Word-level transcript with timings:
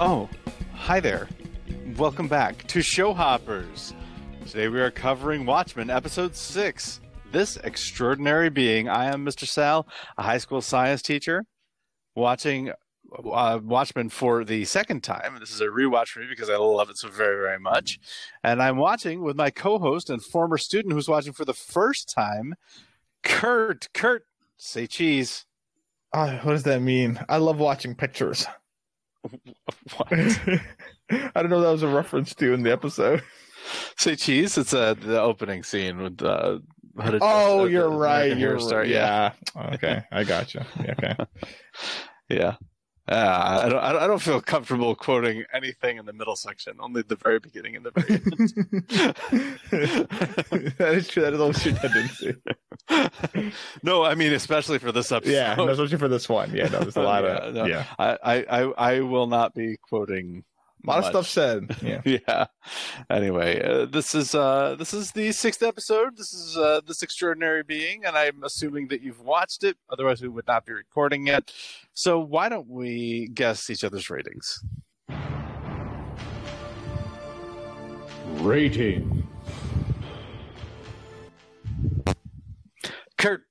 Oh, 0.00 0.28
hi 0.74 0.98
there. 0.98 1.28
Welcome 1.96 2.26
back 2.26 2.66
to 2.66 2.82
Show 2.82 3.14
Hoppers. 3.14 3.94
Today 4.44 4.66
we 4.66 4.80
are 4.80 4.90
covering 4.90 5.46
Watchmen, 5.46 5.88
Episode 5.88 6.34
6. 6.34 7.00
This 7.30 7.58
extraordinary 7.58 8.50
being. 8.50 8.88
I 8.88 9.04
am 9.04 9.24
Mr. 9.24 9.46
Sal, 9.46 9.86
a 10.18 10.22
high 10.24 10.38
school 10.38 10.60
science 10.60 11.00
teacher, 11.00 11.44
watching 12.16 12.72
uh, 13.24 13.60
Watchmen 13.62 14.08
for 14.08 14.44
the 14.44 14.64
second 14.64 15.04
time. 15.04 15.38
This 15.38 15.52
is 15.52 15.60
a 15.60 15.66
rewatch 15.66 16.08
for 16.08 16.18
me 16.18 16.26
because 16.28 16.50
I 16.50 16.56
love 16.56 16.90
it 16.90 16.98
so 16.98 17.08
very, 17.08 17.36
very 17.36 17.60
much. 17.60 18.00
And 18.42 18.60
I'm 18.60 18.78
watching 18.78 19.22
with 19.22 19.36
my 19.36 19.50
co 19.50 19.78
host 19.78 20.10
and 20.10 20.20
former 20.20 20.58
student 20.58 20.92
who's 20.92 21.08
watching 21.08 21.32
for 21.32 21.44
the 21.44 21.54
first 21.54 22.12
time, 22.12 22.56
Kurt. 23.22 23.90
Kurt, 23.94 24.26
say 24.56 24.88
cheese. 24.88 25.46
Uh, 26.12 26.38
what 26.38 26.54
does 26.54 26.64
that 26.64 26.82
mean? 26.82 27.20
I 27.28 27.36
love 27.36 27.60
watching 27.60 27.94
pictures. 27.94 28.44
What? 29.96 30.08
I 31.10 31.42
don't 31.42 31.50
know 31.50 31.58
if 31.58 31.64
that 31.64 31.72
was 31.72 31.82
a 31.82 31.88
reference 31.88 32.34
to 32.36 32.52
in 32.52 32.62
the 32.62 32.72
episode. 32.72 33.22
Say 33.96 34.16
cheese. 34.16 34.56
It's 34.58 34.72
uh, 34.74 34.94
the 34.94 35.20
opening 35.20 35.62
scene 35.62 35.98
with 36.02 36.22
uh, 36.22 36.58
Hooded 36.98 37.20
Oh, 37.22 37.64
you're 37.66 37.90
right. 37.90 38.36
You're 38.36 38.58
Star. 38.60 38.80
right. 38.80 38.88
Yeah, 38.88 39.32
Yeah. 39.56 39.70
Okay, 39.74 40.02
I 40.12 40.24
got 40.24 40.54
you. 40.54 40.60
Okay. 40.80 41.14
yeah. 42.28 42.56
Uh, 43.06 43.60
I 43.64 43.68
don't. 43.68 43.84
I 43.84 44.06
don't- 44.06 44.22
feel 44.22 44.40
comfortable 44.40 44.94
quoting 44.94 45.44
anything 45.52 45.98
in 45.98 46.06
the 46.06 46.12
middle 46.14 46.36
section. 46.36 46.76
Only 46.80 47.02
the 47.02 47.16
very 47.16 47.38
beginning 47.38 47.76
and 47.76 47.84
the 47.84 47.90
very 47.90 48.14
end. 48.14 48.24
that 50.78 50.94
is 50.94 51.08
true. 51.08 51.22
That 51.22 51.34
is 51.34 51.40
always 51.40 51.64
your 51.66 51.74
tendency. 51.74 52.34
no, 53.82 54.04
I 54.04 54.14
mean 54.14 54.32
especially 54.32 54.78
for 54.78 54.92
this 54.92 55.12
episode. 55.12 55.32
Yeah, 55.32 55.60
especially 55.60 55.98
for 55.98 56.08
this 56.08 56.28
one. 56.28 56.52
Yeah, 56.54 56.68
no, 56.68 56.80
there's 56.80 56.96
a 56.96 57.02
lot 57.02 57.24
Yeah, 57.24 57.30
of 57.36 57.54
no. 57.54 57.64
yeah, 57.66 57.84
I, 57.98 58.16
I, 58.48 58.60
I 58.96 59.00
will 59.00 59.26
not 59.26 59.54
be 59.54 59.76
quoting 59.88 60.44
a 60.84 60.90
lot 60.90 60.98
of 60.98 61.06
stuff 61.06 61.26
said. 61.26 61.76
Yeah. 61.82 62.00
yeah. 62.04 62.46
Anyway, 63.10 63.60
uh, 63.62 63.86
this 63.86 64.14
is 64.14 64.34
uh 64.34 64.76
this 64.78 64.94
is 64.94 65.12
the 65.12 65.32
sixth 65.32 65.62
episode. 65.62 66.16
This 66.16 66.32
is 66.32 66.56
uh 66.56 66.80
this 66.86 67.02
extraordinary 67.02 67.62
being, 67.62 68.04
and 68.04 68.16
I'm 68.16 68.42
assuming 68.42 68.88
that 68.88 69.02
you've 69.02 69.20
watched 69.20 69.64
it. 69.64 69.76
Otherwise, 69.90 70.22
we 70.22 70.28
would 70.28 70.46
not 70.46 70.64
be 70.66 70.72
recording 70.72 71.26
it. 71.26 71.52
So 71.94 72.18
why 72.18 72.48
don't 72.48 72.68
we 72.68 73.28
guess 73.34 73.68
each 73.70 73.84
other's 73.84 74.08
ratings? 74.10 74.62
Rating. 78.40 79.26
Kurt, 83.16 83.42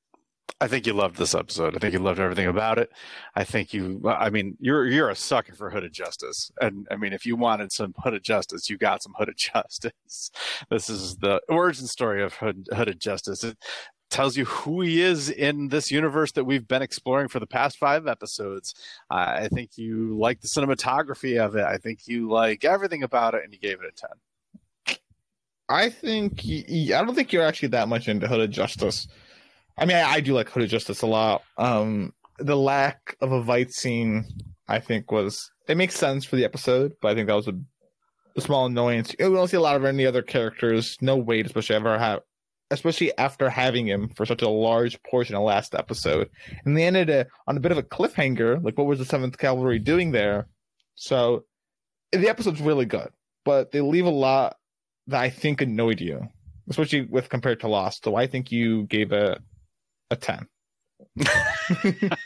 I 0.61 0.67
think 0.67 0.87
you 0.87 0.93
loved 0.93 1.17
this 1.17 1.35
episode. 1.35 1.75
I 1.75 1.79
think 1.79 1.93
you 1.93 1.99
loved 1.99 2.19
everything 2.19 2.47
about 2.47 2.77
it. 2.77 2.91
I 3.35 3.43
think 3.43 3.73
you. 3.73 4.01
I 4.07 4.29
mean, 4.29 4.57
you're 4.59 4.87
you're 4.87 5.09
a 5.09 5.15
sucker 5.15 5.53
for 5.53 5.69
hooded 5.69 5.93
justice, 5.93 6.51
and 6.61 6.87
I 6.89 6.95
mean, 6.95 7.13
if 7.13 7.25
you 7.25 7.35
wanted 7.35 7.71
some 7.71 7.93
hooded 7.97 8.23
justice, 8.23 8.69
you 8.69 8.77
got 8.77 9.03
some 9.03 9.13
hooded 9.17 9.37
justice. 9.37 10.31
This 10.69 10.89
is 10.89 11.17
the 11.17 11.41
origin 11.49 11.87
story 11.87 12.23
of 12.23 12.35
hood, 12.35 12.67
hooded 12.73 12.99
justice. 12.99 13.43
It 13.43 13.57
tells 14.09 14.37
you 14.37 14.45
who 14.45 14.81
he 14.81 15.01
is 15.01 15.29
in 15.29 15.69
this 15.69 15.89
universe 15.91 16.31
that 16.33 16.43
we've 16.43 16.67
been 16.67 16.83
exploring 16.83 17.27
for 17.27 17.39
the 17.39 17.47
past 17.47 17.77
five 17.77 18.07
episodes. 18.07 18.75
Uh, 19.09 19.39
I 19.41 19.47
think 19.51 19.71
you 19.77 20.17
like 20.17 20.41
the 20.41 20.47
cinematography 20.47 21.43
of 21.43 21.55
it. 21.55 21.65
I 21.65 21.77
think 21.77 22.07
you 22.07 22.29
like 22.29 22.63
everything 22.63 23.03
about 23.03 23.33
it, 23.33 23.43
and 23.43 23.51
you 23.51 23.59
gave 23.59 23.79
it 23.81 23.87
a 23.87 23.91
ten. 23.91 24.97
I 25.69 25.89
think 25.89 26.41
I 26.45 27.03
don't 27.03 27.15
think 27.15 27.33
you're 27.33 27.43
actually 27.43 27.69
that 27.69 27.87
much 27.87 28.07
into 28.07 28.27
Hooded 28.27 28.51
Justice. 28.51 29.07
I 29.77 29.85
mean, 29.85 29.97
I, 29.97 30.03
I 30.03 30.19
do 30.19 30.33
like 30.33 30.49
Hooded 30.49 30.69
Justice 30.69 31.01
a 31.01 31.07
lot. 31.07 31.43
Um, 31.57 32.13
the 32.39 32.55
lack 32.55 33.15
of 33.21 33.31
a 33.31 33.43
fight 33.43 33.71
scene, 33.71 34.25
I 34.67 34.79
think, 34.79 35.11
was 35.11 35.51
it 35.67 35.77
makes 35.77 35.95
sense 35.95 36.25
for 36.25 36.35
the 36.35 36.45
episode, 36.45 36.93
but 37.01 37.09
I 37.09 37.15
think 37.15 37.27
that 37.27 37.35
was 37.35 37.47
a, 37.47 37.59
a 38.35 38.41
small 38.41 38.65
annoyance. 38.65 39.15
We 39.17 39.25
don't 39.25 39.47
see 39.47 39.57
a 39.57 39.61
lot 39.61 39.75
of 39.75 39.85
any 39.85 40.05
other 40.05 40.21
characters. 40.21 40.97
No 41.01 41.15
weight, 41.15 41.45
especially 41.45 41.75
ever 41.75 41.97
have, 41.97 42.21
especially 42.71 43.17
after 43.17 43.49
having 43.49 43.87
him 43.87 44.09
for 44.09 44.25
such 44.25 44.41
a 44.41 44.49
large 44.49 45.01
portion 45.03 45.35
of 45.35 45.43
last 45.43 45.73
episode. 45.73 46.29
And 46.65 46.77
they 46.77 46.83
ended 46.83 47.09
it 47.09 47.27
on 47.47 47.57
a 47.57 47.61
bit 47.61 47.71
of 47.71 47.77
a 47.77 47.83
cliffhanger. 47.83 48.63
Like, 48.63 48.77
what 48.77 48.87
was 48.87 48.99
the 48.99 49.05
Seventh 49.05 49.37
Cavalry 49.37 49.79
doing 49.79 50.11
there? 50.11 50.47
So, 50.95 51.45
the 52.11 52.29
episode's 52.29 52.61
really 52.61 52.85
good, 52.85 53.09
but 53.43 53.71
they 53.71 53.81
leave 53.81 54.05
a 54.05 54.11
lot 54.11 54.57
that 55.07 55.21
I 55.21 55.29
think 55.29 55.61
annoyed 55.61 55.99
you, 55.99 56.27
especially 56.69 57.01
with 57.01 57.29
compared 57.29 57.59
to 57.61 57.67
Lost. 57.67 58.03
So 58.03 58.15
I 58.15 58.27
think 58.27 58.51
you 58.51 58.83
gave 58.83 59.11
it 59.11 59.39
a 60.13 60.15
ten. 60.15 60.47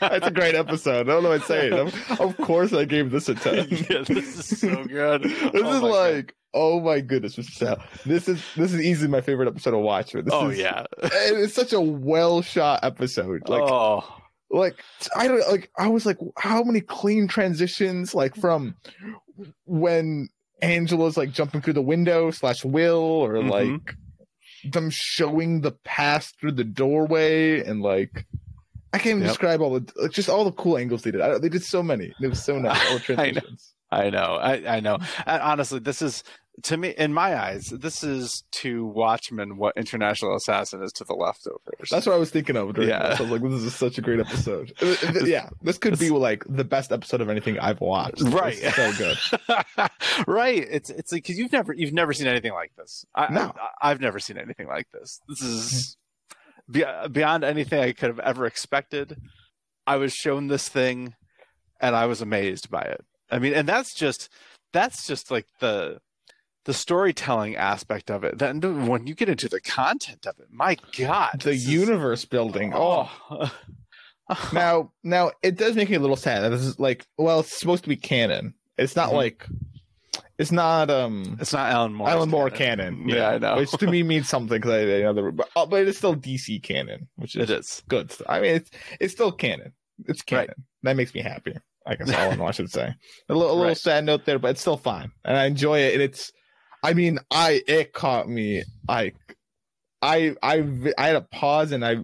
That's 0.00 0.26
a 0.26 0.30
great 0.30 0.54
episode. 0.54 1.08
I 1.08 1.12
don't 1.12 1.22
know 1.22 1.30
what 1.30 1.40
to 1.42 1.46
say. 1.46 1.70
Of, 1.70 2.20
of 2.20 2.36
course, 2.38 2.72
I 2.72 2.84
gave 2.84 3.10
this 3.10 3.28
a 3.28 3.34
ten. 3.34 3.66
yeah, 3.70 4.02
this 4.06 4.50
is 4.52 4.60
so 4.60 4.84
good. 4.84 5.22
this 5.24 5.52
Oh 5.54 5.76
is 5.76 5.82
like, 5.82 6.34
oh 6.54 6.80
my 6.80 7.00
goodness, 7.00 7.36
Mr. 7.36 7.80
This 8.04 8.28
is 8.28 8.42
this 8.56 8.72
is 8.72 8.80
easily 8.80 9.08
my 9.10 9.20
favorite 9.20 9.48
episode 9.48 9.74
of 9.74 9.80
Watchmen. 9.80 10.24
This 10.24 10.34
oh 10.34 10.48
is, 10.48 10.58
yeah. 10.58 10.84
it's 11.02 11.54
such 11.54 11.72
a 11.72 11.80
well 11.80 12.40
shot 12.42 12.80
episode. 12.82 13.48
Like, 13.48 13.62
oh. 13.62 14.04
like 14.50 14.76
I 15.16 15.28
don't 15.28 15.46
like. 15.50 15.70
I 15.76 15.88
was 15.88 16.06
like, 16.06 16.18
how 16.38 16.62
many 16.62 16.80
clean 16.80 17.28
transitions? 17.28 18.14
Like 18.14 18.36
from 18.36 18.74
when 19.66 20.28
Angela's 20.62 21.16
like 21.16 21.30
jumping 21.32 21.60
through 21.60 21.74
the 21.74 21.82
window 21.82 22.30
slash 22.30 22.64
Will, 22.64 22.98
or 22.98 23.34
Mhm. 23.34 23.50
like 23.50 23.94
them 24.72 24.90
showing 24.90 25.60
the 25.60 25.72
past 25.72 26.38
through 26.40 26.52
the 26.52 26.64
doorway, 26.64 27.64
and 27.64 27.82
like 27.82 28.26
I 28.92 28.98
can't 28.98 29.12
even 29.16 29.22
Yep. 29.22 29.30
describe 29.30 29.60
all 29.60 29.78
the 29.78 29.92
like, 30.00 30.12
just 30.12 30.28
all 30.28 30.44
the 30.44 30.52
cool 30.52 30.78
angles 30.78 31.02
they 31.02 31.10
did. 31.10 31.20
I, 31.20 31.38
they 31.38 31.48
did 31.48 31.62
so 31.64 31.82
many. 31.82 32.12
It 32.20 32.28
was 32.28 32.42
so 32.42 32.58
nice. 32.58 32.80
All 32.90 32.98
the 32.98 33.14
I 33.20 33.30
know. 33.30 33.40
I 33.90 34.10
know. 34.10 34.34
I, 34.40 34.76
I 34.76 34.80
know. 34.80 34.98
And 35.26 35.42
honestly, 35.42 35.78
this 35.78 36.02
is 36.02 36.22
to 36.62 36.76
me, 36.76 36.94
in 36.96 37.12
my 37.12 37.36
eyes, 37.40 37.66
this 37.66 38.02
is 38.02 38.44
to 38.52 38.84
Watchmen 38.86 39.56
what 39.56 39.76
International 39.76 40.34
Assassin 40.36 40.82
is 40.82 40.92
to 40.92 41.04
the 41.04 41.14
leftovers. 41.14 41.90
That's 41.90 42.06
what 42.06 42.14
I 42.14 42.18
was 42.18 42.30
thinking 42.30 42.56
of. 42.56 42.74
During 42.74 42.90
Yeah. 42.90 43.10
this. 43.10 43.20
I 43.20 43.22
was 43.24 43.32
like, 43.32 43.42
this 43.42 43.62
is 43.62 43.74
such 43.74 43.98
a 43.98 44.00
great 44.02 44.20
episode. 44.20 44.72
Uh, 44.82 44.94
yeah, 45.24 45.48
this 45.62 45.78
could 45.78 45.98
be 45.98 46.10
like 46.10 46.44
the 46.48 46.64
best 46.64 46.92
episode 46.92 47.20
of 47.20 47.28
anything 47.28 47.58
I've 47.58 47.80
watched. 47.80 48.22
Right. 48.22 48.58
It's 48.60 48.76
so 48.76 48.92
good. 48.92 49.88
right. 50.26 50.66
It's 50.70 50.90
it's 50.90 51.12
like 51.12 51.22
because 51.22 51.38
you've 51.38 51.52
never 51.52 51.72
you've 51.72 51.92
never 51.92 52.12
seen 52.12 52.26
anything 52.26 52.52
like 52.52 52.72
this. 52.76 53.04
I, 53.14 53.32
No. 53.32 53.52
I, 53.82 53.90
I've 53.90 54.00
never 54.00 54.18
seen 54.18 54.38
anything 54.38 54.66
like 54.68 54.88
this. 54.92 55.20
This 55.28 55.42
is 55.42 55.96
be, 56.70 56.84
beyond 57.10 57.44
anything 57.44 57.80
I 57.80 57.92
could 57.92 58.08
have 58.08 58.18
ever 58.20 58.46
expected. 58.46 59.20
I 59.86 59.96
was 59.96 60.12
shown 60.12 60.48
this 60.48 60.68
thing, 60.68 61.14
and 61.80 61.96
I 61.96 62.06
was 62.06 62.20
amazed 62.20 62.70
by 62.70 62.82
it. 62.82 63.04
I 63.30 63.38
mean, 63.38 63.54
and 63.54 63.66
that's 63.68 63.94
just 63.94 64.28
that's 64.72 65.06
just 65.06 65.30
like 65.30 65.46
the 65.60 65.98
the 66.68 66.74
storytelling 66.74 67.56
aspect 67.56 68.10
of 68.10 68.24
it. 68.24 68.36
Then 68.38 68.60
when 68.86 69.06
you 69.06 69.14
get 69.14 69.30
into 69.30 69.48
the 69.48 69.58
content 69.60 70.26
of 70.26 70.38
it, 70.38 70.48
my 70.50 70.76
God, 70.98 71.40
The 71.40 71.52
this 71.52 71.62
is- 71.62 71.68
universe 71.72 72.26
building. 72.26 72.72
Oh, 72.74 73.10
Oh. 73.30 73.50
now 74.52 74.92
now 75.02 75.30
it 75.42 75.56
does 75.56 75.74
make 75.74 75.88
me 75.88 75.96
a 75.96 76.00
little 76.00 76.14
sad 76.14 76.40
this 76.52 76.60
is 76.60 76.78
like 76.78 77.06
well 77.16 77.40
it's 77.40 77.58
supposed 77.58 77.82
to 77.84 77.88
be 77.88 77.96
canon 77.96 78.52
it's 78.76 78.94
not 78.94 79.08
Mhm. 79.08 79.12
like 79.14 79.46
it's 80.38 80.52
not 80.52 80.90
um 80.90 81.38
it's 81.40 81.54
not 81.54 81.72
Alan 81.72 81.94
Moore. 81.94 82.10
Alan 82.10 82.28
Moore 82.28 82.50
canon 82.50 83.08
Yeah, 83.08 83.30
I 83.30 83.38
know. 83.38 83.56
which 83.56 83.70
to 83.70 83.86
me 83.86 84.02
means 84.02 84.28
something 84.28 84.58
because 84.60 84.70
I, 84.72 85.00
know 85.00 85.14
the, 85.14 85.32
but, 85.32 85.48
uh, 85.56 85.64
but 85.64 85.80
it 85.80 85.88
is 85.88 85.96
still 85.96 86.14
DC 86.14 86.62
canon 86.62 87.08
which 87.16 87.36
is 87.36 87.48
It 87.48 87.58
is. 87.60 87.82
good 87.88 88.12
I 88.28 88.40
mean 88.40 88.54
it's 88.56 88.70
it's 89.00 89.14
still 89.14 89.32
canon 89.32 89.72
it's 90.06 90.20
canon 90.20 90.48
Right. 90.48 90.56
that 90.82 90.96
makes 90.96 91.14
me 91.14 91.22
happy 91.22 91.54
I 91.86 91.94
guess 91.94 92.12
all 92.38 92.46
I 92.46 92.50
should 92.50 92.70
say 92.70 92.94
a 93.30 93.34
little, 93.34 93.48
little 93.54 93.64
Right. 93.64 93.78
sad 93.78 94.04
note 94.04 94.26
there 94.26 94.38
but 94.38 94.50
it's 94.50 94.60
still 94.60 94.76
fine 94.76 95.10
and 95.24 95.38
I 95.38 95.46
enjoy 95.46 95.78
it 95.80 95.94
and 95.94 96.02
it's 96.02 96.30
I 96.82 96.94
mean 96.94 97.18
I 97.30 97.62
it 97.66 97.92
caught 97.92 98.28
me 98.28 98.62
I 98.88 99.12
I 100.02 100.34
I 100.42 100.64
I 100.96 101.06
had 101.08 101.16
a 101.16 101.22
pause 101.22 101.72
and 101.72 101.84
I 101.84 101.98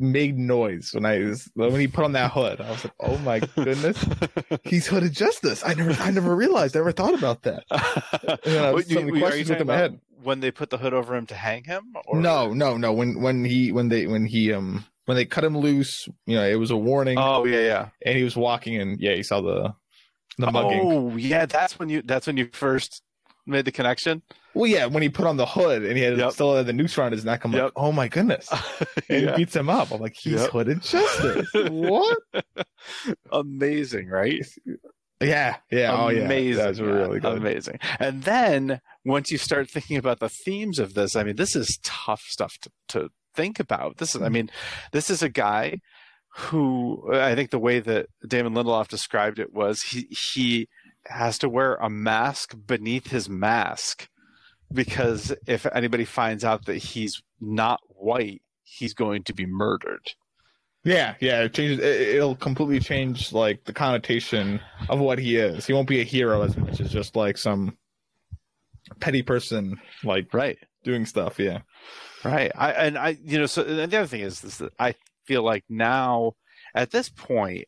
made 0.00 0.38
noise 0.38 0.90
when 0.92 1.04
I 1.04 1.18
was 1.18 1.50
when 1.54 1.78
he 1.78 1.86
put 1.86 2.04
on 2.04 2.12
that 2.12 2.32
hood. 2.32 2.60
I 2.60 2.70
was 2.70 2.84
like, 2.84 2.94
"Oh 3.00 3.18
my 3.18 3.40
goodness, 3.40 4.02
he's 4.64 4.86
hooded 4.86 5.12
justice." 5.12 5.62
I 5.64 5.74
never, 5.74 5.92
I 6.02 6.10
never 6.10 6.34
realized. 6.34 6.74
I 6.74 6.80
never 6.80 6.92
thought 6.92 7.14
about 7.14 7.42
that. 7.42 7.64
then 8.44 8.64
I 8.64 8.72
was- 8.72 8.90
many 8.90 9.12
are 9.12 9.18
questions 9.18 9.50
went 9.50 9.66
my 9.66 9.76
head. 9.76 10.00
When 10.22 10.40
they 10.40 10.50
put 10.50 10.68
the 10.70 10.76
hood 10.76 10.92
over 10.92 11.14
him 11.14 11.26
to 11.26 11.34
hang 11.34 11.64
him? 11.64 11.94
Or... 12.06 12.20
No, 12.20 12.52
no, 12.52 12.76
no. 12.76 12.92
When 12.92 13.20
when 13.22 13.44
he 13.44 13.72
when 13.72 13.88
they 13.88 14.06
when 14.06 14.26
he 14.26 14.52
um 14.52 14.84
when 15.06 15.16
they 15.16 15.24
cut 15.24 15.44
him 15.44 15.56
loose, 15.56 16.08
you 16.26 16.36
know, 16.36 16.46
it 16.46 16.56
was 16.56 16.70
a 16.70 16.76
warning, 16.76 17.18
Oh 17.18 17.44
yeah, 17.44 17.60
yeah. 17.60 17.88
and 18.04 18.16
he 18.16 18.24
was 18.24 18.36
walking, 18.36 18.76
and 18.76 19.00
yeah, 19.00 19.14
he 19.14 19.22
saw 19.22 19.40
the 19.40 19.74
the 20.38 20.50
mugging. 20.50 20.80
Oh 20.82 21.16
yeah, 21.16 21.46
that's 21.46 21.78
when 21.78 21.88
you 21.88 22.02
that's 22.02 22.26
when 22.26 22.36
you 22.36 22.48
first 22.52 23.02
made 23.46 23.64
the 23.64 23.72
connection. 23.72 24.22
Well, 24.54 24.66
yeah, 24.66 24.86
when 24.86 25.02
he 25.02 25.08
put 25.08 25.26
on 25.26 25.36
the 25.36 25.46
hood 25.46 25.84
and 25.84 25.96
he 25.96 26.02
had 26.02 26.18
Yep. 26.18 26.32
still 26.32 26.56
had 26.56 26.66
the 26.66 26.72
noose 26.72 26.98
around 26.98 27.12
his 27.12 27.24
neck, 27.24 27.44
I'm 27.44 27.52
Yep. 27.52 27.62
like, 27.62 27.72
"Oh 27.76 27.92
my 27.92 28.08
goodness!" 28.08 28.48
And 29.08 29.22
Yeah. 29.22 29.30
he 29.32 29.36
beats 29.44 29.54
him 29.54 29.68
up. 29.70 29.90
I'm 29.92 30.00
like, 30.00 30.14
"He's 30.20 30.40
Yep. 30.40 30.50
hooded 30.50 30.82
justice." 30.82 31.48
what? 31.54 32.18
Amazing, 33.32 34.08
right? 34.08 34.44
Yeah, 35.20 35.56
yeah. 35.70 35.94
Oh 35.96 36.08
yeah, 36.08 36.24
Amazing. 36.24 36.64
That's 36.64 36.80
really 36.80 37.20
good. 37.20 37.36
Amazing. 37.36 37.78
And 37.98 38.22
then 38.24 38.80
once 39.04 39.30
you 39.30 39.38
start 39.38 39.68
thinking 39.70 39.98
about 39.98 40.18
the 40.20 40.30
themes 40.30 40.78
of 40.78 40.94
this, 40.94 41.14
I 41.14 41.22
mean, 41.24 41.36
this 41.36 41.54
is 41.54 41.78
tough 41.82 42.22
stuff 42.22 42.54
to, 42.62 42.70
to 42.88 43.10
think 43.34 43.60
about. 43.60 43.98
This 43.98 44.14
is, 44.14 44.22
I 44.22 44.26
hmm. 44.26 44.32
mean, 44.32 44.50
this 44.92 45.10
is 45.10 45.22
a 45.22 45.28
guy 45.28 45.80
who 46.36 47.12
I 47.12 47.34
think 47.34 47.50
the 47.50 47.58
way 47.58 47.80
that 47.80 48.06
Damon 48.26 48.54
Lindelof 48.54 48.88
described 48.88 49.38
it 49.38 49.52
was 49.52 49.82
he 49.82 50.02
he 50.10 50.68
has 51.06 51.38
to 51.38 51.48
wear 51.48 51.74
a 51.76 51.90
mask 51.90 52.54
beneath 52.66 53.08
his 53.10 53.28
mask 53.28 54.08
because 54.72 55.34
if 55.46 55.66
anybody 55.66 56.04
finds 56.04 56.44
out 56.44 56.66
that 56.66 56.76
he's 56.76 57.22
not 57.40 57.80
white, 57.86 58.42
he's 58.62 58.94
going 58.94 59.22
to 59.24 59.34
be 59.34 59.46
murdered. 59.46 60.12
Yeah, 60.84 61.14
yeah, 61.20 61.42
it 61.42 61.52
changes. 61.52 61.78
It, 61.78 62.16
it'll 62.16 62.36
completely 62.36 62.80
change 62.80 63.32
like 63.32 63.64
the 63.64 63.72
connotation 63.72 64.60
of 64.88 64.98
what 64.98 65.18
he 65.18 65.36
is. 65.36 65.66
He 65.66 65.72
won't 65.72 65.88
be 65.88 66.00
a 66.00 66.04
hero 66.04 66.42
as 66.42 66.56
much 66.56 66.80
as 66.80 66.90
just 66.90 67.16
like 67.16 67.36
some 67.36 67.76
petty 69.00 69.22
person, 69.22 69.78
like 70.04 70.32
Right. 70.32 70.56
doing 70.84 71.04
stuff. 71.04 71.38
Yeah, 71.38 71.60
Right. 72.24 72.50
I 72.54 72.72
and 72.72 72.96
I 72.96 73.18
you 73.22 73.38
know 73.38 73.46
so 73.46 73.62
and 73.62 73.92
the 73.92 73.98
other 73.98 74.06
thing 74.06 74.22
is 74.22 74.40
this 74.40 74.62
I 74.78 74.94
feel 75.26 75.42
like 75.42 75.64
now 75.68 76.32
at 76.74 76.90
this 76.92 77.10
point 77.10 77.66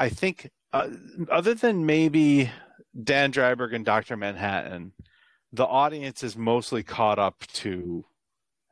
I 0.00 0.08
think 0.08 0.50
uh, 0.72 0.88
other 1.30 1.54
than 1.54 1.86
maybe 1.86 2.50
Dan 3.02 3.32
Dreiberg 3.32 3.74
and 3.74 3.84
Dr. 3.84 4.16
Manhattan 4.16 4.92
the 5.52 5.66
audience 5.66 6.22
is 6.22 6.36
mostly 6.36 6.82
caught 6.82 7.18
up 7.18 7.44
to 7.52 8.04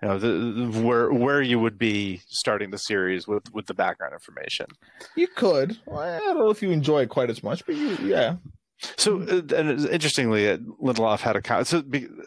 you 0.02 0.08
know 0.08 0.18
the, 0.18 0.80
where 0.80 1.12
where 1.12 1.42
you 1.42 1.60
would 1.60 1.78
be 1.78 2.22
starting 2.26 2.70
the 2.70 2.78
series 2.78 3.28
with 3.28 3.52
with 3.52 3.66
the 3.66 3.74
background 3.74 4.14
information. 4.14 4.66
you 5.14 5.26
could. 5.28 5.78
I 5.92 6.18
don't 6.18 6.38
know 6.38 6.50
if 6.50 6.62
you 6.62 6.70
enjoy 6.70 7.02
it 7.02 7.10
quite 7.10 7.28
as 7.28 7.42
much, 7.42 7.64
but 7.66 7.74
you, 7.74 7.96
yeah, 8.02 8.36
So, 8.96 9.20
uh, 9.20 9.54
and 9.54 9.86
interestingly, 9.88 10.48
uh, 10.48 10.56
Lindelof 10.82 11.20
had 11.20 11.36
a 11.36 11.64
so 11.66 11.82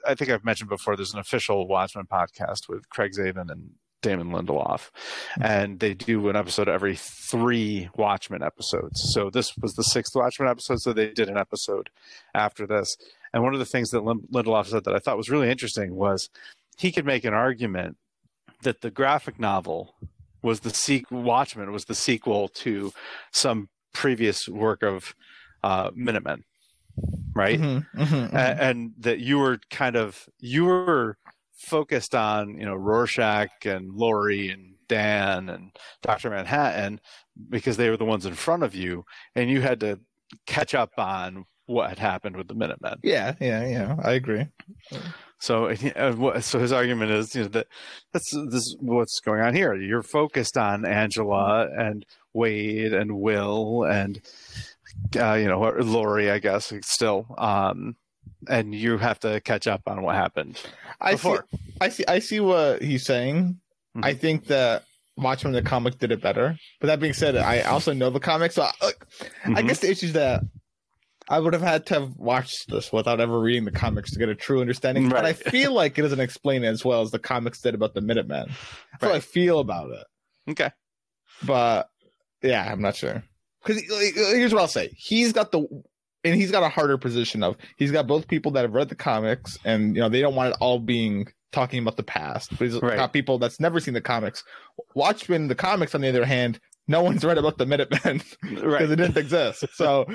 I 0.08 0.14
think 0.14 0.30
I've 0.30 0.46
mentioned 0.46 0.70
before. 0.70 0.96
There's 0.96 1.14
an 1.14 1.20
official 1.20 1.68
Watchmen 1.68 2.06
podcast 2.06 2.70
with 2.70 2.88
Craig 2.90 3.14
Mazin 3.18 3.50
and 3.50 3.72
Damon 4.04 4.30
Lindelof, 4.30 4.92
and 5.42 5.80
they 5.80 5.96
do 5.96 6.30
an 6.30 6.36
episode 6.36 6.70
every 6.70 6.96
three 6.96 7.90
Watchmen 7.96 8.44
episodes. 8.44 9.02
So 9.14 9.32
this 9.32 9.58
was 9.58 9.74
the 9.74 9.84
sixth 9.84 10.16
Watchmen 10.16 10.48
episode. 10.48 10.82
So 10.82 10.94
they 10.94 11.10
did 11.10 11.30
an 11.30 11.38
episode 11.38 11.90
after 12.36 12.68
this, 12.68 12.96
and 13.34 13.42
one 13.42 13.54
of 13.54 13.60
the 13.60 13.66
things 13.66 13.90
that 13.90 14.04
Lindelof 14.04 14.68
said 14.68 14.84
that 14.84 14.94
I 14.94 15.00
thought 15.00 15.18
was 15.18 15.32
really 15.32 15.50
interesting 15.50 15.96
was 15.96 16.30
he 16.78 16.92
could 16.92 17.06
make 17.06 17.26
an 17.26 17.34
argument 17.34 17.98
that 18.62 18.82
the 18.82 18.92
graphic 18.92 19.40
novel 19.40 19.96
was 20.44 20.60
the 20.60 20.70
sequel. 20.70 21.24
Watchmen 21.24 21.72
was 21.72 21.86
the 21.86 21.96
sequel 21.96 22.48
to 22.50 22.94
some 23.32 23.70
previous 23.94 24.48
work 24.48 24.84
of 24.84 25.16
uh, 25.64 25.92
Minutemen, 25.96 26.44
right? 27.34 27.60
Mhm, 27.60 27.86
mhm, 27.96 28.06
mhm. 28.30 28.34
A- 28.34 28.62
and 28.64 28.92
that 29.00 29.20
you 29.20 29.38
were 29.40 29.60
kind 29.70 29.96
of 29.96 30.28
you 30.40 30.66
were 30.66 31.18
focused 31.56 32.16
on 32.16 32.58
you 32.58 32.66
know 32.66 32.76
Rorschach 32.76 33.66
and 33.66 33.94
Laurie 33.94 34.50
and 34.50 34.74
Dan 34.88 35.50
and 35.50 35.72
Doctor 36.02 36.30
Manhattan 36.30 37.00
because 37.50 37.78
they 37.78 37.90
were 37.90 37.98
the 37.98 38.06
ones 38.06 38.26
in 38.26 38.34
front 38.36 38.64
of 38.64 38.76
you, 38.76 39.06
and 39.36 39.50
you 39.50 39.62
had 39.62 39.80
to 39.82 40.00
catch 40.46 40.74
up 40.74 40.92
on 40.98 41.46
what 41.66 41.90
had 41.90 42.00
happened 42.00 42.36
with 42.36 42.48
the 42.48 42.54
Minutemen. 42.54 43.00
yeah, 43.04 43.36
yeah, 43.40 43.66
yeah. 43.66 43.96
I 44.04 44.14
agree. 44.14 44.48
So, 45.40 45.66
uh, 45.96 46.40
so 46.42 46.60
his 46.60 46.72
argument 46.72 47.12
is, 47.12 47.36
you 47.36 47.44
know, 47.44 47.48
that 47.50 47.68
that's 48.12 48.32
this 48.32 48.62
is 48.62 48.78
what's 48.80 49.20
going 49.20 49.42
on 49.42 49.54
here. 49.56 49.76
You're 49.76 50.04
focused 50.04 50.58
on 50.58 50.86
Angela 50.86 51.68
and 51.78 52.06
Wade 52.34 52.94
and 52.94 53.20
Will 53.20 53.84
and 53.84 54.22
uh, 55.18 55.34
you 55.34 55.48
know 55.48 55.64
or 55.64 55.82
Laurie, 55.82 56.32
I 56.32 56.40
guess, 56.40 56.74
still, 56.84 57.34
um, 57.38 57.96
and 58.50 58.74
you 58.74 58.98
have 58.98 59.20
to 59.22 59.40
catch 59.42 59.68
up 59.68 59.82
on 59.88 60.02
what 60.02 60.16
happened 60.16 60.60
I 61.02 61.12
see. 61.12 61.16
before. 61.16 61.46
I 61.82 61.90
see. 61.90 62.06
I 62.08 62.20
see 62.20 62.40
what 62.40 62.82
he's 62.82 63.06
saying. 63.06 63.60
Mhm. 63.96 64.06
I 64.06 64.14
think 64.14 64.48
that 64.48 64.84
Watchmen 65.18 65.54
the 65.54 65.62
comic 65.62 66.00
did 66.00 66.12
it 66.12 66.22
better. 66.22 66.58
But 66.80 66.88
that 66.88 67.00
being 67.00 67.14
said, 67.14 67.36
I 67.38 67.62
also 67.62 67.94
know 67.94 68.10
the 68.10 68.20
comic, 68.20 68.52
so 68.52 68.64
I, 68.64 68.72
look, 68.82 69.08
I 69.46 69.62
guess 69.62 69.80
the 69.80 69.92
issue 69.92 70.08
is 70.08 70.14
that 70.14 70.42
I 71.30 71.40
would 71.40 71.54
have 71.54 71.62
had 71.62 71.86
to 71.88 71.94
have 71.96 72.16
watched 72.18 72.70
this 72.70 72.92
without 72.92 73.22
ever 73.22 73.40
reading 73.40 73.64
the 73.66 73.72
comics 73.72 74.12
to 74.12 74.20
get 74.20 74.28
a 74.30 74.36
true 74.36 74.60
understanding. 74.62 75.10
But 75.10 75.26
I 75.26 75.34
feel 75.34 75.72
like 75.82 75.98
it 75.98 76.02
doesn't 76.02 76.20
explain 76.20 76.64
it 76.64 76.68
as 76.68 76.84
well 76.84 77.02
as 77.02 77.12
the 77.12 77.20
comics 77.20 77.62
did 77.62 77.76
about 77.76 77.94
the 77.94 78.02
Minutemen. 78.02 78.48
That's 79.00 79.04
how 79.04 79.14
I 79.14 79.20
feel 79.20 79.60
about 79.60 79.92
it. 79.92 80.06
Okay. 80.52 80.72
But 81.46 81.90
yeah, 82.42 82.68
I'm 82.72 82.82
not 82.82 82.96
sure. 82.96 83.24
Because 83.64 83.82
here's 84.16 84.54
what 84.54 84.62
I'll 84.62 84.68
say: 84.68 84.90
he's 84.98 85.32
got 85.32 85.52
the, 85.52 85.66
and 86.24 86.36
he's 86.36 86.52
got 86.52 86.64
a 86.64 86.70
harder 86.70 86.98
position 86.98 87.44
of 87.44 87.58
he's 87.78 87.92
got 87.92 88.08
both 88.08 88.28
people 88.28 88.52
that 88.54 88.62
have 88.62 88.74
read 88.74 88.90
the 88.90 88.96
comics, 88.96 89.58
and 89.66 89.96
you 89.96 90.02
know 90.02 90.10
they 90.10 90.22
don't 90.22 90.36
want 90.36 90.54
it 90.54 90.58
all 90.60 90.80
being 90.80 91.28
talking 91.52 91.80
about 91.80 91.98
the 91.98 92.04
past. 92.04 92.50
But 92.58 92.68
he's 92.68 92.82
Right. 92.82 92.96
got 92.98 93.14
people 93.14 93.38
that's 93.38 93.60
never 93.60 93.80
seen 93.80 93.94
the 93.94 94.02
comics. 94.02 94.44
Watchmen, 94.96 95.48
the 95.48 95.56
comics, 95.56 95.94
on 95.94 96.02
the 96.02 96.10
other 96.10 96.26
hand, 96.26 96.60
no 96.88 97.04
one's 97.04 97.24
read 97.24 97.38
about 97.38 97.58
the 97.58 97.66
Minutemen 97.66 98.22
because 98.42 98.64
Right. 98.64 98.82
it 98.84 98.96
didn't 98.96 99.18
exist. 99.18 99.64
So 99.74 100.06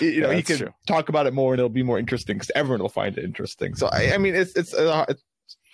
you 0.00 0.20
know 0.22 0.30
Yeah, 0.30 0.36
he 0.36 0.42
could 0.42 0.58
true. 0.58 0.74
talk 0.86 1.08
about 1.08 1.26
it 1.26 1.34
more, 1.34 1.52
and 1.52 1.60
it'll 1.60 1.68
be 1.68 1.82
more 1.82 1.98
interesting 1.98 2.36
because 2.36 2.50
everyone 2.54 2.80
will 2.82 2.88
find 2.88 3.16
it 3.16 3.24
interesting. 3.24 3.74
So 3.74 3.88
I, 3.92 4.12
I 4.14 4.18
mean, 4.18 4.34
it's 4.34 4.54
it's, 4.56 4.74
uh, 4.74 5.04
it's 5.08 5.22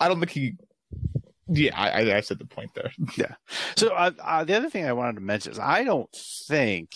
I 0.00 0.08
don't 0.08 0.18
think 0.20 0.30
he. 0.30 0.54
Yeah, 1.48 1.78
I, 1.78 2.02
I- 2.02 2.16
I 2.16 2.20
said 2.22 2.38
the 2.40 2.44
point 2.44 2.70
there. 2.74 2.90
Yeah 3.16 3.34
so 3.76 3.90
uh, 3.94 4.10
uh, 4.20 4.42
the 4.44 4.56
other 4.56 4.68
thing 4.68 4.84
I 4.84 4.92
wanted 4.92 5.14
to 5.14 5.20
mention 5.20 5.52
is 5.52 5.58
I 5.60 5.84
don't 5.84 6.10
think 6.48 6.90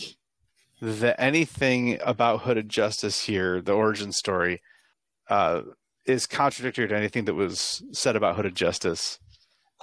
that 0.81 1.21
anything 1.21 1.99
about 2.05 2.43
Hooded 2.43 2.69
Justice 2.69 3.25
here, 3.25 3.61
the 3.61 3.73
origin 3.73 4.13
story, 4.13 4.63
uh, 5.29 5.63
is 6.07 6.27
contradictory 6.27 6.89
to 6.89 6.97
anything 6.97 7.27
that 7.27 7.35
was 7.35 7.83
said 7.93 8.17
about 8.17 8.37
Hooded 8.37 8.55
Justice 8.55 9.19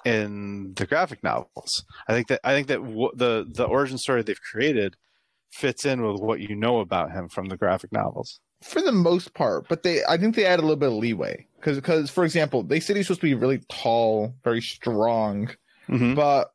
in 0.06 0.74
the 0.76 0.86
graphic 0.86 1.24
novels. 1.24 1.84
I 2.08 2.14
think 2.14 2.28
that 2.28 2.40
I 2.44 2.54
think 2.54 2.68
that 2.68 2.82
w- 2.84 3.12
the 3.16 3.46
the 3.48 3.66
origin 3.66 3.98
story 3.98 4.22
they've 4.24 4.42
created 4.42 4.96
fits 5.52 5.86
in 5.86 6.02
with 6.02 6.22
what 6.22 6.40
you 6.40 6.56
know 6.56 6.80
about 6.80 7.12
him 7.12 7.30
from 7.30 7.48
the 7.48 7.58
graphic 7.58 7.92
novels. 7.92 8.40
for 8.62 8.82
the 8.82 8.92
most 8.92 9.34
part, 9.34 9.68
but 9.70 9.84
they 9.84 10.04
I 10.08 10.18
think 10.18 10.36
they 10.36 10.46
add 10.46 10.60
a 10.60 10.62
little 10.62 10.76
bit 10.76 10.90
of 10.90 10.96
leeway 10.96 11.48
because 11.58 11.78
because 11.78 12.10
for 12.10 12.24
example, 12.26 12.64
they 12.64 12.80
said 12.80 12.96
he's 12.96 13.08
supposed 13.08 13.22
to 13.22 13.28
be 13.28 13.34
really 13.34 13.62
tall, 13.70 14.34
very 14.44 14.62
strong, 14.62 15.50
Mm-hmm. 15.90 16.16
but 16.16 16.52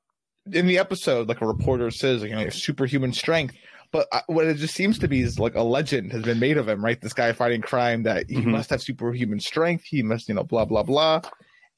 in 0.52 0.66
the 0.66 0.76
episode, 0.78 1.28
like 1.28 1.40
a 1.40 1.46
reporter 1.46 1.90
says, 1.90 2.20
like, 2.22 2.30
you 2.30 2.36
know, 2.36 2.48
superhuman 2.50 3.12
strength. 3.12 3.54
But 3.92 4.08
what 4.26 4.46
it 4.46 4.56
just 4.56 4.74
seems 4.74 4.98
to 5.00 5.08
be 5.08 5.20
is 5.20 5.38
like 5.38 5.54
a 5.54 5.62
legend 5.62 6.12
has 6.12 6.22
been 6.22 6.38
made 6.40 6.56
of 6.56 6.66
him, 6.68 6.82
right? 6.82 6.98
This 7.00 7.12
guy 7.12 7.32
fighting 7.32 7.60
crime 7.60 8.02
that 8.04 8.28
he 8.28 8.36
Mhm. 8.36 8.46
must 8.46 8.70
have 8.70 8.82
superhuman 8.82 9.38
strength. 9.38 9.84
He 9.84 10.02
must, 10.02 10.28
you 10.28 10.34
know, 10.34 10.44
blah 10.44 10.64
blah 10.64 10.82
blah. 10.82 11.20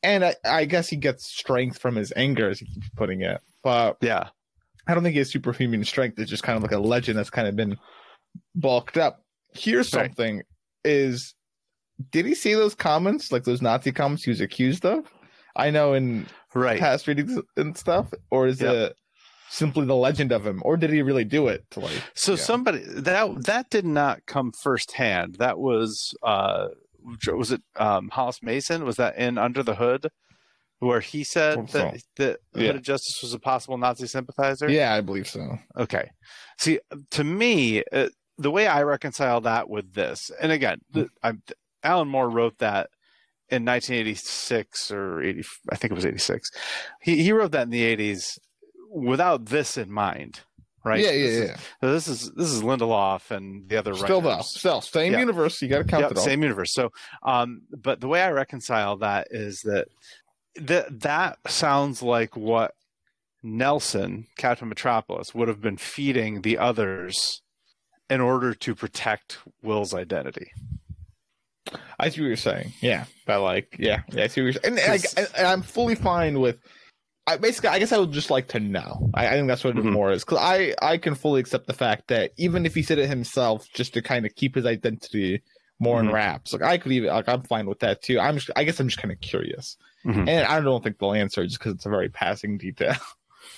And 0.04 0.24
I, 0.24 0.36
I 0.44 0.64
guess 0.64 0.88
he 0.88 0.96
gets 0.96 1.26
strength 1.26 1.78
from 1.78 1.96
his 1.96 2.12
anger, 2.14 2.48
as 2.48 2.60
he 2.60 2.66
keeps 2.66 2.88
putting 2.96 3.22
it. 3.22 3.40
But 3.64 3.96
Yeah, 4.00 4.28
I 4.86 4.94
don't 4.94 5.02
think 5.02 5.14
he 5.14 5.18
has 5.18 5.30
superhuman 5.30 5.82
strength. 5.84 6.18
It's 6.18 6.30
just 6.30 6.42
kind 6.44 6.56
of 6.56 6.62
like 6.62 6.72
a 6.72 6.78
legend 6.78 7.18
that's 7.18 7.30
kind 7.30 7.48
of 7.48 7.56
been 7.56 7.76
bulked 8.54 8.96
up. 8.96 9.24
Here's 9.52 9.92
Right. 9.92 10.08
something: 10.08 10.42
is 10.84 11.34
did 12.12 12.26
he 12.26 12.34
see 12.34 12.54
those 12.54 12.74
comments, 12.74 13.32
like 13.32 13.44
those 13.44 13.62
Nazi 13.62 13.92
comments 13.92 14.24
he 14.24 14.30
was 14.30 14.40
accused 14.40 14.84
of? 14.86 15.04
I 15.56 15.70
know 15.70 15.94
in 15.94 16.26
right. 16.54 16.78
past 16.78 17.06
readings 17.06 17.38
and 17.56 17.76
stuff, 17.76 18.12
or 18.30 18.46
is 18.46 18.60
Yep. 18.60 18.74
it 18.74 18.96
simply 19.54 19.86
the 19.86 19.94
legend 19.94 20.32
of 20.32 20.46
him, 20.46 20.60
or 20.64 20.76
did 20.76 20.90
he 20.90 21.00
really 21.02 21.24
do 21.24 21.46
it 21.48 21.64
to 21.70 21.80
like? 21.80 22.02
So 22.14 22.32
Yeah. 22.32 22.38
somebody 22.38 22.82
that 22.86 23.44
that 23.44 23.70
did 23.70 23.84
not 23.86 24.26
come 24.26 24.52
firsthand. 24.52 25.36
That 25.36 25.58
was 25.58 26.14
uh 26.22 26.68
was 27.32 27.52
it 27.52 27.62
um 27.76 28.10
Hollis 28.10 28.42
Mason? 28.42 28.84
Was 28.84 28.96
that 28.96 29.16
in 29.16 29.38
Under 29.38 29.62
the 29.62 29.76
Hood? 29.76 30.08
Where 30.80 31.00
he 31.00 31.24
said 31.24 31.56
Hope 31.56 31.70
that, 31.70 32.02
that 32.16 32.40
Yeah. 32.54 32.66
Hooded 32.66 32.82
Justice 32.82 33.22
was 33.22 33.32
a 33.32 33.38
possible 33.38 33.78
Nazi 33.78 34.06
sympathizer? 34.06 34.68
Yeah, 34.68 34.92
I 34.92 35.00
believe 35.00 35.28
so. 35.28 35.58
Okay. 35.78 36.10
See, 36.58 36.80
to 37.12 37.24
me, 37.24 37.84
uh, 37.92 38.08
the 38.36 38.50
way 38.50 38.66
I 38.66 38.82
reconcile 38.82 39.40
that 39.42 39.70
with 39.70 39.94
this, 39.94 40.30
and 40.42 40.50
again, 40.52 40.80
the, 40.90 41.08
I'm, 41.22 41.42
Alan 41.82 42.08
Moore 42.08 42.28
wrote 42.28 42.58
that 42.58 42.90
in 43.50 43.64
1986 43.64 44.90
or 44.90 45.22
80, 45.22 45.44
I 45.70 45.76
think 45.76 45.92
it 45.92 45.94
was 45.94 46.06
86. 46.06 46.50
He 47.00 47.22
he 47.22 47.32
wrote 47.32 47.52
that 47.52 47.62
in 47.62 47.70
the 47.70 47.96
80s 47.96 48.38
without 48.94 49.46
this 49.46 49.76
in 49.76 49.90
mind, 49.90 50.40
right? 50.84 51.00
Yeah, 51.00 51.10
This 51.10 51.18
yeah, 51.20 51.42
is- 51.42 51.48
yeah. 51.50 51.56
this 51.90 52.08
is 52.08 52.30
this 52.32 52.48
is 52.50 52.62
Lindelof 52.62 53.30
and 53.30 53.68
the 53.68 53.76
other 53.76 53.94
Still 53.94 54.20
though, 54.20 54.30
writers. 54.30 54.56
still 54.58 54.80
same 54.80 55.12
Yeah. 55.12 55.18
universe. 55.18 55.60
You 55.60 55.68
got 55.68 55.78
to 55.78 55.84
count 55.84 56.02
Yep, 56.02 56.10
it 56.12 56.18
all. 56.18 56.24
same 56.24 56.42
universe. 56.42 56.72
So, 56.72 56.90
um, 57.24 57.62
but 57.70 58.00
the 58.00 58.08
way 58.08 58.22
I 58.22 58.30
reconcile 58.30 58.96
that 58.98 59.28
is 59.30 59.60
that 59.64 59.88
that 60.56 61.00
that 61.00 61.38
sounds 61.48 62.02
like 62.02 62.36
what 62.36 62.72
Nelson, 63.42 64.26
Captain 64.38 64.68
Metropolis, 64.68 65.34
would 65.34 65.48
have 65.48 65.60
been 65.60 65.76
feeding 65.76 66.42
the 66.42 66.56
others 66.58 67.42
in 68.08 68.20
order 68.20 68.54
to 68.54 68.74
protect 68.74 69.38
Will's 69.62 69.92
identity. 69.94 70.50
I 71.98 72.10
see 72.10 72.20
what 72.20 72.26
you're 72.28 72.36
saying. 72.36 72.72
Yeah, 72.80 73.04
but 73.26 73.40
like, 73.42 73.76
yeah, 73.78 74.02
yeah, 74.12 74.24
I 74.24 74.26
see 74.28 74.42
what 74.42 74.52
you're 74.54 74.62
saying. 74.62 74.78
And, 74.78 75.04
I, 75.18 75.38
and 75.38 75.46
I'm 75.46 75.62
fully 75.62 75.94
fine 75.94 76.40
with. 76.40 76.58
I 77.26 77.36
basically, 77.38 77.70
I 77.70 77.78
guess 77.78 77.90
I 77.92 77.98
would 77.98 78.12
just 78.12 78.30
like 78.30 78.48
to 78.48 78.60
know. 78.60 79.10
I, 79.14 79.28
I 79.28 79.30
think 79.32 79.48
that's 79.48 79.64
what 79.64 79.78
it 79.78 79.82
Mhm. 79.84 79.92
more 79.92 80.12
is 80.12 80.24
because 80.24 80.38
I, 80.40 80.74
I 80.82 80.98
can 80.98 81.14
fully 81.14 81.40
accept 81.40 81.66
the 81.66 81.72
fact 81.72 82.08
that 82.08 82.32
even 82.36 82.66
if 82.66 82.74
he 82.74 82.82
said 82.82 82.98
it 82.98 83.08
himself, 83.08 83.66
just 83.72 83.94
to 83.94 84.02
kind 84.02 84.26
of 84.26 84.34
keep 84.34 84.54
his 84.56 84.66
identity 84.66 85.42
more 85.78 86.00
in 86.00 86.08
Mhm. 86.08 86.12
wraps, 86.12 86.52
like 86.52 86.62
I 86.62 86.76
could 86.76 86.92
even, 86.92 87.08
like 87.08 87.28
I'm 87.28 87.42
fine 87.42 87.66
with 87.66 87.78
that 87.80 88.02
too. 88.02 88.20
I'm, 88.20 88.36
just, 88.36 88.50
I 88.56 88.64
guess 88.64 88.78
I'm 88.78 88.88
just 88.88 89.00
kind 89.00 89.10
of 89.12 89.20
curious, 89.20 89.76
Mhm. 90.04 90.28
and 90.28 90.46
I 90.46 90.60
don't 90.60 90.84
think 90.84 90.98
they'll 90.98 91.14
answer 91.14 91.44
just 91.46 91.58
because 91.58 91.74
it's 91.74 91.86
a 91.86 91.90
very 91.90 92.10
passing 92.10 92.58
detail. 92.58 92.94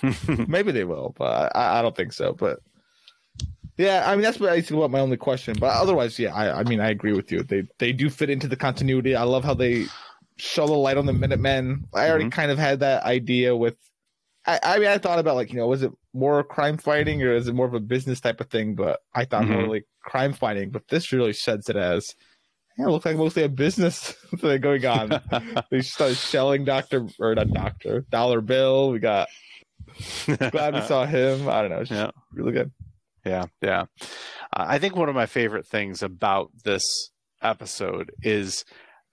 Maybe 0.48 0.72
they 0.72 0.84
will, 0.84 1.14
but 1.18 1.50
I, 1.56 1.78
I 1.78 1.82
don't 1.82 1.96
think 1.96 2.12
so. 2.12 2.32
But 2.34 2.60
Yeah, 3.78 4.04
I 4.06 4.14
mean 4.14 4.22
that's 4.22 4.38
basically 4.38 4.76
what 4.78 4.90
my 4.90 5.00
only 5.00 5.16
question. 5.16 5.56
But 5.58 5.74
otherwise, 5.74 6.18
yeah, 6.18 6.34
I, 6.34 6.60
I 6.60 6.62
mean 6.64 6.80
I 6.80 6.90
agree 6.90 7.12
with 7.12 7.30
you. 7.32 7.42
They 7.42 7.64
they 7.78 7.92
do 7.92 8.08
fit 8.10 8.30
into 8.30 8.48
the 8.48 8.56
continuity. 8.56 9.14
I 9.16 9.24
love 9.24 9.44
how 9.44 9.54
they 9.54 9.86
show 10.38 10.66
the 10.66 10.72
light 10.74 10.96
on 10.96 11.06
the 11.06 11.12
Minutemen. 11.12 11.84
I 11.94 12.08
already 12.08 12.26
Mhm. 12.26 12.32
kind 12.32 12.50
of 12.50 12.58
had 12.58 12.80
that 12.80 13.04
idea 13.04 13.54
with. 13.56 13.76
I, 14.46 14.60
I 14.62 14.78
mean, 14.78 14.88
I 14.88 14.98
thought 14.98 15.18
about 15.18 15.34
like 15.36 15.50
you 15.52 15.56
know, 15.58 15.66
was 15.66 15.82
it 15.82 15.92
more 16.14 16.42
crime 16.44 16.76
fighting 16.78 17.22
or 17.22 17.32
is 17.34 17.48
it 17.48 17.54
more 17.54 17.66
of 17.66 17.74
a 17.74 17.80
business 17.80 18.20
type 18.20 18.40
of 18.40 18.48
thing? 18.48 18.74
But 18.74 19.00
I 19.14 19.24
thought 19.24 19.46
more 19.48 19.62
Mhm. 19.64 19.68
like 19.68 19.84
crime 20.04 20.32
fighting. 20.32 20.70
But 20.70 20.88
this 20.88 21.12
really 21.12 21.32
sheds 21.32 21.68
it 21.68 21.76
as. 21.76 22.14
Yeah, 22.78 22.86
it 22.86 22.90
looks 22.90 23.06
like 23.06 23.16
mostly 23.16 23.42
a 23.42 23.48
business 23.48 24.10
thing 24.38 24.60
going 24.60 24.84
on. 24.84 25.08
they 25.70 25.80
started 25.80 26.16
shelling 26.18 26.64
Doctor 26.64 27.06
or 27.18 27.34
not 27.34 27.48
Doctor 27.48 28.04
Dollar 28.10 28.40
Bill. 28.42 28.90
We 28.90 28.98
got 28.98 29.28
glad 30.50 30.74
we 30.74 30.80
saw 30.82 31.06
him. 31.06 31.48
I 31.48 31.62
don't 31.62 31.70
know. 31.70 31.80
It's 31.80 31.90
Yeah. 31.90 32.10
really 32.32 32.52
good. 32.52 32.72
Yeah, 33.24 33.46
yeah. 33.62 33.86
Uh, 34.52 34.66
I 34.68 34.78
think 34.78 34.94
one 34.94 35.08
of 35.08 35.14
my 35.14 35.26
favorite 35.26 35.66
things 35.66 36.02
about 36.02 36.50
this 36.64 37.10
episode 37.42 38.12
is 38.22 38.64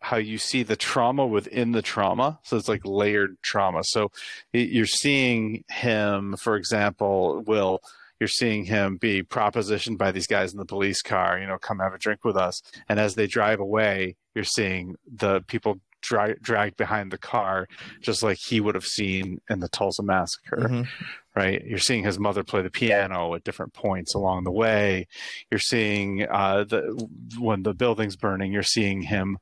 how 0.04 0.18
you 0.18 0.38
see 0.38 0.64
the 0.64 0.76
trauma 0.76 1.26
within 1.26 1.72
the 1.72 1.82
trauma. 1.82 2.38
So 2.44 2.58
it's 2.58 2.68
like 2.68 2.82
layered 2.84 3.38
trauma. 3.42 3.84
So 3.86 4.12
you're 4.52 4.86
seeing 4.86 5.64
him, 5.70 6.36
for 6.38 6.58
example, 6.58 7.42
Will, 7.48 7.80
you're 8.20 8.28
seeing 8.28 8.66
him 8.66 8.98
be 8.98 9.24
propositioned 9.24 9.98
by 9.98 10.12
these 10.12 10.28
guys 10.28 10.52
in 10.52 10.60
the 10.60 10.66
police 10.66 11.02
car, 11.02 11.40
you 11.40 11.48
know, 11.48 11.58
come 11.58 11.80
have 11.80 11.94
a 11.94 11.98
drink 11.98 12.26
with 12.26 12.36
us. 12.36 12.62
And 12.90 13.00
as 13.00 13.16
they 13.16 13.28
drive 13.28 13.62
away, 13.62 14.18
you're 14.36 14.44
seeing 14.44 14.96
the 15.10 15.40
people 15.48 15.80
dra- 16.02 16.38
dragged 16.42 16.76
behind 16.76 17.10
the 17.10 17.18
car, 17.18 17.68
just 18.02 18.22
like 18.24 18.40
he 18.46 18.60
would 18.60 18.76
have 18.76 18.86
seen 18.86 19.40
in 19.50 19.62
the 19.62 19.70
Tulsa 19.70 20.04
massacre 20.04 20.58
Mhm. 20.58 20.88
right? 21.34 21.64
You're 21.66 21.80
seeing 21.80 22.04
his 22.04 22.20
mother 22.20 22.44
play 22.44 22.62
the 22.62 22.70
piano 22.70 23.34
at 23.36 23.46
different 23.46 23.74
points 23.74 24.14
along 24.14 24.44
the 24.44 24.52
way. 24.52 25.08
You're 25.50 25.60
seeing 25.60 26.28
uh, 26.30 26.66
the 26.66 27.08
when 27.40 27.64
the 27.64 27.74
building's 27.74 28.18
burning. 28.18 28.52
You're 28.52 28.64
seeing 28.64 29.04
him 29.04 29.38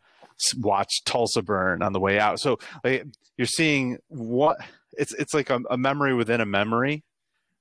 watch 0.57 1.03
Tulsa 1.05 1.41
burn 1.41 1.81
on 1.81 1.93
the 1.93 1.99
way 1.99 2.19
out. 2.19 2.39
So 2.39 2.59
like, 2.83 3.05
you're 3.37 3.47
seeing 3.47 3.97
what 4.07 4.57
it's 4.93 5.13
it's 5.13 5.33
like 5.33 5.49
a, 5.49 5.61
a 5.69 5.77
memory 5.77 6.13
within 6.13 6.41
a 6.41 6.45
memory, 6.45 7.03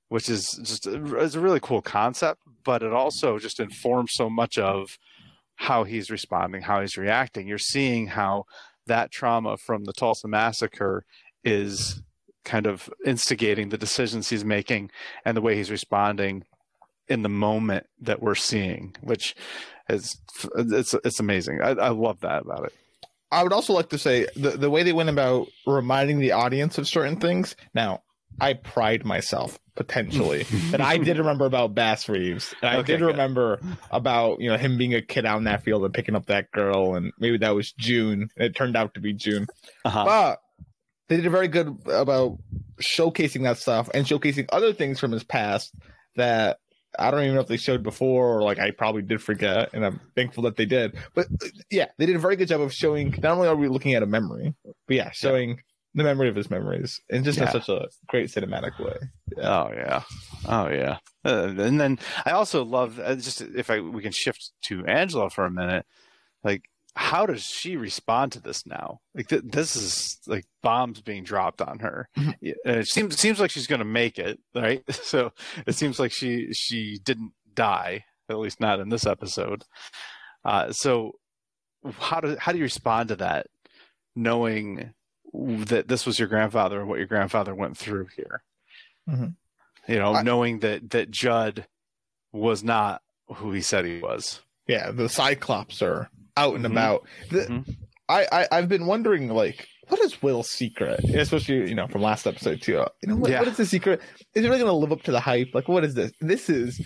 which 0.09 0.29
is 0.29 0.49
just 0.63 0.87
a, 0.87 0.95
a 0.95 1.39
really 1.39 1.59
cool 1.59 1.81
concept. 1.81 2.41
But 2.63 2.83
it 2.83 2.93
also 2.93 3.39
just 3.39 3.59
informs 3.59 4.11
so 4.13 4.29
much 4.29 4.57
of 4.57 4.97
how 5.55 5.83
he's 5.83 6.09
responding, 6.09 6.63
how 6.63 6.81
he's 6.81 6.97
reacting. 6.97 7.47
You're 7.47 7.57
seeing 7.57 8.07
how 8.07 8.45
that 8.87 9.11
trauma 9.11 9.57
from 9.57 9.85
the 9.85 9.93
Tulsa 9.93 10.27
massacre 10.27 11.05
is 11.43 12.01
kind 12.43 12.65
of 12.65 12.89
instigating 13.05 13.69
the 13.69 13.77
decisions 13.77 14.29
he's 14.29 14.43
making 14.43 14.89
and 15.23 15.37
the 15.37 15.41
way 15.41 15.55
he's 15.55 15.71
responding 15.71 16.43
in 17.07 17.21
the 17.21 17.29
moment 17.29 17.85
that 17.99 18.21
we're 18.21 18.35
seeing, 18.35 18.95
which 19.01 19.35
is 19.91 20.17
it's 20.55 20.93
it's 21.03 21.19
amazing. 21.19 21.59
I, 21.61 21.69
I 21.71 21.89
love 21.89 22.19
that 22.21 22.41
about 22.43 22.65
it. 22.65 22.73
I 23.31 23.43
would 23.43 23.53
also 23.53 23.73
like 23.73 23.89
to 23.89 23.97
say 23.97 24.27
the 24.35 24.51
the 24.51 24.69
way 24.69 24.83
they 24.83 24.93
went 24.93 25.09
about 25.09 25.47
reminding 25.65 26.19
the 26.19 26.31
audience 26.33 26.77
of 26.77 26.87
certain 26.87 27.17
things. 27.19 27.55
Now, 27.73 28.01
I 28.39 28.53
pride 28.53 29.05
myself 29.05 29.57
potentially 29.75 30.43
that 30.71 30.81
I 30.81 30.97
did 30.97 31.17
remember 31.17 31.45
about 31.45 31.73
Bass 31.73 32.09
Reeves, 32.09 32.53
and 32.61 32.69
I 32.71 32.75
Okay, 32.79 32.93
did 32.93 32.99
good. 32.99 33.05
remember 33.07 33.61
about 33.89 34.41
you 34.41 34.49
know 34.49 34.57
him 34.57 34.77
being 34.77 34.93
a 34.95 35.01
kid 35.01 35.25
out 35.25 35.37
in 35.37 35.45
that 35.45 35.63
field 35.63 35.85
and 35.85 35.93
picking 35.93 36.15
up 36.15 36.25
that 36.25 36.51
girl, 36.51 36.95
and 36.95 37.13
maybe 37.19 37.37
that 37.37 37.55
was 37.55 37.71
June. 37.73 38.29
And 38.35 38.45
it 38.45 38.55
turned 38.55 38.75
out 38.75 38.95
to 38.95 38.99
be 38.99 39.13
June, 39.13 39.47
Uh-huh. 39.85 40.03
but 40.05 40.39
they 41.07 41.17
did 41.17 41.25
a 41.25 41.29
very 41.29 41.47
good 41.49 41.77
about 41.87 42.37
showcasing 42.81 43.43
that 43.43 43.57
stuff 43.57 43.89
and 43.93 44.05
showcasing 44.05 44.47
other 44.51 44.73
things 44.73 44.99
from 44.99 45.11
his 45.11 45.23
past 45.23 45.73
that 46.15 46.57
I 46.99 47.09
don't 47.11 47.23
even 47.23 47.35
know 47.35 47.41
if 47.41 47.47
they 47.47 47.57
showed 47.57 47.83
before 47.83 48.37
or 48.37 48.43
like 48.43 48.59
I 48.59 48.71
probably 48.71 49.01
did 49.01 49.21
forget, 49.21 49.69
and 49.73 49.85
I'm 49.85 49.99
thankful 50.15 50.43
that 50.43 50.57
they 50.57 50.65
did. 50.65 50.95
But 51.13 51.27
yeah, 51.69 51.87
they 51.97 52.05
did 52.05 52.15
a 52.15 52.19
very 52.19 52.35
good 52.35 52.47
job 52.47 52.61
of 52.61 52.73
showing. 52.73 53.11
Not 53.21 53.37
only 53.37 53.47
are 53.47 53.55
we 53.55 53.67
looking 53.67 53.93
at 53.93 54.03
a 54.03 54.07
memory, 54.07 54.53
but 54.63 54.95
yeah, 54.95 55.11
showing 55.11 55.61
the 55.93 56.03
memory 56.03 56.29
of 56.29 56.35
his 56.35 56.49
memories, 56.49 57.01
and 57.09 57.23
just 57.25 57.37
Yeah. 57.37 57.45
in 57.45 57.51
such 57.51 57.69
a 57.69 57.87
great 58.07 58.29
cinematic 58.29 58.79
way. 58.79 58.97
Oh 59.37 59.71
yeah, 59.73 60.03
oh 60.47 60.69
yeah. 60.69 60.97
Uh, 61.23 61.53
and 61.57 61.79
then 61.79 61.99
I 62.25 62.31
also 62.31 62.63
love 62.65 62.99
uh, 62.99 63.15
just 63.15 63.41
if 63.41 63.69
I 63.69 63.79
we 63.79 64.01
can 64.01 64.11
shift 64.11 64.51
to 64.63 64.85
Angela 64.85 65.29
for 65.29 65.45
a 65.45 65.51
minute. 65.51 65.85
Like, 66.43 66.63
how 66.95 67.25
does 67.25 67.43
she 67.43 67.77
respond 67.77 68.33
to 68.33 68.41
this 68.41 68.65
now? 68.65 68.99
Like, 69.15 69.27
th- 69.29 69.43
this 69.45 69.75
is 69.75 70.19
like 70.27 70.45
bombs 70.61 71.01
being 71.01 71.23
dropped 71.23 71.61
on 71.61 71.79
her. 71.79 72.09
Mhm. 72.17 72.35
And 72.65 72.77
it 72.77 72.87
seems 72.87 73.17
seems 73.19 73.39
like 73.39 73.49
she's 73.51 73.67
going 73.67 73.79
to 73.79 73.85
make 73.85 74.19
it, 74.19 74.39
right? 74.53 74.83
So 74.91 75.31
it 75.65 75.75
seems 75.75 75.99
like 75.99 76.11
she 76.11 76.53
she 76.53 76.99
didn't 77.03 77.31
die, 77.53 78.05
at 78.29 78.37
least 78.39 78.59
not 78.59 78.79
in 78.79 78.89
this 78.89 79.05
episode. 79.05 79.63
Uh, 80.43 80.71
so 80.71 81.13
how 81.99 82.19
do 82.19 82.35
how 82.39 82.51
do 82.51 82.57
you 82.57 82.65
respond 82.65 83.09
to 83.09 83.15
that, 83.17 83.47
knowing 84.15 84.93
that 85.33 85.87
this 85.87 86.05
was 86.05 86.19
your 86.19 86.27
grandfather 86.27 86.79
and 86.79 86.89
what 86.89 86.97
your 86.99 87.07
grandfather 87.07 87.55
went 87.55 87.77
through 87.77 88.07
here? 88.17 88.43
Mhm. 89.09 89.35
You 89.87 89.95
know, 89.97 90.15
I- 90.15 90.23
knowing 90.23 90.59
that 90.59 90.89
that 90.91 91.09
Judd 91.09 91.67
was 92.33 92.63
not 92.63 93.01
who 93.35 93.51
he 93.53 93.61
said 93.61 93.85
he 93.85 93.99
was. 93.99 94.41
Yeah, 94.67 94.91
the 94.91 95.09
Cyclops 95.09 95.81
are 95.81 96.09
out 96.41 96.55
and 96.55 96.65
Mhm. 96.65 96.71
about. 96.71 97.05
The, 97.29 97.39
Mhm. 97.45 97.75
I, 98.09 98.27
I 98.31 98.47
I've 98.51 98.69
been 98.69 98.85
wondering 98.85 99.27
like. 99.29 99.67
What 99.87 99.99
is 99.99 100.21
Will's 100.23 100.49
secret? 100.49 101.01
Especially, 101.03 101.67
you 101.67 101.75
know, 101.75 101.85
from 101.85 102.01
last 102.01 102.25
episode 102.25 102.61
too. 102.61 102.85
You 103.03 103.09
know, 103.09 103.17
what, 103.17 103.29
Yeah. 103.29 103.39
what 103.39 103.49
is 103.49 103.57
the 103.57 103.65
secret? 103.65 103.99
Is 104.33 104.45
it 104.45 104.47
really 104.47 104.59
going 104.61 104.69
to 104.71 104.73
live 104.73 104.93
up 104.93 105.01
to 105.03 105.11
the 105.11 105.19
hype? 105.19 105.49
Like, 105.53 105.67
what 105.67 105.83
is 105.83 105.95
this? 105.95 106.13
This 106.21 106.49
is 106.49 106.79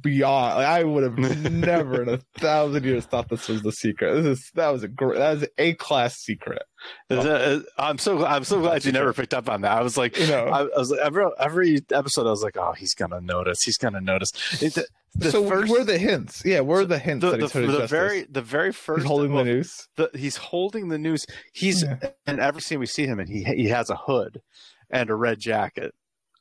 beyond. 0.00 0.56
Like, 0.56 0.66
I 0.66 0.82
would 0.82 1.02
have 1.02 1.18
never 1.52 2.02
in 2.02 2.08
a 2.08 2.18
thousand 2.38 2.84
years 2.86 3.04
thought 3.04 3.28
this 3.28 3.48
was 3.48 3.60
the 3.60 3.72
secret. 3.72 4.14
This 4.22 4.38
is 4.38 4.50
that 4.54 4.68
was 4.70 4.82
a 4.84 4.88
great. 4.88 5.18
That 5.18 5.34
was 5.40 5.48
A 5.58 5.74
class 5.74 6.16
secret. 6.16 6.62
That- 7.10 7.66
I'm 7.76 7.98
so 7.98 8.24
I'm 8.24 8.44
so 8.44 8.60
glad 8.60 8.86
you 8.86 8.92
never 8.92 9.12
picked 9.12 9.34
up 9.34 9.50
on 9.50 9.60
that. 9.60 9.72
I 9.76 9.82
was 9.82 9.98
like, 9.98 10.18
You 10.18 10.26
know. 10.28 10.46
I, 10.46 10.62
I 10.62 10.78
was 10.78 10.90
like, 10.90 11.00
every 11.00 11.26
every 11.38 11.78
episode, 11.92 12.26
I 12.26 12.30
was 12.30 12.42
like, 12.42 12.56
oh, 12.56 12.72
he's 12.72 12.94
gonna 12.94 13.20
notice. 13.20 13.62
He's 13.62 13.76
gonna 13.76 14.00
notice. 14.00 14.32
It, 14.62 14.78
the, 15.18 15.30
so 15.30 15.48
first, 15.48 15.70
where 15.70 15.80
are 15.80 15.84
the 15.84 15.98
hints? 15.98 16.42
Yeah, 16.44 16.60
where 16.60 16.80
are 16.80 16.84
the 16.84 16.98
hints 16.98 17.22
the, 17.24 17.36
that 17.36 17.52
the, 17.52 17.66
the 17.66 17.86
very 17.86 18.22
the 18.24 18.42
very 18.42 18.72
first 18.72 19.02
he's 19.02 19.08
holding 19.08 19.32
well, 19.32 19.44
the 19.44 19.50
noose. 19.54 19.88
the, 19.96 20.10
he's 20.14 20.36
holding 20.36 20.88
the 20.88 20.98
news. 20.98 21.26
He's 21.52 21.82
Yeah. 21.82 21.98
in 22.26 22.40
every 22.40 22.60
scene 22.60 22.78
we 22.78 22.86
see 22.86 23.06
him 23.06 23.18
in. 23.20 23.26
He 23.28 23.44
he 23.44 23.68
has 23.68 23.90
a 23.90 23.96
hood 23.96 24.42
and 24.90 25.10
a 25.10 25.14
red 25.14 25.38
jacket. 25.40 25.94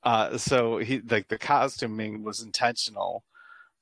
Uh, 0.03 0.38
so 0.38 0.77
he 0.77 1.01
like 1.10 1.27
the 1.29 1.38
costuming 1.38 2.24
was 2.24 2.41
intentional 2.41 3.24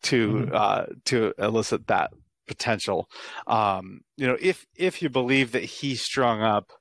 to 0.04 0.28
Mhm. 0.30 0.54
uh, 0.54 0.86
to 1.06 1.34
elicit 1.38 1.88
that 1.88 2.12
potential. 2.48 3.10
Um, 3.48 4.02
you 4.18 4.28
know, 4.28 4.38
if 4.40 4.66
if 4.76 5.02
you 5.02 5.10
believe 5.10 5.52
that 5.54 5.64
he 5.64 5.96
strung 5.96 6.42
up 6.42 6.72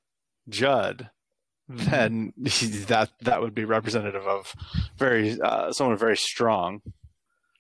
Judd, 0.49 1.11
then 1.69 2.33
he, 2.45 2.67
that 2.87 3.11
that 3.23 3.41
would 3.41 3.55
be 3.55 3.65
representative 3.65 4.27
of 4.27 4.55
very 4.99 5.41
uh, 5.41 5.73
someone 5.73 5.97
very 5.97 6.17
strong, 6.17 6.83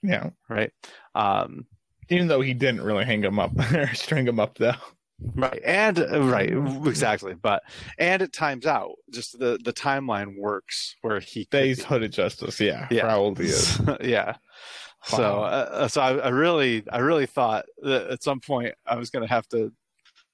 Yeah, 0.03 0.31
right? 0.49 0.73
Um, 1.15 1.67
even 2.09 2.27
though 2.29 2.41
he 2.41 2.55
didn't 2.55 2.83
really 2.83 3.05
hang 3.05 3.23
him 3.23 3.39
up 3.39 3.53
or 3.73 3.95
string 3.95 4.27
him 4.27 4.41
up 4.41 4.59
though. 4.59 4.75
Right, 5.37 5.61
and 5.65 6.01
uh, 6.01 6.23
right, 6.25 6.51
exactly. 6.87 7.35
But 7.35 7.63
and 7.99 8.23
it 8.23 8.33
times 8.33 8.67
out. 8.67 8.97
Just 9.13 9.39
the 9.39 9.59
the 9.63 9.73
timeline 9.73 10.37
works 10.37 10.97
where 11.03 11.21
he 11.21 11.47
be. 11.51 11.75
hooded 11.77 12.13
justice. 12.13 12.59
Yeah, 12.61 12.89
Yeah. 12.91 13.03
for 13.03 13.09
how 13.09 13.19
old 13.21 13.39
he 13.39 13.45
is. 13.47 13.81
yeah. 14.01 14.37
So, 15.05 15.43
uh, 15.43 15.89
so 15.89 16.01
I, 16.01 16.13
I 16.17 16.29
really, 16.29 16.85
I 16.91 16.99
really 16.99 17.27
thought 17.27 17.65
that 17.83 18.09
at 18.11 18.23
some 18.23 18.39
point 18.41 18.75
I 18.87 18.97
was 18.97 19.11
going 19.11 19.27
to 19.27 19.33
have 19.33 19.49
to 19.49 19.73